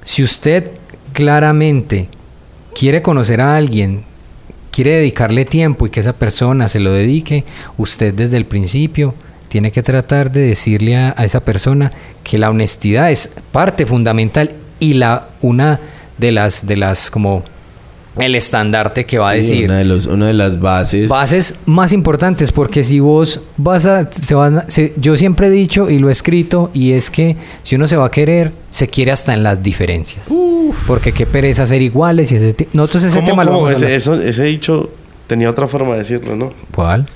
si 0.04 0.24
usted 0.24 0.72
claramente 1.14 2.10
quiere 2.74 3.04
conocer 3.04 3.40
a 3.40 3.56
alguien, 3.56 4.04
quiere 4.72 4.96
dedicarle 4.96 5.46
tiempo 5.46 5.86
y 5.86 5.92
que 5.92 6.00
esa 6.00 6.14
persona 6.14 6.68
se 6.68 6.80
lo 6.80 6.92
dedique, 6.92 7.46
usted 7.78 8.16
desde 8.16 8.38
el 8.38 8.46
principio 8.46 9.14
tiene 9.52 9.72
que 9.72 9.84
tratar 9.84 10.32
de 10.32 10.40
decirle 10.42 10.96
a, 10.96 11.14
a 11.18 11.26
esa 11.26 11.42
persona 11.44 11.92
que 12.24 12.38
la 12.38 12.50
honestidad 12.50 13.12
es 13.12 13.30
parte 13.52 13.86
fundamental 13.86 14.52
y 14.80 14.94
la 14.94 15.28
una 15.42 15.78
de 16.18 16.32
las 16.32 16.66
de 16.66 16.78
las 16.78 17.12
como 17.12 17.44
el 18.18 18.36
estandarte 18.36 19.06
que 19.06 19.18
va 19.18 19.32
a 19.32 19.34
Sí, 19.34 19.38
decir 19.40 19.66
Una 19.66 19.78
de, 19.78 19.86
los, 19.86 20.06
una 20.06 20.28
de 20.28 20.34
las 20.34 20.60
bases. 20.60 21.10
bases 21.10 21.56
más 21.66 21.92
importantes 21.94 22.52
porque 22.52 22.84
si 22.84 23.00
vos 23.00 23.40
vas 23.58 23.86
a, 23.86 24.10
se 24.12 24.34
van 24.36 24.60
a- 24.60 24.62
se- 24.70 24.94
yo 24.98 25.16
siempre 25.18 25.48
he 25.48 25.50
dicho 25.50 25.90
y 25.90 25.98
lo 26.00 26.08
he 26.10 26.12
escrito 26.12 26.72
y 26.74 26.92
es 26.94 27.10
que 27.10 27.36
si 27.64 27.76
uno 27.76 27.88
se 27.88 27.96
va 27.98 28.06
a 28.06 28.12
querer 28.12 28.52
se 28.70 28.88
quiere 28.88 29.12
hasta 29.12 29.34
en 29.34 29.44
las 29.44 29.62
diferencias 29.64 30.28
porque 30.88 31.12
qué 31.14 31.26
pereza 31.26 31.66
ser 31.66 31.82
iguales 31.82 32.32
y 32.32 32.36
ese 32.38 32.68
nosotros 32.74 33.04
ese 33.04 33.16
¿Cómo, 33.18 33.28
tema 33.28 33.44
lo 33.46 33.52
vamos 33.52 33.70
a 33.72 33.74
Ese, 33.74 33.96
eso- 33.96 34.22
ese 34.22 34.44
dicho 34.44 34.90
tenía 35.28 35.50
otra 35.50 35.68
forma 35.68 35.94
de 35.94 36.00
decirlo, 36.00 36.36
¿no? 36.36 36.52
¿cuál? 36.76 37.08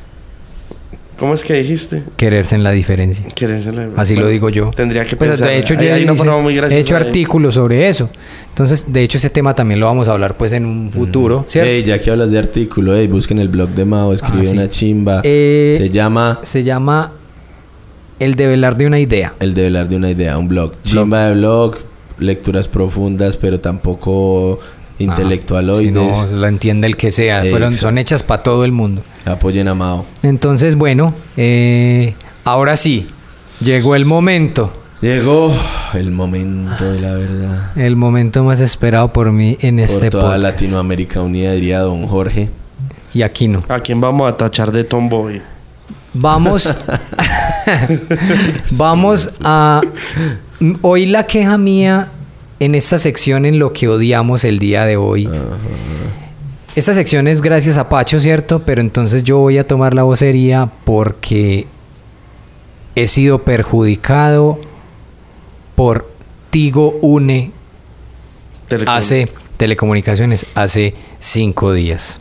¿Cómo 1.17 1.33
es 1.33 1.43
que 1.45 1.53
dijiste? 1.53 2.03
quererse 2.17 2.55
en 2.55 2.63
la 2.63 2.71
diferencia 2.71 3.25
¿Quieres 3.33 3.67
Así 3.95 4.15
lo 4.15 4.27
digo 4.27 4.49
yo. 4.49 4.71
Tendría 4.75 5.05
que 5.05 5.15
Pues, 5.15 5.29
pensar. 5.31 5.47
de 5.47 5.57
hecho, 5.59 5.73
hay, 5.77 5.87
yo 5.87 5.93
hay 5.93 6.03
una 6.03 6.13
hice- 6.13 6.25
muy 6.41 6.57
he 6.57 6.79
hecho 6.79 6.95
artículos 6.95 7.53
sobre 7.55 7.87
eso. 7.87 8.09
Entonces, 8.49 8.85
de 8.91 9.01
hecho, 9.03 9.17
ese 9.17 9.29
tema 9.29 9.53
también 9.53 9.79
lo 9.79 9.85
vamos 9.85 10.07
a 10.07 10.13
hablar 10.13 10.35
pues 10.35 10.51
en 10.53 10.65
un 10.65 10.91
futuro, 10.91 11.45
¿cierto? 11.47 11.69
Ey, 11.69 11.83
ya 11.83 11.99
que 11.99 12.11
hablas 12.11 12.31
de 12.31 12.39
artículo, 12.39 12.95
ey, 12.95 13.07
busquen 13.07 13.39
el 13.39 13.49
blog 13.49 13.69
de 13.69 13.85
Mao, 13.85 14.13
escribe 14.13 14.41
Ah, 14.41 14.45
sí. 14.45 14.53
una 14.53 14.69
chimba. 14.69 15.21
Eh, 15.23 15.75
Se 15.77 15.89
llama 15.89 16.39
Se 16.43 16.63
llama 16.63 17.11
El 18.19 18.35
develar 18.35 18.77
de 18.77 18.87
una 18.87 18.99
idea. 18.99 19.33
El 19.39 19.53
develar 19.53 19.87
de 19.89 19.95
una 19.97 20.09
idea, 20.09 20.37
un 20.37 20.47
blog. 20.47 20.73
Chimba 20.83 21.27
de 21.27 21.35
blog, 21.35 21.75
lecturas 22.19 22.67
profundas, 22.69 23.35
pero 23.35 23.59
tampoco 23.59 24.59
intelectualoides. 24.99 25.87
Si 25.87 25.91
no, 25.91 26.39
lo 26.39 26.47
entiende 26.47 26.87
el 26.87 26.97
que 26.97 27.11
sea. 27.11 27.43
Fueron, 27.43 27.73
son 27.73 27.97
hechas 27.97 28.23
para 28.23 28.43
todo 28.43 28.65
el 28.65 28.71
mundo. 28.71 29.03
Apoyen 29.25 29.67
a 29.67 29.75
Mao. 29.75 30.05
Entonces, 30.23 30.75
bueno, 30.75 31.13
eh, 31.37 32.15
ahora 32.43 32.77
sí, 32.77 33.07
llegó 33.59 33.95
el 33.95 34.05
momento. 34.05 34.71
Llegó 35.01 35.53
el 35.93 36.11
momento 36.11 36.91
de 36.91 36.99
la 36.99 37.13
verdad. 37.13 37.77
El 37.77 37.95
momento 37.95 38.43
más 38.43 38.59
esperado 38.59 39.11
por 39.11 39.31
mí 39.31 39.57
en 39.59 39.75
Por 39.75 39.83
este 39.83 40.09
toda 40.09 40.23
podcast. 40.23 40.43
Latinoamérica 40.43 41.21
Unida, 41.21 41.53
diría 41.53 41.81
don 41.81 42.07
Jorge. 42.07 42.49
Y 43.13 43.21
aquí 43.21 43.47
no. 43.47 43.63
¿A 43.69 43.79
quién 43.79 44.01
vamos 44.01 44.31
a 44.31 44.37
tachar 44.37 44.71
de 44.71 44.83
tomboy? 44.83 45.41
Vamos. 46.13 46.73
vamos 48.71 49.29
a. 49.43 49.81
Hoy 50.81 51.05
la 51.05 51.27
queja 51.27 51.57
mía 51.57 52.09
en 52.59 52.75
esta 52.75 52.97
sección 52.97 53.45
en 53.45 53.59
lo 53.59 53.73
que 53.73 53.87
odiamos 53.87 54.43
el 54.43 54.59
día 54.59 54.85
de 54.85 54.97
hoy. 54.97 55.29
Esta 56.75 56.93
sección 56.93 57.27
es 57.27 57.41
gracias 57.41 57.77
a 57.77 57.87
Pacho, 57.89 58.19
¿cierto? 58.19 58.63
Pero 58.65 58.81
entonces 58.81 59.23
yo 59.23 59.37
voy 59.39 59.57
a 59.57 59.65
tomar 59.67 59.93
la 59.93 60.03
vocería 60.03 60.69
porque 60.83 61.67
he 62.95 63.07
sido 63.07 63.43
perjudicado 63.43 64.59
por 65.75 66.09
Tigo 66.49 66.97
Une 67.01 67.51
hace 68.87 69.29
telecomunicaciones 69.57 70.45
hace 70.55 70.93
cinco 71.19 71.73
días. 71.73 72.19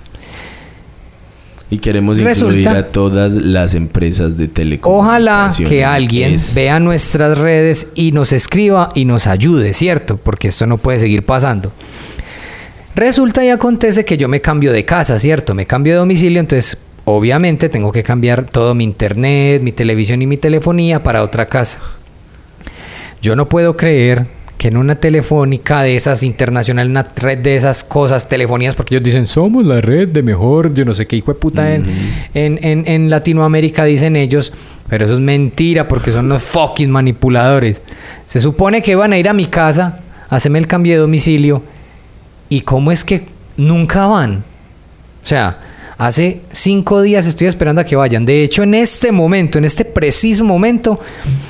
Y 1.74 1.78
queremos 1.78 2.18
Resulta- 2.20 2.58
incluir 2.60 2.76
a 2.78 2.86
todas 2.92 3.34
las 3.34 3.74
empresas 3.74 4.36
de 4.38 4.44
Ojalá 4.44 4.54
telecomunicaciones. 4.54 5.68
que 5.70 5.84
alguien 5.84 6.34
Es- 6.34 6.54
vea 6.54 6.78
nuestras 6.78 7.36
redes 7.38 7.88
y 7.96 8.12
nos 8.12 8.32
escriba 8.32 8.90
y 8.94 9.04
nos 9.06 9.26
ayude, 9.26 9.74
¿cierto? 9.74 10.16
Porque 10.16 10.48
esto 10.48 10.66
no 10.66 10.78
puede 10.78 11.00
seguir 11.00 11.24
pasando. 11.24 11.72
Resulta 12.94 13.44
y 13.44 13.48
acontece 13.48 14.04
que 14.04 14.16
yo 14.16 14.28
me 14.28 14.40
cambio 14.40 14.72
de 14.72 14.84
casa, 14.84 15.18
¿cierto? 15.18 15.52
Me 15.54 15.66
cambio 15.66 15.94
de 15.94 15.98
domicilio, 15.98 16.38
entonces 16.38 16.78
obviamente 17.04 17.68
tengo 17.68 17.90
que 17.90 18.04
cambiar 18.04 18.44
todo 18.44 18.74
mi 18.76 18.84
internet, 18.84 19.60
mi 19.62 19.72
televisión 19.72 20.22
y 20.22 20.26
mi 20.28 20.36
telefonía 20.36 21.02
para 21.02 21.24
otra 21.24 21.46
casa. 21.46 21.80
Yo 23.20 23.34
no 23.34 23.48
puedo 23.48 23.76
creer 23.76 24.28
que 24.58 24.68
en 24.68 24.76
una 24.76 24.94
telefónica 24.94 25.82
de 25.82 25.96
esas 25.96 26.22
internacional, 26.22 26.88
una 26.88 27.06
red 27.16 27.38
de 27.38 27.56
esas 27.56 27.84
cosas, 27.84 28.28
telefonías, 28.28 28.74
porque 28.74 28.94
ellos 28.94 29.04
dicen, 29.04 29.26
somos 29.26 29.66
la 29.66 29.80
red 29.80 30.08
de 30.08 30.22
mejor, 30.22 30.72
yo 30.74 30.84
no 30.84 30.94
sé 30.94 31.06
qué 31.06 31.16
hijo 31.16 31.32
de 31.32 31.38
puta 31.38 31.74
en, 31.74 31.86
en, 32.34 32.58
en, 32.62 32.84
en 32.86 33.10
Latinoamérica, 33.10 33.84
dicen 33.84 34.16
ellos, 34.16 34.52
pero 34.88 35.04
eso 35.04 35.14
es 35.14 35.20
mentira 35.20 35.88
porque 35.88 36.12
son 36.12 36.28
los 36.28 36.42
fucking 36.42 36.90
manipuladores. 36.90 37.82
Se 38.26 38.40
supone 38.40 38.82
que 38.82 38.94
van 38.94 39.12
a 39.12 39.18
ir 39.18 39.28
a 39.28 39.32
mi 39.32 39.46
casa, 39.46 40.00
a 40.28 40.36
hacerme 40.36 40.58
el 40.58 40.66
cambio 40.66 40.94
de 40.94 41.00
domicilio, 41.00 41.62
y 42.48 42.60
cómo 42.60 42.92
es 42.92 43.04
que 43.04 43.26
nunca 43.56 44.06
van. 44.06 44.44
O 45.22 45.26
sea, 45.26 45.58
hace 45.98 46.40
cinco 46.52 47.02
días 47.02 47.26
estoy 47.26 47.46
esperando 47.46 47.80
a 47.80 47.84
que 47.84 47.96
vayan. 47.96 48.24
De 48.24 48.42
hecho, 48.42 48.62
en 48.62 48.74
este 48.74 49.12
momento, 49.12 49.58
en 49.58 49.64
este 49.64 49.84
preciso 49.84 50.44
momento, 50.44 50.98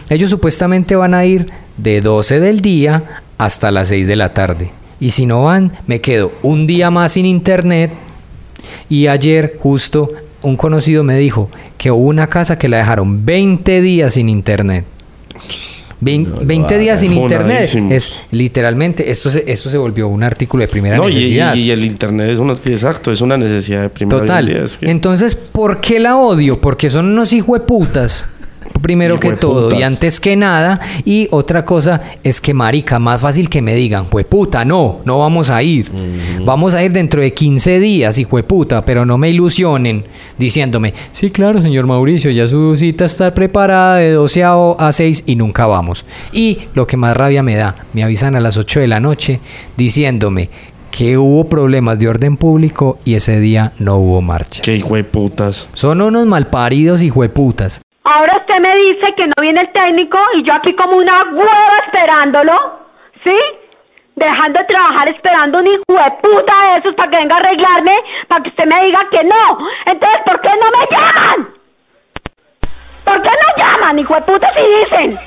ellos 0.08 0.30
supuestamente 0.30 0.96
van 0.96 1.14
a 1.14 1.24
ir 1.24 1.46
de 1.76 2.00
12 2.00 2.40
del 2.40 2.60
día 2.60 3.22
hasta 3.38 3.70
las 3.70 3.88
6 3.88 4.06
de 4.06 4.16
la 4.16 4.32
tarde. 4.32 4.70
Y 5.00 5.10
si 5.10 5.26
no 5.26 5.44
van, 5.44 5.72
me 5.86 6.00
quedo 6.00 6.32
un 6.42 6.66
día 6.66 6.90
más 6.90 7.12
sin 7.12 7.26
internet. 7.26 7.92
Y 8.88 9.08
ayer 9.08 9.58
justo 9.60 10.10
un 10.42 10.56
conocido 10.56 11.04
me 11.04 11.18
dijo 11.18 11.50
que 11.76 11.90
hubo 11.90 12.08
una 12.08 12.28
casa 12.28 12.58
que 12.58 12.68
la 12.68 12.78
dejaron 12.78 13.24
20 13.24 13.80
días 13.80 14.14
sin 14.14 14.28
internet. 14.28 14.84
Vein- 16.04 16.28
No 16.30 16.36
lo 16.40 16.44
20 16.46 16.78
días 16.78 17.00
sin 17.00 17.12
internet. 17.14 17.70
Es 17.90 18.12
literalmente, 18.30 19.10
esto 19.10 19.30
se, 19.30 19.44
esto 19.50 19.70
se 19.70 19.78
volvió 19.78 20.08
un 20.08 20.22
artículo 20.22 20.60
de 20.62 20.68
primera 20.68 20.96
No, 20.96 21.06
necesidad. 21.06 21.54
y- 21.54 21.60
y 21.62 21.70
el 21.70 21.84
internet 21.84 22.30
es 22.30 22.38
una... 22.38 22.52
Exacto, 22.52 23.10
es 23.10 23.20
una 23.22 23.36
necesidad 23.38 23.82
de 23.82 23.88
primera 23.88 24.18
Total. 24.20 24.44
hoy 24.44 24.50
en 24.50 24.56
día, 24.56 24.64
es 24.66 24.78
que- 24.78 24.90
Entonces, 24.90 25.34
¿por 25.34 25.80
qué 25.80 25.98
la 25.98 26.16
odio? 26.16 26.60
Porque 26.60 26.90
son 26.90 27.06
unos 27.06 27.32
hijueputas. 27.32 28.28
Primero 28.82 29.18
que 29.18 29.32
todo 29.32 29.62
y 29.62 29.66
Hijueputas. 29.66 29.86
antes 29.86 30.20
que 30.20 30.36
nada. 30.36 30.80
Y 31.04 31.28
otra 31.30 31.64
cosa 31.64 32.02
es 32.22 32.40
que, 32.40 32.52
marica, 32.54 32.98
más 32.98 33.20
fácil 33.20 33.48
que 33.48 33.62
me 33.62 33.74
digan, 33.74 34.06
puta, 34.06 34.64
no, 34.64 35.00
no 35.04 35.18
vamos 35.18 35.50
a 35.50 35.62
ir. 35.62 35.90
Vamos 36.44 36.74
a 36.74 36.84
ir 36.84 36.92
dentro 36.92 37.20
de 37.20 37.32
15 37.32 37.80
días, 37.80 38.20
puta, 38.46 38.84
pero 38.84 39.04
no 39.06 39.16
me 39.18 39.30
ilusionen 39.30 40.04
diciéndome, 40.38 40.92
sí, 41.12 41.30
claro, 41.30 41.62
señor 41.62 41.86
Mauricio, 41.86 42.30
ya 42.30 42.46
su 42.48 42.74
cita 42.76 43.04
está 43.04 43.32
preparada 43.32 43.96
de 43.96 44.10
12 44.12 44.42
a, 44.44 44.56
o- 44.56 44.80
a 44.80 44.92
6 44.92 45.24
y 45.26 45.36
nunca 45.36 45.66
vamos. 45.66 46.04
Y 46.32 46.58
lo 46.74 46.86
que 46.86 46.96
más 46.96 47.16
rabia 47.16 47.42
me 47.42 47.54
da, 47.54 47.74
me 47.92 48.02
avisan 48.02 48.34
a 48.36 48.40
las 48.40 48.56
8 48.56 48.80
de 48.80 48.86
la 48.88 49.00
noche 49.00 49.40
diciéndome 49.76 50.48
que 50.90 51.18
hubo 51.18 51.48
problemas 51.48 51.98
de 51.98 52.06
orden 52.08 52.36
público 52.36 52.98
y 53.04 53.14
ese 53.14 53.40
día 53.40 53.72
no 53.78 53.96
hubo 53.96 54.20
marcha. 54.22 54.62
Qué 54.62 54.76
hijo 54.76 54.94
de 54.94 55.02
putas. 55.04 55.68
Son 55.74 56.00
unos 56.00 56.24
malparidos 56.26 57.02
hijueputas. 57.02 57.80
Usted 58.46 58.60
me 58.60 58.76
dice 58.76 59.14
que 59.14 59.26
no 59.26 59.32
viene 59.40 59.62
el 59.62 59.72
técnico 59.72 60.18
y 60.34 60.42
yo 60.42 60.52
aquí 60.52 60.74
como 60.74 60.96
una 60.98 61.22
hueva 61.32 61.78
esperándolo, 61.86 62.78
¿sí? 63.24 63.34
Dejando 64.16 64.58
de 64.58 64.64
trabajar 64.66 65.08
esperando 65.08 65.58
un 65.60 65.66
hijo 65.66 65.82
de 65.88 66.10
puta 66.22 66.52
de 66.66 66.76
esos 66.78 66.94
para 66.94 67.08
que 67.10 67.16
venga 67.16 67.36
a 67.36 67.38
arreglarme, 67.38 67.96
para 68.28 68.42
que 68.42 68.50
usted 68.50 68.66
me 68.66 68.84
diga 68.84 69.00
que 69.10 69.24
no. 69.24 69.58
Entonces, 69.86 70.20
¿por 70.26 70.40
qué 70.42 70.50
no 70.50 70.78
me 70.78 70.86
llaman? 70.90 71.48
¿Por 73.04 73.22
qué 73.22 73.30
no 73.30 73.56
llaman, 73.64 73.98
hijo 73.98 74.14
de 74.14 74.20
puta, 74.22 74.52
si 74.52 74.60
dicen? 74.60 75.18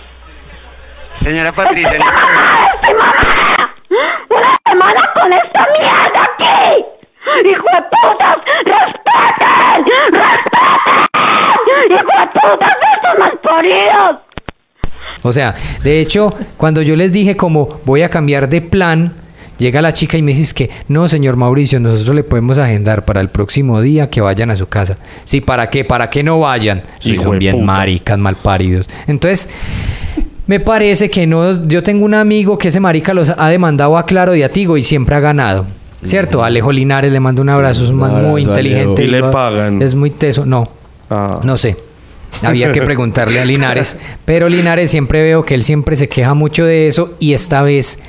Señora 1.23 1.49
¡Estoy 1.49 1.65
Patricia, 1.65 1.91
le- 1.93 1.99
mamada, 1.99 2.67
estoy 2.75 2.93
mamada! 2.93 3.73
¡Una 4.29 4.53
semana 4.63 5.09
con 5.15 5.33
esta 5.33 5.67
mierda 5.79 6.23
aquí! 6.23 6.85
¡Hijo 7.49 7.65
de 7.73 7.81
putas! 7.81 8.37
¡Respeten! 8.63 9.85
¡Respeten! 10.11 10.67
¡Hijo 11.89 12.19
de 12.19 12.27
putas 12.39 12.77
malparidos! 13.19 14.21
O 15.23 15.33
sea, 15.33 15.55
de 15.83 15.99
hecho, 15.99 16.33
cuando 16.57 16.81
yo 16.81 16.95
les 16.95 17.11
dije 17.11 17.35
como 17.35 17.79
voy 17.85 18.01
a 18.03 18.09
cambiar 18.09 18.47
de 18.49 18.61
plan, 18.61 19.13
llega 19.57 19.81
la 19.81 19.91
chica 19.93 20.17
y 20.17 20.21
me 20.21 20.33
dice 20.33 20.53
que 20.53 20.69
no, 20.87 21.07
señor 21.07 21.35
Mauricio, 21.35 21.79
nosotros 21.79 22.15
le 22.15 22.23
podemos 22.23 22.57
agendar 22.57 23.03
para 23.05 23.19
el 23.21 23.29
próximo 23.29 23.81
día 23.81 24.09
que 24.09 24.21
vayan 24.21 24.51
a 24.51 24.55
su 24.55 24.67
casa. 24.67 24.97
Sí, 25.23 25.41
¿para 25.41 25.69
qué? 25.69 25.83
¿Para 25.83 26.09
qué 26.09 26.21
no 26.23 26.39
vayan? 26.39 26.83
Sí, 26.99 27.13
Hijo 27.13 27.23
son 27.23 27.39
bien 27.39 27.53
putas. 27.53 27.65
maricas, 27.65 28.19
malparidos. 28.19 28.87
Entonces, 29.07 29.49
me 30.45 30.59
parece 30.59 31.09
que 31.09 31.25
no. 31.27 31.67
Yo 31.67 31.81
tengo 31.83 32.05
un 32.05 32.13
amigo 32.13 32.57
que 32.57 32.67
ese 32.69 32.79
marica 32.79 33.13
los 33.13 33.31
ha 33.35 33.49
demandado 33.49 33.97
a 33.97 34.05
Claro 34.05 34.35
y 34.35 34.43
a 34.43 34.49
Tigo 34.49 34.77
y 34.77 34.83
siempre 34.83 35.15
ha 35.15 35.19
ganado. 35.19 35.65
¿Cierto? 36.03 36.43
Alejo 36.43 36.71
Linares 36.71 37.11
le 37.11 37.19
mando 37.19 37.41
un 37.41 37.49
abrazo, 37.49 37.83
es 37.83 37.89
un 37.89 37.95
man 37.97 38.11
muy 38.11 38.19
abrazo, 38.19 38.37
inteligente. 38.49 39.01
Alejo. 39.01 39.17
¿Y 39.17 39.21
le 39.21 39.31
pagan? 39.31 39.81
Es 39.81 39.95
muy 39.95 40.11
teso. 40.11 40.45
No, 40.45 40.69
Ah. 41.09 41.39
no 41.43 41.57
sé. 41.57 41.75
Había 42.41 42.71
que 42.71 42.81
preguntarle 42.83 43.39
a 43.39 43.45
Linares. 43.45 43.97
Pero 44.25 44.49
Linares 44.49 44.91
siempre 44.91 45.21
veo 45.21 45.43
que 45.43 45.55
él 45.55 45.63
siempre 45.63 45.95
se 45.95 46.07
queja 46.07 46.33
mucho 46.33 46.65
de 46.65 46.87
eso. 46.87 47.11
Y 47.19 47.33
esta 47.33 47.61
vez 47.61 47.99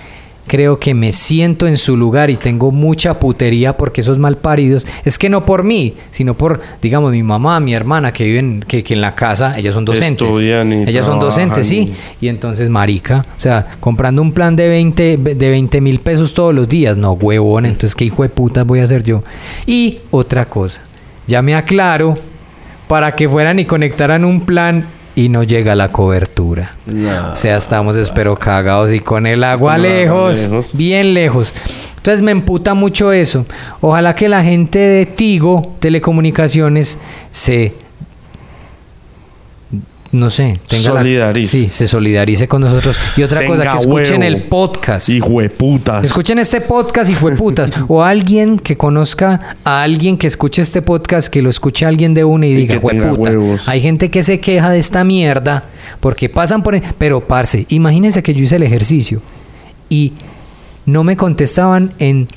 creo 0.49 0.81
que 0.81 0.95
me 0.95 1.13
siento 1.13 1.69
en 1.69 1.77
su 1.77 1.97
lugar 1.97 2.31
y 2.31 2.37
tengo 2.37 2.73
mucha 2.73 3.21
putería 3.21 3.75
porque 3.75 4.01
esos 4.01 4.19
malparidos. 4.19 4.85
Es 5.05 5.19
que 5.19 5.29
no 5.29 5.45
por 5.45 5.63
mí, 5.63 5.95
sino 6.11 6.35
por, 6.35 6.61
digamos, 6.83 7.13
mi 7.13 7.23
mamá, 7.23 7.61
mi 7.61 7.75
hermana 7.75 8.13
que 8.13 8.25
viven, 8.25 8.65
que, 8.67 8.83
que 8.83 8.95
en 8.95 9.01
la 9.01 9.15
casa, 9.15 9.57
ellas 9.57 9.75
son 9.75 9.85
docentes. 9.85 10.27
Estudian 10.27 10.73
y 10.73 10.89
ellas 10.89 11.07
son 11.07 11.21
docentes, 11.21 11.69
sí. 11.69 11.93
Y 12.21 12.27
entonces, 12.27 12.69
marica, 12.69 13.25
o 13.37 13.41
sea, 13.41 13.69
comprando 13.79 14.23
un 14.23 14.33
plan 14.33 14.57
de 14.57 14.69
20 14.69 15.17
de 15.19 15.51
20 15.51 15.81
mil 15.81 16.01
pesos 16.01 16.35
todos 16.35 16.53
los 16.53 16.69
días. 16.69 16.97
No, 16.97 17.13
huevón, 17.13 17.67
entonces, 17.67 17.95
¿qué 17.95 18.07
hijo 18.07 18.23
de 18.23 18.31
putas 18.31 18.67
voy 18.67 18.81
a 18.81 18.85
hacer 18.85 19.05
yo? 19.05 19.23
Y 19.67 19.99
otra 20.11 20.47
cosa, 20.47 20.83
ya 21.27 21.43
me 21.43 21.55
aclaro 21.55 22.15
para 22.89 23.15
que 23.15 23.29
fueran 23.29 23.59
y 23.59 23.65
conectaran 23.65 24.25
un 24.25 24.41
plan 24.41 24.87
y 25.15 25.29
no 25.29 25.43
llega 25.43 25.75
la 25.75 25.93
cobertura. 25.93 26.73
No. 26.87 27.33
O 27.33 27.37
sea, 27.37 27.57
estamos 27.57 27.97
espero 27.97 28.37
cagados 28.37 28.93
y 28.93 29.01
con 29.01 29.27
el 29.27 29.45
agua 29.45 29.77
lejos. 29.77 30.51
bien 30.73 31.15
lejos. 31.15 31.53
Entonces 31.97 32.23
me 32.23 32.31
emputa 32.31 32.75
mucho 32.75 33.13
eso. 33.13 33.45
Ojalá 33.81 34.15
que 34.15 34.29
la 34.29 34.43
gente 34.43 34.79
de 34.79 35.07
Tigo 35.07 35.77
Telecomunicaciones 35.81 36.99
se 37.31 37.75
no 40.11 40.31
sé, 40.31 40.59
tenga 40.69 40.95
la- 40.95 41.01
Solidarice. 41.01 41.51
sí, 41.51 41.69
se 41.71 41.87
solidarice 41.87 42.49
con 42.49 42.63
nosotros. 42.63 42.99
Y 43.17 43.23
otra 43.23 43.47
cosa, 43.47 43.71
que 43.73 43.77
escuchen 43.79 44.23
huevo. 44.23 44.37
el 44.37 44.43
podcast. 44.45 45.09
Hijo 45.11 45.41
de 45.41 45.51
putas. 45.51 46.05
Escuchen 46.05 46.39
este 46.39 46.61
podcast, 46.63 47.11
hijo 47.11 47.29
de 47.31 47.37
putas. 47.37 47.71
o 47.89 48.03
alguien 48.03 48.59
que 48.59 48.77
conozca 48.77 49.57
a 49.65 49.83
alguien 49.83 50.17
que 50.17 50.27
escuche 50.27 50.63
este 50.63 50.81
podcast, 50.81 51.29
que 51.29 51.43
lo 51.43 51.51
escuche 51.51 51.85
alguien 51.85 52.15
de 52.15 52.25
una 52.25 52.47
y, 52.47 52.53
Y 52.53 52.55
diga, 52.57 52.75
que 52.75 52.79
hijo 52.79 52.89
de 52.89 52.95
tenga 52.95 53.11
puta. 53.15 53.31
huevos. 53.31 53.69
Hay 53.69 53.81
gente 53.83 54.11
que 54.11 54.23
se 54.23 54.41
queja 54.41 54.71
de 54.71 54.79
esta 54.79 55.05
mierda 55.05 55.65
porque 56.01 56.29
pasan 56.29 56.63
por. 56.63 56.81
Pero, 56.97 57.21
parce, 57.27 57.67
imagínense 57.69 58.23
que 58.23 58.33
yo 58.35 58.43
hice 58.45 58.57
el 58.57 58.63
ejercicio 58.63 59.21
y 59.91 60.15
no 60.87 61.05
me 61.05 61.17
contestaban 61.17 61.93
en 61.99 62.29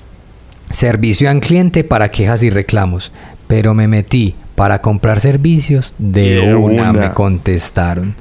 servicio 0.69 1.29
al 1.29 1.39
cliente 1.39 1.83
para 1.83 2.11
quejas 2.11 2.43
y 2.43 2.49
reclamos, 2.49 3.11
pero 3.47 3.73
me 3.73 3.87
metí 3.87 4.35
para 4.55 4.79
comprar 4.81 5.19
servicios 5.19 5.93
de, 5.97 6.35
De 6.35 6.55
una, 6.55 6.91
una. 6.91 6.93
me 6.93 7.11
contestaron. 7.13 8.15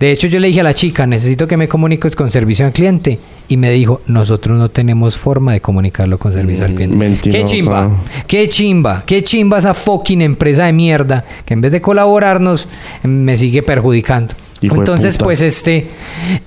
De 0.00 0.10
hecho, 0.10 0.26
yo 0.26 0.38
le 0.40 0.48
dije 0.48 0.60
a 0.60 0.64
la 0.64 0.74
chica, 0.74 1.06
necesito 1.06 1.46
que 1.46 1.56
me 1.56 1.68
comuniques 1.68 2.14
con 2.16 2.30
servicio 2.30 2.66
al 2.66 2.72
cliente. 2.72 3.18
Y 3.48 3.56
me 3.56 3.70
dijo, 3.70 4.00
nosotros 4.06 4.58
no 4.58 4.68
tenemos 4.70 5.16
forma 5.16 5.52
de 5.52 5.60
comunicarlo 5.60 6.18
con 6.18 6.32
servicio 6.32 6.64
al 6.64 6.72
Mm, 6.72 6.74
cliente. 6.74 6.96
mentirosa. 6.96 7.38
Qué 7.38 7.44
chimba, 7.44 7.90
qué 8.26 8.48
chimba, 8.48 9.02
qué 9.06 9.22
chimba 9.24 9.58
esa 9.58 9.72
fucking 9.74 10.20
empresa 10.22 10.64
de 10.66 10.72
mierda 10.72 11.24
que 11.44 11.54
en 11.54 11.60
vez 11.60 11.70
de 11.72 11.80
colaborarnos 11.80 12.68
me 13.04 13.36
sigue 13.36 13.62
perjudicando. 13.62 14.34
Hijo 14.62 14.74
Entonces, 14.76 15.16
pues 15.18 15.42
este, 15.42 15.86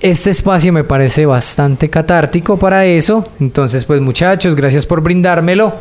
este 0.00 0.30
espacio 0.30 0.72
me 0.72 0.84
parece 0.84 1.24
bastante 1.26 1.88
catártico 1.88 2.58
para 2.58 2.84
eso. 2.84 3.26
Entonces, 3.40 3.84
pues 3.84 4.00
muchachos, 4.00 4.54
gracias 4.54 4.84
por 4.84 5.00
brindármelo. 5.00 5.74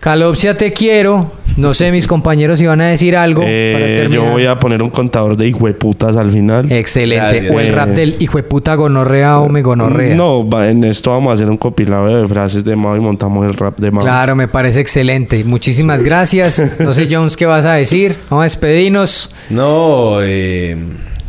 Calopsia, 0.00 0.56
te 0.56 0.72
quiero. 0.72 1.32
No 1.56 1.74
sé, 1.74 1.90
mis 1.92 2.06
compañeros 2.06 2.58
si 2.58 2.64
van 2.66 2.80
a 2.80 2.86
decir 2.86 3.16
algo 3.16 3.42
Eh, 3.44 3.72
para 3.74 3.86
yo 3.88 3.96
terminar. 4.10 4.32
voy 4.32 4.46
a 4.46 4.58
poner 4.58 4.82
un 4.82 4.88
contador 4.88 5.36
de 5.36 5.48
hijo 5.48 5.66
de 5.66 5.74
putas 5.74 6.16
al 6.16 6.30
final. 6.30 6.70
Excelente. 6.72 7.26
Gracias. 7.40 7.50
O 7.50 7.60
el 7.60 7.72
rap 7.74 7.88
del 7.90 8.16
hijo 8.20 8.38
de 8.38 8.44
puta 8.44 8.74
gonorrea 8.76 9.40
o 9.40 9.48
me 9.50 9.60
gonorrea. 9.60 10.14
No, 10.14 10.48
va- 10.48 10.70
en 10.70 10.84
esto 10.84 11.10
vamos 11.10 11.32
a 11.32 11.34
hacer 11.34 11.50
un 11.50 11.58
compilado 11.58 12.06
de 12.22 12.26
frases 12.28 12.64
de 12.64 12.76
Mao 12.76 12.96
y 12.96 13.00
montamos 13.00 13.44
el 13.46 13.54
rap 13.54 13.78
de 13.78 13.90
Mao. 13.90 14.02
Claro, 14.02 14.34
me 14.36 14.48
parece 14.48 14.80
excelente. 14.80 15.44
Muchísimas 15.44 16.02
gracias. 16.02 16.62
No 16.78 16.94
sé, 16.94 17.08
Jones, 17.10 17.36
¿qué 17.36 17.44
vas 17.46 17.66
a 17.66 17.74
decir? 17.74 18.16
Vamos 18.30 18.42
a 18.42 18.44
despedirnos. 18.44 19.34
No, 19.50 20.18
eh, 20.22 20.76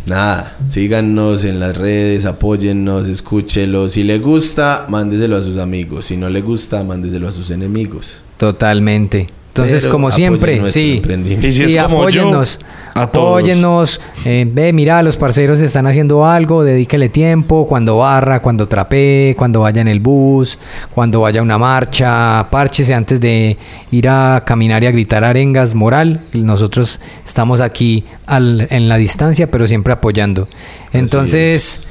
nada. 0.06 0.56
Síganos 0.66 1.44
en 1.44 1.60
las 1.60 1.76
redes, 1.76 2.26
apóyennos, 2.26 3.08
escúchelo. 3.08 3.90
Si 3.90 4.04
le 4.04 4.20
gusta, 4.20 4.86
mándeselo 4.88 5.36
a 5.36 5.42
sus 5.42 5.58
amigos. 5.58 6.06
Si 6.06 6.16
no 6.16 6.30
le 6.30 6.42
gusta, 6.42 6.84
mándeselo 6.84 7.28
a 7.28 7.32
sus 7.34 7.50
enemigos. 7.52 8.22
Totalmente. 8.42 9.28
Entonces, 9.50 9.84
Pero 9.84 9.92
como 9.92 10.10
siempre, 10.10 10.72
sí. 10.72 11.00
Y 11.06 11.52
si 11.52 11.68
sí, 11.68 11.74
yo, 11.76 11.82
apóyennos. 11.86 12.58
a 12.96 13.06
todos. 13.12 13.28
apóyennos. 13.28 14.02
Eh, 14.26 14.48
ve, 14.52 14.74
mira, 14.74 15.04
los 15.04 15.16
parceros 15.16 15.62
están 15.62 15.86
haciendo 15.86 16.26
algo, 16.26 16.64
dedíquele 16.64 17.10
tiempo, 17.10 17.68
cuando 17.68 17.98
barra, 17.98 18.42
cuando 18.42 18.68
trapee, 18.68 19.36
cuando 19.38 19.60
vaya 19.60 19.82
en 19.82 19.90
el 19.90 20.00
bus, 20.00 20.58
cuando 20.96 21.22
vaya 21.22 21.42
a 21.42 21.44
una 21.44 21.60
marcha, 21.60 22.48
párchese 22.50 22.96
antes 22.96 23.22
de 23.22 23.58
ir 23.92 24.10
a 24.10 24.42
caminar 24.44 24.84
y 24.84 24.88
a 24.88 24.92
gritar 24.92 25.24
arengas 25.24 25.76
moral. 25.76 26.22
Nosotros 26.34 27.00
estamos 27.24 27.62
aquí 27.62 28.06
al- 28.26 28.68
en 28.72 28.90
la 28.90 28.98
distancia, 28.98 29.52
pero 29.52 29.68
siempre 29.68 29.94
apoyando. 29.94 30.48
Entonces, 30.94 31.84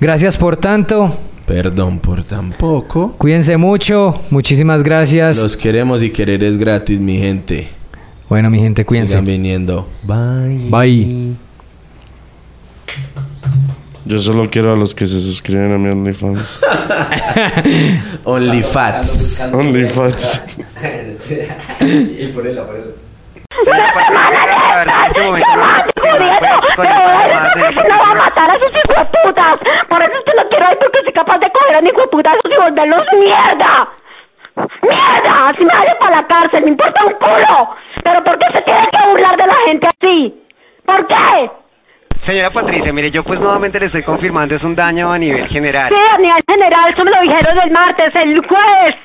gracias 0.00 0.36
por 0.36 0.58
tanto. 0.58 1.16
Perdón 1.46 1.98
por 1.98 2.22
tan 2.22 2.52
poco. 2.52 3.14
Cuídense 3.18 3.56
mucho. 3.56 4.22
Muchísimas 4.30 4.82
gracias. 4.82 5.42
Los 5.42 5.56
queremos 5.56 6.02
y 6.02 6.10
querer 6.10 6.42
es 6.42 6.56
gratis, 6.56 6.98
mi 6.98 7.18
gente. 7.18 7.68
Bueno, 8.28 8.48
mi 8.50 8.58
gente, 8.58 8.84
cuídense. 8.84 9.12
Sigan 9.12 9.26
viniendo. 9.26 9.86
Bye. 10.02 10.70
Bye. 10.70 11.34
Yo 14.06 14.18
solo 14.18 14.50
quiero 14.50 14.72
a 14.72 14.76
los 14.76 14.94
que 14.94 15.06
se 15.06 15.18
suscriben 15.20 15.72
a 15.72 15.78
mi 15.78 15.88
OnlyFans. 15.88 16.60
Only 18.24 18.62
Fats. 18.62 19.50
OnlyFans. 19.54 20.42
¡Una 23.66 23.86
semana 24.06 24.30
de 24.30 24.50
estas! 24.50 25.43
de 32.22 33.16
mierda. 33.16 33.88
¡Mierda! 34.82 35.54
Si 35.58 35.64
me 35.64 35.74
vaya 35.74 35.98
para 35.98 36.16
la 36.16 36.26
cárcel, 36.26 36.62
me 36.62 36.70
importa 36.70 37.04
un 37.04 37.12
culo. 37.14 37.76
Pero 38.02 38.24
¿por 38.24 38.38
qué 38.38 38.46
se 38.52 38.62
tiene 38.62 38.88
que 38.90 39.08
burlar 39.10 39.36
de 39.36 39.46
la 39.46 39.56
gente 39.66 39.86
así? 39.86 40.42
¿Por 40.86 41.06
qué? 41.06 41.50
Señora 42.26 42.50
Patricia, 42.50 42.92
mire, 42.92 43.10
yo 43.10 43.22
pues 43.22 43.38
nuevamente 43.38 43.78
le 43.78 43.86
estoy 43.86 44.02
confirmando, 44.02 44.54
es 44.54 44.62
un 44.62 44.74
daño 44.74 45.12
a 45.12 45.18
nivel 45.18 45.46
general. 45.48 45.90
Sí, 45.90 45.94
a 45.94 46.16
nivel 46.16 46.40
general, 46.48 46.90
eso 46.90 47.04
me 47.04 47.10
lo 47.10 47.20
dijeron 47.20 47.58
el 47.62 47.70
martes, 47.70 48.14
el 48.14 48.46
jueves. 48.46 48.96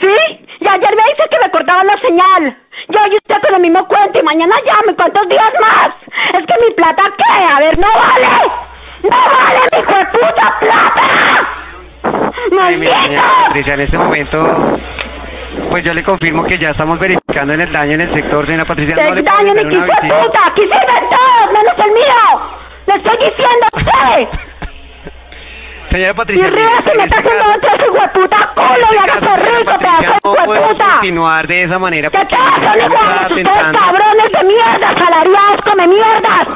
¿Sí? 0.00 0.46
Y 0.60 0.68
ayer 0.68 0.96
me 0.96 1.02
dice 1.10 1.28
que 1.30 1.38
me 1.42 1.50
cortaban 1.50 1.86
la 1.86 1.96
señal. 1.98 2.56
Yo 2.88 2.98
y 3.10 3.16
usted 3.16 3.40
con 3.40 3.54
el 3.54 3.60
mismo 3.62 3.86
cuento 3.86 4.18
y 4.18 4.22
mañana 4.22 4.54
llame, 4.66 4.94
¿cuántos 4.94 5.28
días 5.28 5.52
más? 5.60 5.94
Es 6.34 6.44
que 6.44 6.66
mi 6.66 6.74
plata, 6.74 7.02
¿qué? 7.16 7.54
A 7.54 7.58
ver, 7.60 7.78
no 7.78 7.88
vale. 7.88 8.28
¡No 9.04 9.16
vale 9.16 9.60
mi 9.72 10.18
puta 10.18 10.56
plata! 10.60 11.61
Patricia, 12.02 13.74
en 13.74 13.80
este 13.80 13.98
momento, 13.98 14.78
pues 15.70 15.84
yo 15.84 15.94
le 15.94 16.02
confirmo 16.02 16.44
que 16.44 16.58
ya 16.58 16.70
estamos 16.70 16.98
verificando 16.98 17.54
en 17.54 17.60
el 17.60 17.72
daño 17.72 17.92
en 17.92 18.00
el 18.02 18.14
sector, 18.14 18.44
señora 18.46 18.64
Patricia. 18.64 18.96
¡Qué 18.96 19.02
No 19.04 19.14
le 19.14 19.22
daño 19.22 19.54
ni 19.54 19.60
que 19.62 19.76
visita. 19.76 19.96
puta! 20.24 20.46
¡Aquí 20.46 20.62
sirven 20.62 21.08
todos, 21.10 21.52
menos 21.52 21.78
el 21.78 21.92
mío! 21.92 22.40
¡Le 22.86 22.94
estoy 22.96 23.16
diciendo 23.16 23.66
a 23.72 23.76
usted! 23.78 24.38
Señora 25.90 26.10
Y 26.12 26.14
Patricia, 26.14 26.46
ríe 26.48 26.68
si 26.84 26.90
en 26.90 26.96
me 26.96 27.04
este 27.04 27.16
está 27.16 27.18
haciendo 27.18 27.44
otro 27.54 27.86
hijo 27.86 28.00
de 28.02 28.08
puta 28.08 28.50
culo 28.54 28.88
y 28.92 28.96
hágase 28.96 29.36
rico, 29.36 29.78
pedazo 29.78 30.32
de 30.32 30.44
puta! 30.68 30.84
continuar 30.94 31.46
de 31.46 31.62
esa 31.64 31.78
manera. 31.78 32.10
¿Qué 32.10 32.18
porque 32.18 32.34
te 32.34 32.40
hacen, 32.42 32.64
está 32.64 32.86
igual? 32.86 33.26
Ustedes 33.26 33.76
cabrones 33.76 34.32
de 34.32 34.44
mierda, 34.44 34.94
salariados, 34.98 35.60
come 35.64 35.86
mierdas! 35.88 36.48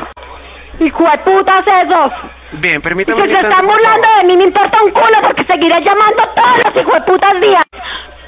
¡Hijo 0.80 1.04
de 1.04 1.18
putas 1.18 1.64
esos! 1.66 2.12
Bien, 2.52 2.76
Y 2.76 2.80
permítame 2.80 3.22
si 3.24 3.28
se 3.32 3.40
están 3.40 3.66
burlando 3.66 4.08
de 4.18 4.24
mí, 4.24 4.36
me 4.36 4.44
importa 4.44 4.82
un 4.82 4.90
culo 4.92 5.18
porque 5.22 5.44
seguiré 5.44 5.80
llamando 5.82 6.22
todos 6.34 6.56
los 6.64 6.76
hijo 6.82 6.94
de 6.94 7.00
putas 7.02 7.40
días. 7.40 7.64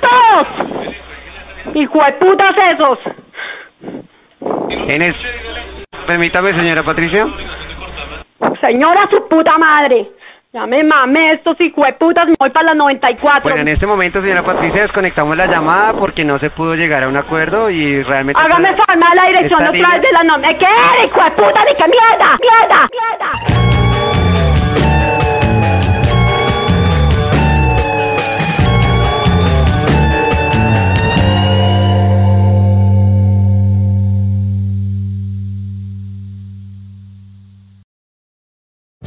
¡Todos! 0.01 0.47
¡Hijo 1.75 2.05
de 2.05 2.12
putas 2.14 2.57
esos! 2.73 2.99
En 4.89 5.03
es- 5.03 5.16
Permítame, 6.07 6.53
señora 6.55 6.83
Patricia. 6.83 7.27
Señora 8.61 9.09
su 9.11 9.29
puta 9.29 9.57
madre. 9.59 10.09
Ya 10.51 10.66
me 10.66 10.82
mamé 10.82 11.32
estos 11.34 11.61
hijo 11.61 11.84
de 11.84 11.92
putas, 11.92 12.26
me 12.26 12.32
voy 12.38 12.49
para 12.49 12.68
las 12.68 12.76
94. 12.76 13.42
Bueno, 13.42 13.61
en 13.61 13.68
este 13.68 13.86
momento, 13.86 14.22
señora 14.22 14.42
Patricia, 14.42 14.80
desconectamos 14.80 15.36
la 15.36 15.46
llamada 15.46 15.92
porque 15.92 16.24
no 16.24 16.38
se 16.38 16.49
pudo 16.49 16.74
llegar 16.74 17.03
a 17.05 17.09
un 17.09 17.18
acuerdo 17.18 17.68
y 17.68 18.03
realmente... 18.03 18.40
Hágame 18.40 18.74
formar 18.86 19.14
la 19.14 19.26
dirección 19.26 19.61
Esta 19.61 19.68
otra 19.68 19.72
línea- 19.72 19.90
vez 19.92 20.03
de 20.03 20.12
la 20.12 20.24
nombre. 20.24 20.57
¿Qué 20.59 20.64
eres, 20.64 21.11
hijo 21.11 21.22
de 21.22 21.30
puta? 21.32 21.64
¡Ni 21.66 21.74
qué 21.76 21.84
mierda! 21.84 22.38
¡Mierda! 22.40 22.88
¡Mierda! 22.96 24.18